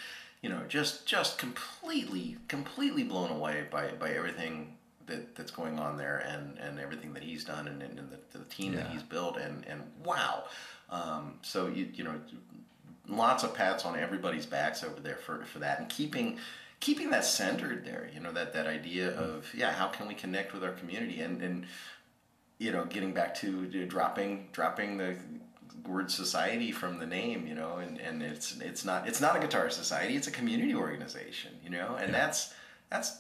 you 0.41 0.49
know 0.49 0.61
just 0.69 1.05
just 1.05 1.39
completely 1.39 2.37
completely 2.47 3.03
blown 3.03 3.33
away 3.33 3.65
by 3.69 3.89
by 3.99 4.13
everything 4.13 4.75
that, 5.07 5.35
that's 5.35 5.51
going 5.51 5.79
on 5.79 5.97
there 5.97 6.25
and, 6.29 6.59
and 6.59 6.79
everything 6.79 7.13
that 7.13 7.23
he's 7.23 7.45
done 7.45 7.67
and, 7.67 7.83
and 7.83 7.99
the, 7.99 8.39
the 8.39 8.45
team 8.45 8.73
yeah. 8.73 8.81
that 8.81 8.91
he's 8.91 9.03
built 9.03 9.37
and, 9.37 9.65
and 9.67 9.83
wow. 10.05 10.45
Um, 10.91 11.35
so 11.43 11.69
you 11.69 11.89
you 11.95 12.05
know 12.05 12.15
lots 13.09 13.43
of 13.43 13.55
pats 13.55 13.85
on 13.85 13.99
everybody's 13.99 14.47
backs 14.47 14.85
over 14.85 15.01
there 15.01 15.17
for, 15.17 15.45
for 15.45 15.59
that 15.59 15.81
and 15.81 15.89
keeping 15.89 16.39
keeping 16.81 17.11
that 17.11 17.25
centered 17.25 17.85
there 17.85 18.11
you 18.15 18.21
know 18.21 18.33
that 18.33 18.53
that 18.53 18.67
idea 18.67 19.11
mm-hmm. 19.11 19.23
of 19.23 19.55
yeah 19.55 19.73
how 19.73 19.89
can 19.89 20.07
we 20.07 20.15
connect 20.15 20.53
with 20.53 20.65
our 20.65 20.73
community? 20.73 21.21
And 21.21 21.43
and 21.43 21.67
you 22.59 22.73
know 22.73 22.85
getting 22.85 23.13
back 23.13 23.35
to, 23.37 23.67
to 23.71 23.87
dropping 23.87 24.49
dropping 24.53 24.99
the 24.99 25.17
word 25.87 26.11
society 26.11 26.71
from 26.71 26.99
the 26.99 27.07
name 27.07 27.47
you 27.47 27.55
know 27.55 27.79
and 27.79 28.01
and 28.01 28.23
it's 28.23 28.57
it's 28.61 28.85
not 28.85 29.09
it's 29.09 29.21
not 29.21 29.37
a 29.37 29.41
guitar 29.41 29.69
society 29.69 30.15
it's 30.17 30.29
a 30.29 30.31
community 30.31 30.75
organization 30.75 31.51
you 31.65 31.71
know? 31.71 31.97
And 31.99 32.13
yeah. 32.13 32.19
that's 32.19 32.55
that's 32.91 33.17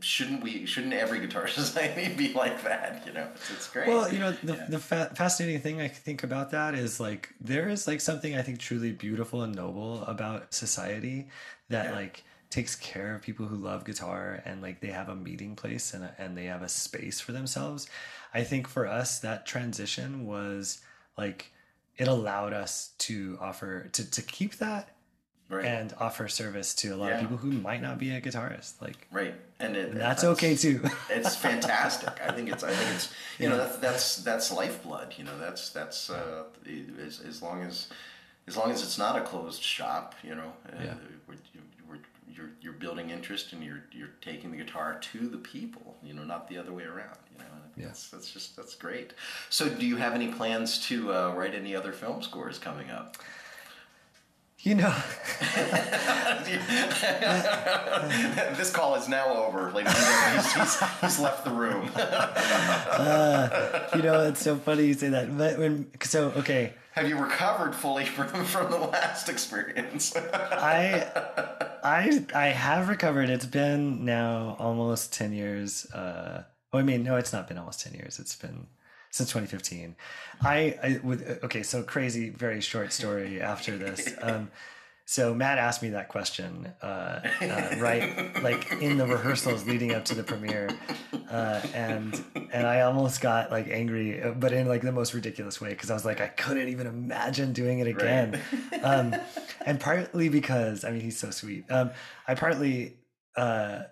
shouldn't 0.00 0.42
we 0.42 0.66
shouldn't 0.66 0.92
every 0.92 1.20
guitar 1.20 1.46
society 1.48 2.14
be 2.16 2.32
like 2.32 2.62
that 2.62 3.02
you 3.06 3.12
know 3.12 3.26
it's, 3.34 3.50
it's 3.50 3.68
great 3.68 3.88
well 3.88 4.12
you 4.12 4.18
know 4.18 4.32
the, 4.42 4.54
yeah. 4.54 4.66
the 4.68 4.78
fa- 4.78 5.12
fascinating 5.14 5.60
thing 5.60 5.80
i 5.80 5.88
think 5.88 6.22
about 6.22 6.50
that 6.50 6.74
is 6.74 7.00
like 7.00 7.30
there 7.40 7.68
is 7.68 7.86
like 7.86 8.00
something 8.00 8.36
i 8.36 8.42
think 8.42 8.58
truly 8.58 8.92
beautiful 8.92 9.42
and 9.42 9.54
noble 9.54 10.02
about 10.04 10.52
society 10.52 11.28
that 11.68 11.86
yeah. 11.86 11.96
like 11.96 12.24
takes 12.50 12.74
care 12.74 13.14
of 13.14 13.22
people 13.22 13.46
who 13.46 13.56
love 13.56 13.84
guitar 13.84 14.42
and 14.44 14.60
like 14.60 14.80
they 14.80 14.88
have 14.88 15.08
a 15.08 15.14
meeting 15.14 15.54
place 15.54 15.94
and, 15.94 16.08
and 16.18 16.36
they 16.36 16.46
have 16.46 16.62
a 16.62 16.68
space 16.68 17.20
for 17.20 17.32
themselves 17.32 17.88
i 18.34 18.42
think 18.42 18.66
for 18.66 18.86
us 18.86 19.18
that 19.20 19.46
transition 19.46 20.26
was 20.26 20.80
like 21.16 21.52
it 21.96 22.08
allowed 22.08 22.52
us 22.52 22.92
to 22.98 23.36
offer 23.40 23.88
to, 23.92 24.10
to 24.10 24.22
keep 24.22 24.56
that 24.56 24.88
right. 25.50 25.64
and 25.64 25.92
offer 25.98 26.28
service 26.28 26.74
to 26.76 26.94
a 26.94 26.96
lot 26.96 27.08
yeah. 27.08 27.14
of 27.14 27.20
people 27.20 27.36
who 27.36 27.50
might 27.50 27.82
not 27.82 27.98
be 27.98 28.10
a 28.10 28.20
guitarist. 28.20 28.80
Like 28.80 29.06
right, 29.10 29.34
and, 29.58 29.76
it, 29.76 29.90
and 29.90 30.00
that's, 30.00 30.22
that's, 30.22 30.24
okay 30.24 30.56
too. 30.56 30.80
it's 31.10 31.36
fantastic. 31.36 32.20
I 32.24 32.32
think 32.32 32.50
it's. 32.50 32.64
I 32.64 32.72
think 32.72 32.94
it's. 32.94 33.12
You 33.38 33.48
yeah. 33.48 33.50
know, 33.50 33.58
that's 33.58 33.76
that's 33.78 34.16
that's 34.16 34.52
lifeblood. 34.52 35.14
You 35.16 35.24
know, 35.24 35.38
that's 35.38 35.70
that's 35.70 36.10
uh, 36.10 36.44
as, 37.04 37.20
as 37.20 37.42
long 37.42 37.62
as 37.62 37.88
as 38.46 38.56
long 38.56 38.70
as 38.70 38.82
it's 38.82 38.98
not 38.98 39.16
a 39.16 39.20
closed 39.20 39.62
shop. 39.62 40.14
You 40.22 40.36
know, 40.36 40.52
uh, 40.66 40.82
yeah. 40.82 40.94
we're, 41.26 41.34
we're, 41.88 41.98
you're 42.32 42.50
you're 42.60 42.72
building 42.72 43.10
interest 43.10 43.52
and 43.52 43.62
you're 43.62 43.84
you're 43.92 44.10
taking 44.20 44.50
the 44.50 44.56
guitar 44.56 44.98
to 45.12 45.28
the 45.28 45.38
people. 45.38 45.96
You 46.02 46.14
know, 46.14 46.24
not 46.24 46.48
the 46.48 46.58
other 46.58 46.72
way 46.72 46.84
around. 46.84 47.18
You 47.32 47.38
know. 47.38 47.44
Yeah. 47.76 47.86
That's, 47.86 48.10
that's 48.10 48.32
just 48.32 48.56
that's 48.56 48.74
great. 48.74 49.14
So, 49.48 49.68
do 49.68 49.86
you 49.86 49.96
have 49.96 50.14
any 50.14 50.28
plans 50.28 50.78
to 50.88 51.12
uh, 51.12 51.32
write 51.34 51.54
any 51.54 51.74
other 51.74 51.92
film 51.92 52.22
scores 52.22 52.58
coming 52.58 52.90
up? 52.90 53.16
You 54.62 54.74
know, 54.74 54.94
this 58.58 58.70
call 58.70 58.94
is 58.94 59.08
now 59.08 59.46
over, 59.46 59.72
ladies 59.72 59.94
and 59.94 60.04
gentlemen. 60.04 60.34
He's, 60.36 60.52
he's, 60.52 61.00
he's 61.00 61.18
left 61.18 61.46
the 61.46 61.50
room. 61.50 61.90
uh, 61.96 63.88
you 63.96 64.02
know, 64.02 64.20
it's 64.26 64.42
so 64.42 64.56
funny 64.56 64.84
you 64.84 64.92
say 64.92 65.08
that. 65.08 65.34
But 65.38 65.58
when 65.58 65.90
so 66.02 66.32
okay, 66.36 66.74
have 66.92 67.08
you 67.08 67.16
recovered 67.16 67.74
fully 67.74 68.04
from 68.16 68.44
from 68.44 68.70
the 68.70 68.76
last 68.76 69.30
experience? 69.30 70.14
I 70.14 71.06
I 71.82 72.26
I 72.34 72.46
have 72.48 72.90
recovered. 72.90 73.30
It's 73.30 73.46
been 73.46 74.04
now 74.04 74.56
almost 74.58 75.14
ten 75.14 75.32
years. 75.32 75.90
Uh, 75.90 76.42
oh, 76.74 76.78
I 76.78 76.82
mean, 76.82 77.02
no, 77.02 77.16
it's 77.16 77.32
not 77.32 77.48
been 77.48 77.56
almost 77.56 77.80
ten 77.80 77.94
years. 77.94 78.18
It's 78.18 78.36
been 78.36 78.66
since 79.10 79.28
2015. 79.30 79.96
I, 80.42 80.78
I 80.82 81.00
with 81.02 81.44
okay, 81.44 81.62
so 81.62 81.82
crazy, 81.82 82.30
very 82.30 82.60
short 82.60 82.92
story 82.92 83.40
after 83.40 83.76
this. 83.76 84.14
Um, 84.22 84.50
so 85.10 85.34
Matt 85.34 85.58
asked 85.58 85.82
me 85.82 85.88
that 85.88 86.06
question, 86.06 86.72
uh, 86.82 87.20
uh, 87.40 87.74
right, 87.80 88.40
like 88.44 88.70
in 88.80 88.96
the 88.96 89.04
rehearsals 89.04 89.66
leading 89.66 89.92
up 89.92 90.04
to 90.04 90.14
the 90.14 90.22
premiere, 90.22 90.68
uh, 91.28 91.60
and 91.74 92.22
and 92.52 92.64
I 92.64 92.82
almost 92.82 93.20
got 93.20 93.50
like 93.50 93.66
angry, 93.66 94.22
but 94.36 94.52
in 94.52 94.68
like 94.68 94.82
the 94.82 94.92
most 94.92 95.12
ridiculous 95.12 95.60
way 95.60 95.70
because 95.70 95.90
I 95.90 95.94
was 95.94 96.04
like, 96.04 96.20
I 96.20 96.28
couldn't 96.28 96.68
even 96.68 96.86
imagine 96.86 97.52
doing 97.52 97.80
it 97.80 97.88
again, 97.88 98.40
right. 98.70 98.84
um, 98.84 99.16
and 99.66 99.80
partly 99.80 100.28
because 100.28 100.84
I 100.84 100.92
mean 100.92 101.00
he's 101.00 101.18
so 101.18 101.32
sweet. 101.32 101.64
Um, 101.72 101.90
I 102.28 102.36
partly 102.36 102.98
uh, 103.34 103.84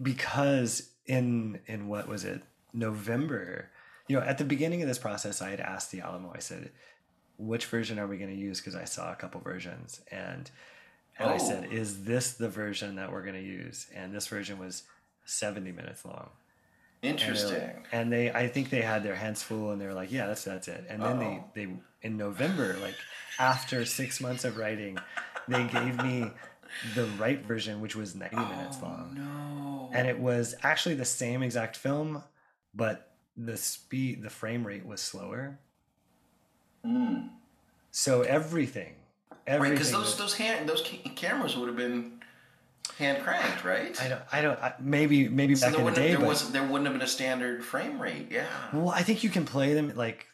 because 0.00 0.90
in 1.06 1.60
in 1.68 1.86
what 1.86 2.08
was 2.08 2.24
it 2.24 2.42
November 2.72 3.70
you 4.08 4.18
know, 4.18 4.22
at 4.22 4.38
the 4.38 4.44
beginning 4.44 4.82
of 4.82 4.88
this 4.88 4.98
process, 4.98 5.40
I 5.42 5.50
had 5.50 5.60
asked 5.60 5.90
the 5.90 6.00
Alamo. 6.00 6.32
I 6.34 6.40
said, 6.40 6.70
"Which 7.38 7.66
version 7.66 7.98
are 7.98 8.06
we 8.06 8.18
going 8.18 8.30
to 8.30 8.36
use?" 8.36 8.60
Because 8.60 8.76
I 8.76 8.84
saw 8.84 9.12
a 9.12 9.16
couple 9.16 9.40
versions, 9.40 10.00
and 10.10 10.50
and 11.18 11.30
I 11.30 11.38
said, 11.38 11.68
Oh. 11.70 11.74
"Is 11.74 12.04
this 12.04 12.32
the 12.34 12.48
version 12.48 12.96
that 12.96 13.12
we're 13.12 13.22
going 13.22 13.34
to 13.34 13.42
use?" 13.42 13.86
And 13.94 14.14
this 14.14 14.26
version 14.26 14.58
was 14.58 14.84
seventy 15.24 15.72
minutes 15.72 16.04
long. 16.04 16.30
And 17.02 17.18
Interesting. 17.18 17.84
And 17.90 18.12
they, 18.12 18.30
I 18.30 18.46
think 18.46 18.70
they 18.70 18.80
had 18.80 19.02
their 19.02 19.16
hands 19.16 19.42
full, 19.42 19.72
and 19.72 19.80
they 19.80 19.86
were 19.86 19.94
like, 19.94 20.12
"Yeah, 20.12 20.26
that's 20.26 20.44
that's 20.44 20.68
it." 20.68 20.84
And 20.88 21.02
then 21.02 21.16
Uh-oh. 21.16 21.44
they, 21.54 21.66
oh. 21.66 21.72
they 21.72 21.76
in 22.02 22.16
November, 22.16 22.76
like 22.80 22.96
after 23.38 23.84
six 23.84 24.20
months 24.20 24.44
of 24.44 24.56
writing, 24.56 24.98
they 25.48 25.64
gave 25.64 26.02
me 26.02 26.30
the 26.94 27.06
right 27.18 27.44
version, 27.44 27.80
which 27.80 27.96
was 27.96 28.14
ninety 28.14 28.36
minutes 28.36 28.78
oh, 28.82 28.86
long, 28.86 29.14
No. 29.14 29.90
and 29.92 30.08
it 30.08 30.18
was 30.18 30.54
actually 30.62 30.94
the 30.94 31.04
same 31.04 31.42
exact 31.42 31.76
film, 31.76 32.22
but 32.74 33.11
the 33.36 33.56
speed, 33.56 34.22
the 34.22 34.30
frame 34.30 34.66
rate 34.66 34.84
was 34.86 35.00
slower. 35.00 35.58
Mm. 36.84 37.30
So 37.90 38.22
everything, 38.22 38.94
Right, 39.30 39.38
everything. 39.46 39.74
because 39.74 39.92
those 39.92 40.04
was- 40.06 40.16
those 40.18 40.34
hand 40.34 40.68
those 40.68 40.82
cameras 41.16 41.56
would 41.56 41.68
have 41.68 41.76
been 41.76 42.20
hand 42.98 43.22
cranked, 43.22 43.64
right? 43.64 44.00
I 44.02 44.08
don't, 44.08 44.22
I 44.32 44.42
don't, 44.42 44.58
I, 44.60 44.74
maybe, 44.80 45.28
maybe 45.28 45.54
So 45.54 45.70
back 45.70 45.78
in 45.78 45.84
the 45.84 45.90
day, 45.92 46.08
have, 46.08 46.10
there 46.10 46.18
but 46.20 46.28
was 46.28 46.52
there 46.52 46.62
wouldn't 46.62 46.84
have 46.86 46.94
been 46.94 47.02
a 47.02 47.06
standard 47.06 47.64
frame 47.64 48.00
rate. 48.00 48.28
Yeah. 48.30 48.46
Well, 48.72 48.88
I 48.90 49.02
think 49.02 49.22
you 49.22 49.30
can 49.30 49.44
play 49.44 49.74
them 49.74 49.92
like 49.94 50.26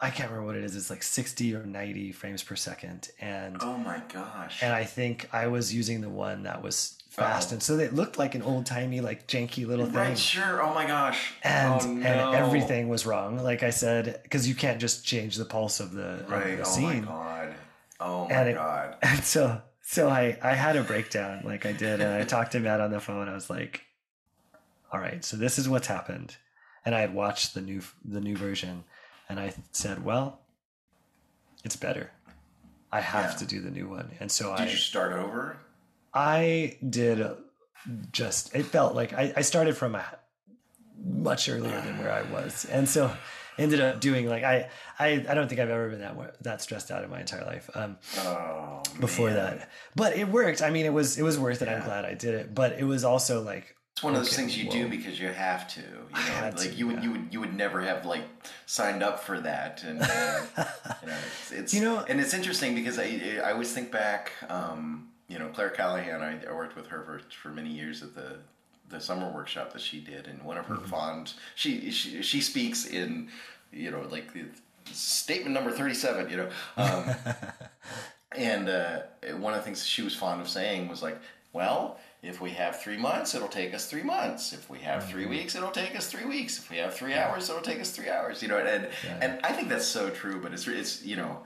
I 0.00 0.10
can't 0.10 0.30
remember 0.30 0.46
what 0.46 0.56
it 0.56 0.62
is. 0.62 0.76
It's 0.76 0.90
like 0.90 1.02
60 1.02 1.56
or 1.56 1.64
90 1.66 2.12
frames 2.12 2.44
per 2.44 2.54
second. 2.54 3.08
And 3.20 3.56
Oh 3.60 3.76
my 3.76 4.00
gosh. 4.12 4.62
and 4.62 4.72
I 4.72 4.84
think 4.84 5.28
I 5.34 5.48
was 5.48 5.74
using 5.74 6.00
the 6.02 6.08
one 6.08 6.44
that 6.44 6.62
was 6.62 6.97
fast. 7.18 7.50
Oh. 7.50 7.54
And 7.54 7.62
so 7.62 7.78
it 7.78 7.94
looked 7.94 8.18
like 8.18 8.34
an 8.34 8.42
old 8.42 8.66
timey, 8.66 9.00
like 9.00 9.26
janky 9.26 9.66
little 9.66 9.86
thing. 9.86 9.94
right. 9.94 10.18
Sure. 10.18 10.62
Oh 10.62 10.72
my 10.74 10.86
gosh. 10.86 11.32
And 11.42 11.80
oh, 11.82 11.88
and 11.90 12.34
everything 12.34 12.88
was 12.88 13.04
wrong. 13.06 13.38
Like 13.38 13.62
I 13.62 13.70
said, 13.70 14.20
because 14.22 14.48
you 14.48 14.54
can't 14.54 14.80
just 14.80 15.04
change 15.04 15.36
the 15.36 15.44
pulse 15.44 15.80
of 15.80 15.92
the, 15.92 16.20
of 16.20 16.30
Right. 16.30 16.56
the 16.56 16.62
Oh 16.62 16.64
scene. 16.64 17.04
my 17.04 17.10
god. 17.10 17.54
Oh 18.00 18.28
my 18.28 18.34
And 18.34 18.48
it- 18.50 18.54
god. 18.54 18.96
And 19.02 19.24
so 19.24 19.60
so 19.82 20.08
I 20.08 20.38
I 20.42 20.54
had 20.54 20.76
a 20.76 20.82
breakdown 20.82 21.42
like 21.44 21.66
I 21.66 21.72
did 21.72 22.00
and 22.00 22.12
I 22.12 22.24
talked 22.34 22.52
to 22.52 22.60
Matt 22.60 22.80
on 22.80 22.90
the 22.90 23.00
phone. 23.00 23.28
I 23.28 23.34
was 23.34 23.48
like, 23.50 23.82
"All 24.92 25.00
right, 25.00 25.24
so 25.24 25.36
this 25.36 25.58
is 25.58 25.68
what's 25.68 25.86
happened." 25.86 26.36
And 26.84 26.94
I 26.94 27.00
had 27.00 27.14
watched 27.14 27.54
the 27.54 27.60
new 27.60 27.82
the 28.04 28.20
new 28.20 28.36
version 28.36 28.84
and 29.28 29.38
I 29.40 29.52
said, 29.72 30.04
"Well, 30.04 30.40
it's 31.64 31.76
better. 31.76 32.10
I 32.92 33.00
have 33.00 33.32
Yeah. 33.32 33.36
to 33.38 33.44
do 33.46 33.60
the 33.60 33.70
new 33.70 33.88
one." 33.88 34.12
And 34.20 34.30
so 34.30 34.52
I 34.52 34.58
Did 34.58 34.68
I 34.68 34.70
you 34.70 34.76
start 34.76 35.12
over? 35.12 35.58
I 36.14 36.76
did 36.88 37.26
just 38.12 38.54
it 38.54 38.64
felt 38.64 38.94
like 38.94 39.12
I, 39.12 39.32
I 39.36 39.40
started 39.42 39.76
from 39.76 39.94
a 39.94 40.04
much 41.04 41.48
earlier 41.48 41.80
than 41.80 41.98
where 41.98 42.12
I 42.12 42.22
was. 42.22 42.64
And 42.66 42.88
so 42.88 43.10
ended 43.56 43.80
up 43.80 44.00
doing 44.00 44.28
like 44.28 44.44
I 44.44 44.68
I, 44.98 45.24
I 45.28 45.34
don't 45.34 45.48
think 45.48 45.60
I've 45.60 45.70
ever 45.70 45.88
been 45.90 46.00
that 46.00 46.42
that 46.42 46.62
stressed 46.62 46.90
out 46.90 47.04
in 47.04 47.10
my 47.10 47.20
entire 47.20 47.44
life. 47.44 47.70
Um 47.74 47.96
Oh. 48.18 48.82
before 49.00 49.28
man. 49.28 49.36
that. 49.58 49.70
But 49.94 50.16
it 50.16 50.28
worked. 50.28 50.60
I 50.62 50.70
mean, 50.70 50.86
it 50.86 50.92
was 50.92 51.18
it 51.18 51.22
was 51.22 51.38
worth 51.38 51.62
it. 51.62 51.68
I'm 51.68 51.84
glad 51.84 52.04
I 52.04 52.14
did 52.14 52.34
it. 52.34 52.54
But 52.54 52.78
it 52.78 52.84
was 52.84 53.04
also 53.04 53.42
like 53.42 53.76
It's 53.94 54.02
one 54.02 54.14
of 54.14 54.20
those 54.20 54.28
Okay, 54.32 54.36
things 54.42 54.58
you 54.58 54.66
whoa. 54.66 54.72
do 54.72 54.88
because 54.88 55.20
you 55.20 55.28
have 55.28 55.68
to. 55.74 55.80
You 55.80 55.86
know, 56.14 56.20
had 56.20 56.58
like 56.58 56.70
to, 56.70 56.74
you 56.74 56.86
would, 56.88 56.96
yeah. 56.96 57.02
you 57.02 57.10
would, 57.12 57.28
you 57.32 57.40
would 57.40 57.54
never 57.54 57.80
have 57.82 58.04
like 58.04 58.24
signed 58.66 59.02
up 59.02 59.20
for 59.20 59.38
that, 59.40 59.82
and 59.84 60.00
uh, 60.02 60.40
you 61.02 61.08
know, 61.08 61.16
it's, 61.26 61.52
it's 61.52 61.74
You 61.74 61.82
know- 61.82 62.04
and 62.08 62.20
it's 62.20 62.34
interesting 62.34 62.74
because 62.74 62.98
I, 62.98 63.40
I 63.44 63.52
always 63.52 63.72
think 63.72 63.90
back. 63.92 64.32
Um, 64.48 65.08
you 65.28 65.38
know, 65.38 65.48
Claire 65.48 65.70
Callahan. 65.70 66.22
I, 66.22 66.44
I 66.48 66.52
worked 66.54 66.74
with 66.76 66.86
her 66.88 67.02
for, 67.04 67.20
for 67.42 67.48
many 67.54 67.70
years 67.70 68.02
at 68.02 68.14
the 68.14 68.36
the 68.90 69.00
summer 69.00 69.30
workshop 69.30 69.72
that 69.74 69.82
she 69.82 70.00
did, 70.00 70.26
and 70.26 70.42
one 70.42 70.56
of 70.56 70.66
her 70.66 70.76
Mm-hmm. 70.76 70.86
fond 70.90 71.34
she, 71.54 71.90
she 71.90 72.22
she 72.22 72.40
speaks 72.40 72.86
in 72.86 73.28
you 73.72 73.90
know 73.90 74.00
like 74.10 74.32
the 74.32 74.44
statement 74.92 75.54
number 75.54 75.70
thirty 75.70 75.94
seven. 75.94 76.30
You 76.30 76.36
know. 76.38 76.48
Um, 76.76 77.04
And 78.36 78.68
uh, 78.68 79.00
one 79.38 79.54
of 79.54 79.60
the 79.60 79.64
things 79.64 79.84
she 79.86 80.02
was 80.02 80.14
fond 80.14 80.42
of 80.42 80.48
saying 80.50 80.86
was 80.88 81.02
like, 81.02 81.18
well, 81.54 81.98
if 82.22 82.42
we 82.42 82.50
have 82.50 82.78
three 82.78 82.98
months, 82.98 83.34
it'll 83.34 83.48
take 83.48 83.72
us 83.72 83.86
three 83.88 84.02
months. 84.02 84.52
If 84.52 84.68
we 84.68 84.78
have 84.80 85.08
three 85.08 85.24
weeks, 85.24 85.54
it'll 85.54 85.70
take 85.70 85.96
us 85.96 86.08
three 86.10 86.26
weeks. 86.26 86.58
If 86.58 86.70
we 86.70 86.76
have 86.76 86.92
three 86.94 87.14
hours, 87.14 87.48
it'll 87.48 87.62
take 87.62 87.80
us 87.80 87.90
three 87.90 88.10
hours. 88.10 88.42
You 88.42 88.48
know, 88.48 88.58
and 88.58 88.88
and 89.22 89.40
I 89.42 89.52
think 89.52 89.70
that's 89.70 89.86
so 89.86 90.10
true. 90.10 90.40
But 90.42 90.52
it's 90.52 90.68
it's 90.68 91.02
you 91.02 91.16
know, 91.16 91.38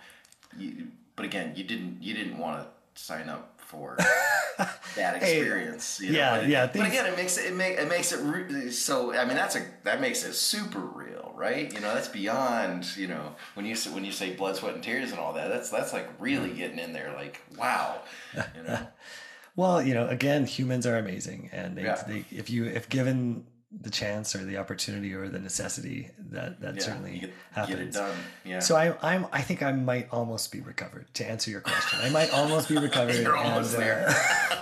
you, 0.58 0.88
but 1.14 1.24
again, 1.24 1.52
you 1.54 1.62
didn't 1.62 2.02
you 2.02 2.14
didn't 2.14 2.36
want 2.36 2.66
to 2.66 3.00
sign 3.00 3.28
up 3.28 3.51
for 3.72 3.96
that 4.96 5.16
experience. 5.16 5.98
you 5.98 6.12
know? 6.12 6.18
yeah, 6.18 6.40
yeah, 6.42 6.66
But 6.66 6.86
again, 6.86 7.06
it 7.06 7.16
makes 7.16 7.38
it, 7.38 7.46
it 7.46 7.56
make 7.56 7.78
it 7.78 7.88
makes 7.88 8.12
it 8.12 8.20
re- 8.22 8.70
so. 8.70 9.14
I 9.16 9.24
mean, 9.24 9.34
that's 9.36 9.56
a 9.56 9.64
that 9.84 10.00
makes 10.00 10.24
it 10.24 10.34
super 10.34 10.80
real, 10.80 11.32
right? 11.34 11.72
You 11.72 11.80
know, 11.80 11.94
that's 11.94 12.08
beyond 12.08 12.94
you 12.96 13.08
know 13.08 13.34
when 13.54 13.64
you 13.64 13.74
say, 13.74 13.90
when 13.90 14.04
you 14.04 14.12
say 14.12 14.34
blood, 14.34 14.56
sweat, 14.56 14.74
and 14.74 14.82
tears 14.82 15.10
and 15.10 15.18
all 15.18 15.32
that. 15.32 15.48
That's 15.48 15.70
that's 15.70 15.94
like 15.94 16.08
really 16.20 16.50
mm. 16.50 16.56
getting 16.58 16.78
in 16.78 16.92
there. 16.92 17.14
Like 17.16 17.40
wow, 17.56 18.02
you 18.34 18.62
know. 18.62 18.86
well, 19.56 19.82
you 19.82 19.94
know, 19.94 20.06
again, 20.08 20.44
humans 20.44 20.86
are 20.86 20.98
amazing, 20.98 21.48
and 21.52 21.76
they, 21.76 21.84
Yeah. 21.84 22.02
they 22.06 22.24
if 22.30 22.50
you 22.50 22.66
if 22.66 22.90
given 22.90 23.46
the 23.80 23.90
chance 23.90 24.34
or 24.36 24.44
the 24.44 24.58
opportunity 24.58 25.14
or 25.14 25.28
the 25.28 25.38
necessity, 25.38 26.10
that 26.30 26.60
that 26.60 26.76
Yeah, 26.76 26.82
certainly 26.82 27.18
get, 27.20 27.32
happens. 27.52 27.96
get. 27.96 28.14
Yeah. 28.44 28.58
So 28.60 28.76
I, 28.76 28.94
I'm. 29.02 29.26
I 29.32 29.40
think 29.40 29.62
I 29.62 29.72
might 29.72 30.08
almost 30.12 30.52
be 30.52 30.60
recovered. 30.60 31.12
To 31.14 31.28
answer 31.28 31.50
your 31.50 31.60
question, 31.62 31.98
I 32.02 32.10
might 32.10 32.32
almost 32.32 32.68
be 32.68 32.76
recovered. 32.88 33.16
You're 33.16 33.36
almost 33.36 33.74
and, 33.74 34.06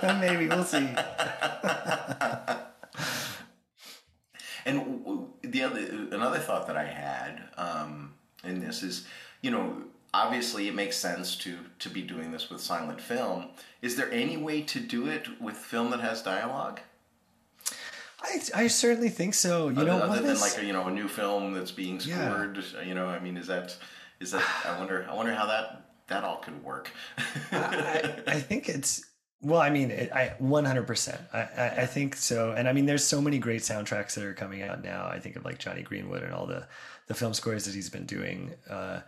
uh, 0.03 0.19
maybe 0.21 0.47
we'll 0.49 0.65
see. 0.65 0.89
And 4.67 5.27
the 5.43 5.63
other 5.63 5.81
another 6.13 6.39
thought 6.39 6.67
that 6.67 6.77
I 6.77 6.85
had 6.85 7.43
um, 7.57 8.13
in 8.45 8.61
this 8.61 8.83
is, 8.83 9.07
you 9.41 9.51
know, 9.51 9.85
obviously 10.13 10.69
it 10.69 10.75
makes 10.75 10.97
sense 10.97 11.35
to 11.39 11.59
to 11.79 11.89
be 11.89 12.03
doing 12.03 12.31
this 12.31 12.51
with 12.51 12.61
silent 12.61 13.01
film. 13.01 13.49
Is 13.81 13.97
there 13.97 14.11
any 14.13 14.37
way 14.37 14.61
to 14.63 14.79
do 14.81 15.07
it 15.09 15.41
with 15.41 15.57
film 15.57 15.91
that 15.91 16.01
has 16.01 16.23
dialogue? 16.23 16.81
I, 18.23 18.41
I 18.55 18.67
certainly 18.69 19.09
think 19.09 19.35
so. 19.35 19.69
You 19.69 19.75
know, 19.85 19.97
other, 19.97 20.01
one 20.01 20.11
other 20.11 20.23
than 20.23 20.31
is- 20.33 20.41
like 20.43 20.59
a, 20.59 20.65
you 20.65 20.73
know 20.73 20.87
a 20.87 20.91
new 20.91 21.09
film 21.09 21.53
that's 21.55 21.73
being 21.73 22.01
Yeah. 22.05 22.31
scored. 22.31 22.65
You 22.87 22.95
know, 22.95 23.07
I 23.07 23.19
mean, 23.19 23.37
is 23.37 23.47
that 23.47 23.77
is 24.21 24.33
that? 24.33 24.45
I 24.67 24.79
wonder. 24.79 25.07
I 25.11 25.15
wonder 25.15 25.35
how 25.35 25.47
that 25.47 25.87
that 26.09 26.25
all 26.25 26.39
could 26.39 26.63
work. 26.65 26.91
I, 27.53 28.15
I 28.27 28.41
think 28.41 28.69
it's 28.69 29.05
well. 29.41 29.61
I 29.61 29.71
mean, 29.71 29.91
it, 29.91 30.13
I 30.13 30.35
one 30.39 30.65
hundred 30.65 30.87
percent. 30.87 31.21
I 31.33 31.41
I 31.41 31.69
I 31.83 31.87
think 31.87 32.17
so. 32.17 32.53
And 32.53 32.69
I 32.69 32.73
mean, 32.73 32.87
there's 32.87 33.05
so 33.05 33.21
many 33.21 33.39
great 33.39 33.63
soundtracks 33.63 34.15
that 34.15 34.25
are 34.25 34.35
coming 34.35 34.63
out 34.63 34.83
now. 34.83 35.07
I 35.07 35.19
think 35.19 35.37
of 35.37 35.45
like 35.45 35.59
Jonny 35.59 35.83
Greenwood 35.83 36.23
and 36.23 36.33
all 36.33 36.47
the 36.47 36.67
the 37.07 37.15
film 37.15 37.33
scores 37.35 37.65
that 37.65 37.75
he's 37.75 37.91
been 37.91 38.07
doing. 38.07 38.53
Uh, 38.69 39.01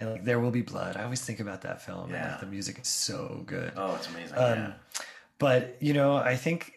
and 0.00 0.10
like 0.10 0.24
There 0.24 0.40
Will 0.40 0.50
Be 0.50 0.62
Blood. 0.62 0.96
I 0.96 1.04
always 1.04 1.20
think 1.20 1.38
about 1.38 1.62
that 1.62 1.80
film. 1.82 2.04
And 2.06 2.12
Yeah. 2.14 2.30
like 2.32 2.40
the 2.40 2.46
music 2.46 2.80
is 2.80 2.88
so 2.88 3.42
good. 3.46 3.72
oh, 3.76 3.94
it's 3.94 4.08
amazing. 4.08 4.36
Um, 4.36 4.58
yeah. 4.58 4.72
But 5.38 5.76
you 5.80 5.92
know, 5.92 6.16
I 6.16 6.34
think 6.36 6.72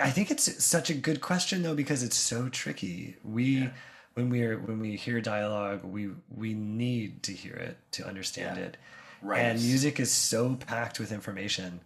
I- 0.00 0.10
think 0.10 0.30
it's 0.30 0.64
such 0.64 0.90
a 0.90 0.94
good 0.94 1.20
question 1.20 1.62
though 1.62 1.74
because 1.74 2.02
it's 2.02 2.16
so 2.16 2.48
tricky. 2.48 3.16
We 3.24 3.70
when 4.14 4.30
we're 4.30 4.58
when 4.58 4.78
we 4.80 4.96
hear 4.96 5.20
dialogue, 5.20 5.82
we 5.84 6.10
we 6.28 6.54
need 6.54 7.22
to 7.24 7.32
hear 7.32 7.54
it 7.54 7.76
to 7.92 8.06
understand 8.06 8.56
Yeah. 8.58 8.64
it. 8.64 8.76
Right. 9.22 9.40
And 9.40 9.60
music 9.62 9.98
is 10.00 10.10
so 10.12 10.54
packed 10.54 10.98
with 11.00 11.10
information 11.12 11.80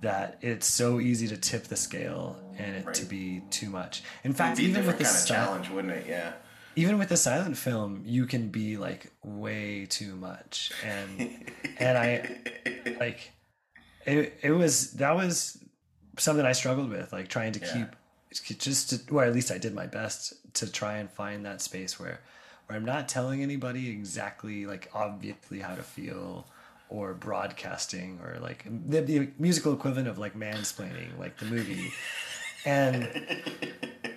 that 0.00 0.38
it's 0.42 0.66
so 0.66 1.00
easy 1.00 1.28
to 1.28 1.36
tip 1.36 1.64
the 1.64 1.76
scale 1.76 2.36
and 2.58 2.76
it 2.76 2.94
to 2.94 3.04
be 3.06 3.42
too 3.50 3.70
much. 3.70 4.02
In 4.24 4.32
fact, 4.34 4.58
even 4.60 4.86
with 4.86 4.98
the 4.98 5.04
kind 5.04 5.16
of 5.16 5.26
challenge, 5.26 5.70
wouldn't 5.70 5.94
it? 5.94 6.06
Yeah. 6.08 6.32
even 6.76 6.98
with 6.98 7.08
the 7.08 7.16
silent 7.16 7.56
film, 7.56 8.02
you 8.04 8.26
can 8.26 8.48
be 8.48 8.76
like 8.76 9.12
way 9.22 9.86
too 9.86 10.16
much, 10.16 10.72
and 10.84 11.46
and 11.78 11.96
I 11.96 12.38
like 13.00 13.30
it. 14.04 14.38
It 14.42 14.50
was 14.50 14.92
that 14.94 15.14
was 15.14 15.56
something 16.18 16.44
I 16.46 16.52
struggled 16.52 16.90
with, 16.90 17.12
like 17.12 17.28
trying 17.28 17.52
to 17.52 17.60
Yeah. 17.60 17.72
keep 17.72 18.58
just 18.58 18.90
to, 18.90 19.14
or 19.14 19.24
at 19.24 19.32
least 19.32 19.50
I 19.52 19.58
did 19.58 19.74
my 19.74 19.86
best 19.86 20.32
to 20.54 20.70
try 20.70 20.96
and 20.98 21.08
find 21.10 21.44
that 21.46 21.60
space 21.62 22.00
where 22.00 22.20
where 22.66 22.76
I'm 22.76 22.84
not 22.84 23.08
telling 23.08 23.42
anybody 23.42 23.90
exactly 23.90 24.66
like 24.66 24.90
obviously 24.92 25.60
how 25.60 25.74
to 25.76 25.82
feel 25.84 26.46
or 26.88 27.14
broadcasting 27.14 28.18
or 28.24 28.38
like 28.40 28.64
the, 28.88 29.00
the 29.02 29.28
musical 29.38 29.72
equivalent 29.72 30.08
of 30.08 30.18
like 30.18 30.34
mansplaining 30.36 31.16
like 31.18 31.36
the 31.38 31.44
movie 31.46 31.92
and 32.64 33.04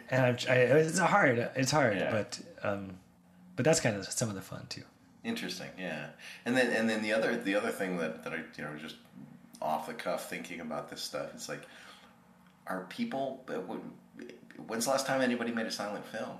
and 0.09 0.25
I'm, 0.25 0.37
I, 0.49 0.55
it's 0.55 0.97
hard 0.99 1.37
it's 1.55 1.71
hard 1.71 1.97
Yeah. 1.97 2.11
but 2.11 2.39
um 2.63 2.97
but 3.55 3.65
that's 3.65 3.79
kind 3.79 3.95
of 3.95 4.05
some 4.07 4.29
of 4.29 4.35
the 4.35 4.41
fun 4.41 4.65
too 4.69 4.83
Interesting, 5.23 5.67
yeah. 5.77 6.07
And 6.45 6.55
then 6.55 6.71
and 6.71 6.89
then 6.89 7.01
the 7.01 7.11
other 7.11 7.35
the 7.35 7.53
other 7.55 7.69
thing 7.69 7.97
that, 7.97 8.23
that 8.23 8.31
I 8.33 8.37
you 8.57 8.63
know 8.63 8.69
just 8.81 8.95
off 9.61 9.87
the 9.87 9.93
cuff 9.93 10.29
thinking 10.29 10.59
about 10.61 10.89
this 10.89 11.01
stuff, 11.01 11.29
it's 11.33 11.49
like, 11.49 11.61
are 12.67 12.85
people? 12.89 13.45
When's 14.67 14.85
the 14.85 14.91
last 14.91 15.05
time 15.05 15.21
anybody 15.21 15.51
made 15.51 15.65
a 15.67 15.71
silent 15.71 16.05
film? 16.05 16.37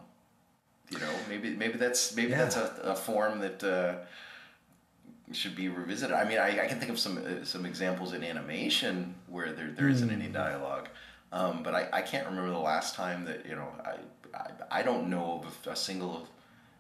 You 0.89 0.99
know, 0.99 1.09
maybe 1.29 1.55
maybe 1.55 1.77
that's 1.77 2.15
maybe 2.15 2.31
Yeah. 2.31 2.37
that's 2.45 2.55
a, 2.55 2.71
a 2.83 2.95
form 2.95 3.39
that 3.39 3.63
uh, 3.63 3.95
should 5.33 5.55
be 5.55 5.67
revisited. 5.69 6.15
I 6.15 6.23
mean, 6.27 6.37
I, 6.37 6.63
I 6.63 6.67
can 6.67 6.79
think 6.79 6.91
of 6.91 6.99
some 6.99 7.17
uh, 7.17 7.43
some 7.45 7.65
examples 7.65 8.13
in 8.13 8.23
animation 8.23 9.15
where 9.27 9.51
there 9.51 9.71
there 9.71 9.89
isn't 9.89 10.09
any 10.09 10.27
dialogue, 10.27 10.89
um, 11.31 11.63
but 11.63 11.75
I, 11.75 11.89
I 11.91 12.01
can't 12.01 12.25
remember 12.27 12.51
the 12.51 12.57
last 12.59 12.95
time 12.95 13.25
that 13.25 13.45
you 13.45 13.55
know 13.55 13.67
I 13.83 13.95
I, 14.37 14.79
I 14.79 14.81
don't 14.83 15.09
know 15.09 15.43
of 15.45 15.67
a 15.71 15.75
single 15.75 16.27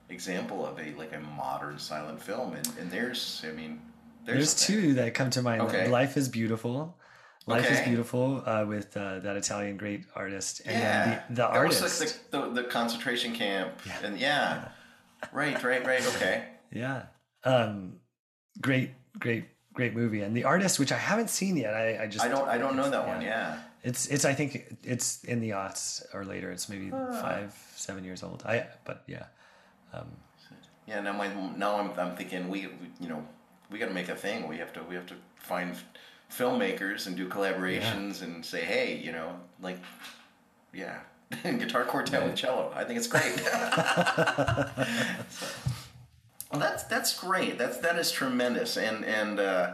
example 0.09 0.65
of 0.65 0.79
a 0.79 0.93
like 0.97 1.13
a 1.13 1.19
modern 1.19 1.77
silent 1.77 2.21
film, 2.21 2.53
and, 2.53 2.67
and 2.79 2.89
there's, 2.89 3.43
I 3.47 3.51
mean, 3.51 3.81
there's, 4.27 4.53
There's 4.53 4.67
two 4.67 4.93
that 4.95 5.13
come 5.15 5.29
to 5.31 5.41
mind. 5.41 5.61
Okay. 5.63 5.87
Life 5.87 6.17
is 6.17 6.29
Beautiful. 6.29 6.95
Life 7.47 7.71
is 7.71 7.79
Beautiful 7.81 8.43
uh, 8.45 8.65
with 8.67 8.95
uh, 8.97 9.19
that 9.19 9.37
Italian 9.37 9.77
great 9.77 10.03
artist. 10.15 10.61
And 10.65 10.75
Yeah, 10.77 11.05
the, 11.29 11.33
the 11.33 11.35
that 11.35 11.49
artist. 11.51 11.81
was 11.81 11.99
like 12.01 12.31
the, 12.31 12.41
the, 12.41 12.61
the 12.61 12.63
concentration 12.67 13.33
camp, 13.33 13.71
and 14.03 14.19
yeah, 14.19 14.67
right, 15.31 15.61
right, 15.63 15.85
right. 15.85 16.05
Okay, 16.15 16.43
Yeah. 16.71 17.03
Um, 17.45 18.01
great, 18.59 18.91
great, 19.17 19.45
great 19.73 19.95
movie. 19.95 20.21
And 20.23 20.35
the 20.35 20.43
artist, 20.43 20.77
which 20.77 20.91
I 20.91 20.97
haven't 20.97 21.29
seen 21.29 21.55
yet, 21.55 21.73
I, 21.73 22.03
I 22.03 22.07
just 22.07 22.25
I 22.25 22.27
don't, 22.27 22.47
I 22.49 22.57
don't 22.57 22.75
know 22.75 22.89
that 22.89 23.07
one. 23.07 23.21
Yeah, 23.21 23.59
It's 23.81 24.07
it's 24.07 24.25
I 24.25 24.33
think 24.33 24.75
it's 24.83 25.23
in 25.23 25.39
the 25.39 25.51
aughts 25.51 26.03
or 26.13 26.25
later. 26.25 26.51
It's 26.51 26.67
maybe 26.67 26.91
Ah. 26.93 27.21
five, 27.21 27.55
seven 27.77 28.03
years 28.03 28.23
old. 28.23 28.43
I 28.45 28.67
but 28.83 29.03
yeah. 29.07 29.27
yeah. 30.85 31.01
Now 31.01 31.13
my, 31.13 31.27
now 31.55 31.77
I'm, 31.79 31.91
I'm 31.99 32.15
thinking 32.17 32.49
we, 32.49 32.67
you 32.99 33.07
know, 33.09 33.23
we 33.71 33.79
got 33.79 33.87
to 33.87 33.93
make 33.93 34.09
a 34.09 34.15
thing. 34.15 34.47
We 34.47 34.57
have 34.57 34.73
to, 34.73 34.83
we 34.83 34.95
have 34.95 35.05
to 35.07 35.15
find 35.35 35.75
filmmakers 36.31 37.07
and 37.07 37.15
do 37.15 37.27
collaborations 37.27 38.21
and 38.21 38.45
say, 38.45 38.61
hey, 38.61 38.97
you 38.97 39.11
know, 39.11 39.39
like, 39.61 39.77
yeah, 40.73 40.99
guitar 41.43 41.85
quartet 41.85 42.23
with 42.23 42.35
cello. 42.35 42.71
I 42.75 42.83
think 42.83 42.97
it's 42.97 43.07
great. 43.07 43.41
Well, 46.51 46.61
that's 46.61 46.83
that's 46.83 47.17
great. 47.17 47.57
That's 47.57 47.77
that 47.79 47.97
is 47.97 48.11
tremendous, 48.11 48.77
and 48.77 49.03
and 49.03 49.39
uh, 49.39 49.73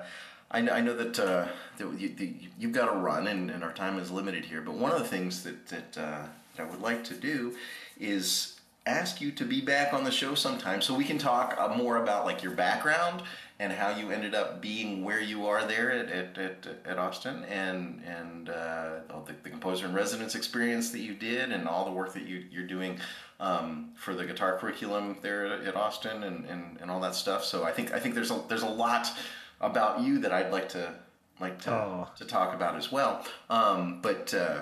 I, 0.50 0.62
know, 0.62 0.72
I 0.72 0.82
know 0.82 0.96
that, 0.96 1.20
uh, 1.20 1.48
that 1.78 2.00
you, 2.00 2.10
the, 2.10 2.34
you've 2.60 2.72
got 2.72 2.92
to 2.92 2.98
run, 2.98 3.28
and, 3.28 3.52
and 3.52 3.64
our 3.64 3.74
time 3.74 4.00
is 4.00 4.12
limited 4.12 4.46
here. 4.46 4.62
But 4.62 4.76
one 4.76 4.92
of 4.92 5.00
the 5.00 5.08
things 5.08 5.44
that 5.44 5.68
that, 5.68 5.98
uh, 5.98 6.26
that 6.56 6.64
I 6.64 6.70
would 6.70 6.82
like 6.82 7.04
to 7.06 7.14
do 7.14 7.56
is 8.00 8.53
ask 8.86 9.22
you 9.22 9.32
to 9.32 9.46
be 9.46 9.62
back 9.62 9.94
on 9.94 10.04
the 10.04 10.12
show 10.12 10.36
sometime, 10.36 10.82
so 10.82 10.94
we 10.94 11.06
can 11.06 11.18
talk 11.18 11.56
uh, 11.58 11.70
more 11.76 11.98
about 11.98 12.26
like 12.26 12.44
your 12.44 12.52
background 12.54 13.24
and 13.60 13.72
how 13.72 13.90
you 13.96 14.12
ended 14.12 14.36
up 14.36 14.62
being 14.62 15.04
where 15.04 15.22
you 15.22 15.46
are 15.48 15.66
there 15.66 15.92
at 15.92 16.10
at, 16.10 16.38
at, 16.38 16.68
at 16.86 16.98
Austin, 16.98 17.46
and 17.46 18.02
and 18.06 18.50
uh, 18.50 18.96
the, 19.26 19.34
the 19.44 19.50
composer 19.50 19.86
in 19.86 19.94
residence 19.94 20.36
experience 20.36 20.92
that 20.92 21.00
you 21.00 21.14
did, 21.14 21.52
and 21.52 21.68
all 21.68 21.86
the 21.86 21.92
work 21.92 22.14
that 22.14 22.24
you 22.24 22.44
you're 22.52 22.68
doing 22.68 23.00
um, 23.40 23.92
for 23.96 24.14
the 24.14 24.26
guitar 24.26 24.58
curriculum 24.58 25.18
there 25.22 25.46
at, 25.46 25.62
at 25.66 25.76
Austin, 25.76 26.24
and, 26.24 26.46
and, 26.46 26.78
and 26.82 26.92
all 26.92 27.00
that 27.00 27.16
stuff. 27.16 27.46
So 27.46 27.64
I 27.64 27.72
think 27.72 27.94
I 27.94 28.00
think 28.00 28.16
there's 28.16 28.32
a 28.32 28.42
there's 28.50 28.64
a 28.64 28.70
lot 28.70 29.08
about 29.62 30.02
you 30.02 30.20
that 30.20 30.34
I'd 30.34 30.52
like 30.52 30.68
to 30.70 30.94
like 31.40 31.60
to, 31.62 31.72
Oh. 31.72 32.08
to 32.18 32.26
talk 32.26 32.54
about 32.54 32.76
as 32.76 32.92
well. 32.92 33.26
Um, 33.50 34.02
but 34.02 34.34
uh, 34.34 34.62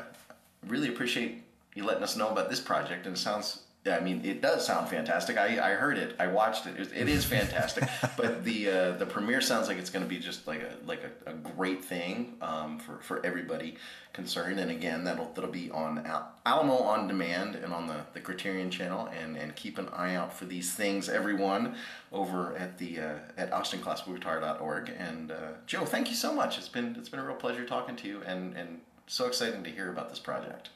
really 0.67 0.89
appreciate 0.89 1.43
you 1.73 1.85
letting 1.85 2.03
us 2.03 2.15
know 2.15 2.29
about 2.29 2.49
this 2.51 2.59
project, 2.59 3.07
and 3.07 3.15
it 3.15 3.19
sounds. 3.19 3.63
I 3.89 3.99
mean, 3.99 4.23
it 4.23 4.41
does 4.41 4.63
sound 4.63 4.89
fantastic. 4.89 5.39
I, 5.39 5.71
I 5.71 5.73
heard 5.73 5.97
it. 5.97 6.15
I 6.19 6.27
watched 6.27 6.67
it. 6.67 6.79
It, 6.79 6.91
it 6.95 7.09
is 7.09 7.25
fantastic. 7.25 7.89
but 8.17 8.43
the 8.43 8.69
uh, 8.69 8.91
the 8.91 9.07
premiere 9.07 9.41
sounds 9.41 9.67
like 9.67 9.77
it's 9.77 9.89
going 9.89 10.03
to 10.03 10.09
be 10.09 10.19
just 10.19 10.45
like 10.45 10.61
a 10.61 10.75
like 10.85 11.01
a, 11.03 11.31
a 11.31 11.33
great 11.33 11.83
thing 11.83 12.35
um, 12.41 12.77
for, 12.77 12.99
for 13.01 13.25
everybody 13.25 13.77
concerned. 14.13 14.59
And 14.59 14.69
again, 14.69 15.03
that'll 15.03 15.31
that'll 15.33 15.49
be 15.49 15.71
on 15.71 16.05
Al- 16.05 16.31
Alamo 16.45 16.75
on 16.75 17.07
demand 17.07 17.55
and 17.55 17.73
on 17.73 17.87
the, 17.87 18.05
the 18.13 18.19
Criterion 18.19 18.69
channel. 18.69 19.09
And, 19.19 19.35
and 19.35 19.55
keep 19.55 19.79
an 19.79 19.89
eye 19.89 20.13
out 20.13 20.31
for 20.31 20.45
these 20.45 20.75
things, 20.75 21.09
everyone, 21.09 21.75
over 22.11 22.55
at 22.57 22.77
the 22.77 22.99
uh, 22.99 23.15
at 23.35 23.49
AustinClassicalGuitar.org. 23.49 24.91
And 24.95 25.31
uh, 25.31 25.35
Joe, 25.65 25.85
thank 25.85 26.09
you 26.09 26.15
so 26.15 26.31
much. 26.31 26.59
It's 26.59 26.69
been 26.69 26.95
it's 26.99 27.09
been 27.09 27.19
a 27.19 27.25
real 27.25 27.35
pleasure 27.35 27.65
talking 27.65 27.95
to 27.95 28.07
you, 28.07 28.21
and 28.27 28.55
and 28.55 28.81
so 29.07 29.25
exciting 29.25 29.63
to 29.63 29.71
hear 29.71 29.89
about 29.89 30.09
this 30.09 30.19
project. 30.19 30.69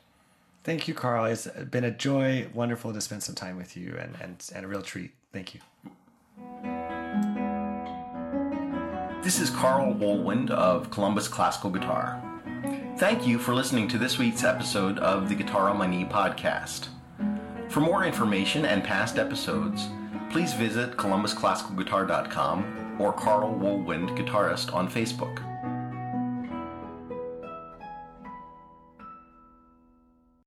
Thank 0.65 0.87
you, 0.87 0.95
Karl. 0.95 1.25
It's 1.25 1.45
been 1.45 1.83
a 1.83 1.91
joy, 1.91 2.47
wonderful 2.51 2.91
to 2.91 2.99
spend 2.99 3.21
some 3.21 3.35
time 3.35 3.55
with 3.55 3.77
you, 3.77 3.95
and 3.99 4.15
and, 4.19 4.43
and 4.53 4.65
a 4.65 4.67
real 4.67 4.81
treat. 4.81 5.11
Thank 5.31 5.53
you. 5.53 5.61
This 9.21 9.39
is 9.39 9.51
Karl 9.51 9.93
Wohlwend 9.93 10.49
of 10.49 10.89
Columbus 10.89 11.27
Classical 11.27 11.69
Guitar. 11.69 12.19
Thank 12.97 13.27
you 13.27 13.37
for 13.37 13.53
listening 13.53 13.87
to 13.89 13.99
this 13.99 14.17
week's 14.17 14.43
episode 14.43 14.97
of 14.97 15.29
the 15.29 15.35
Guitar 15.35 15.69
on 15.69 15.77
My 15.77 15.85
Knee 15.85 16.05
podcast. 16.05 16.87
For 17.69 17.79
more 17.79 18.03
information 18.03 18.65
and 18.65 18.83
past 18.83 19.19
episodes, 19.19 19.87
please 20.31 20.53
visit 20.53 20.97
columbusclassicalguitar.com 20.97 22.97
or 22.99 23.13
Karl 23.13 23.53
Wohlwend 23.53 24.17
Guitarist 24.17 24.73
on 24.73 24.89
Facebook. 24.89 25.43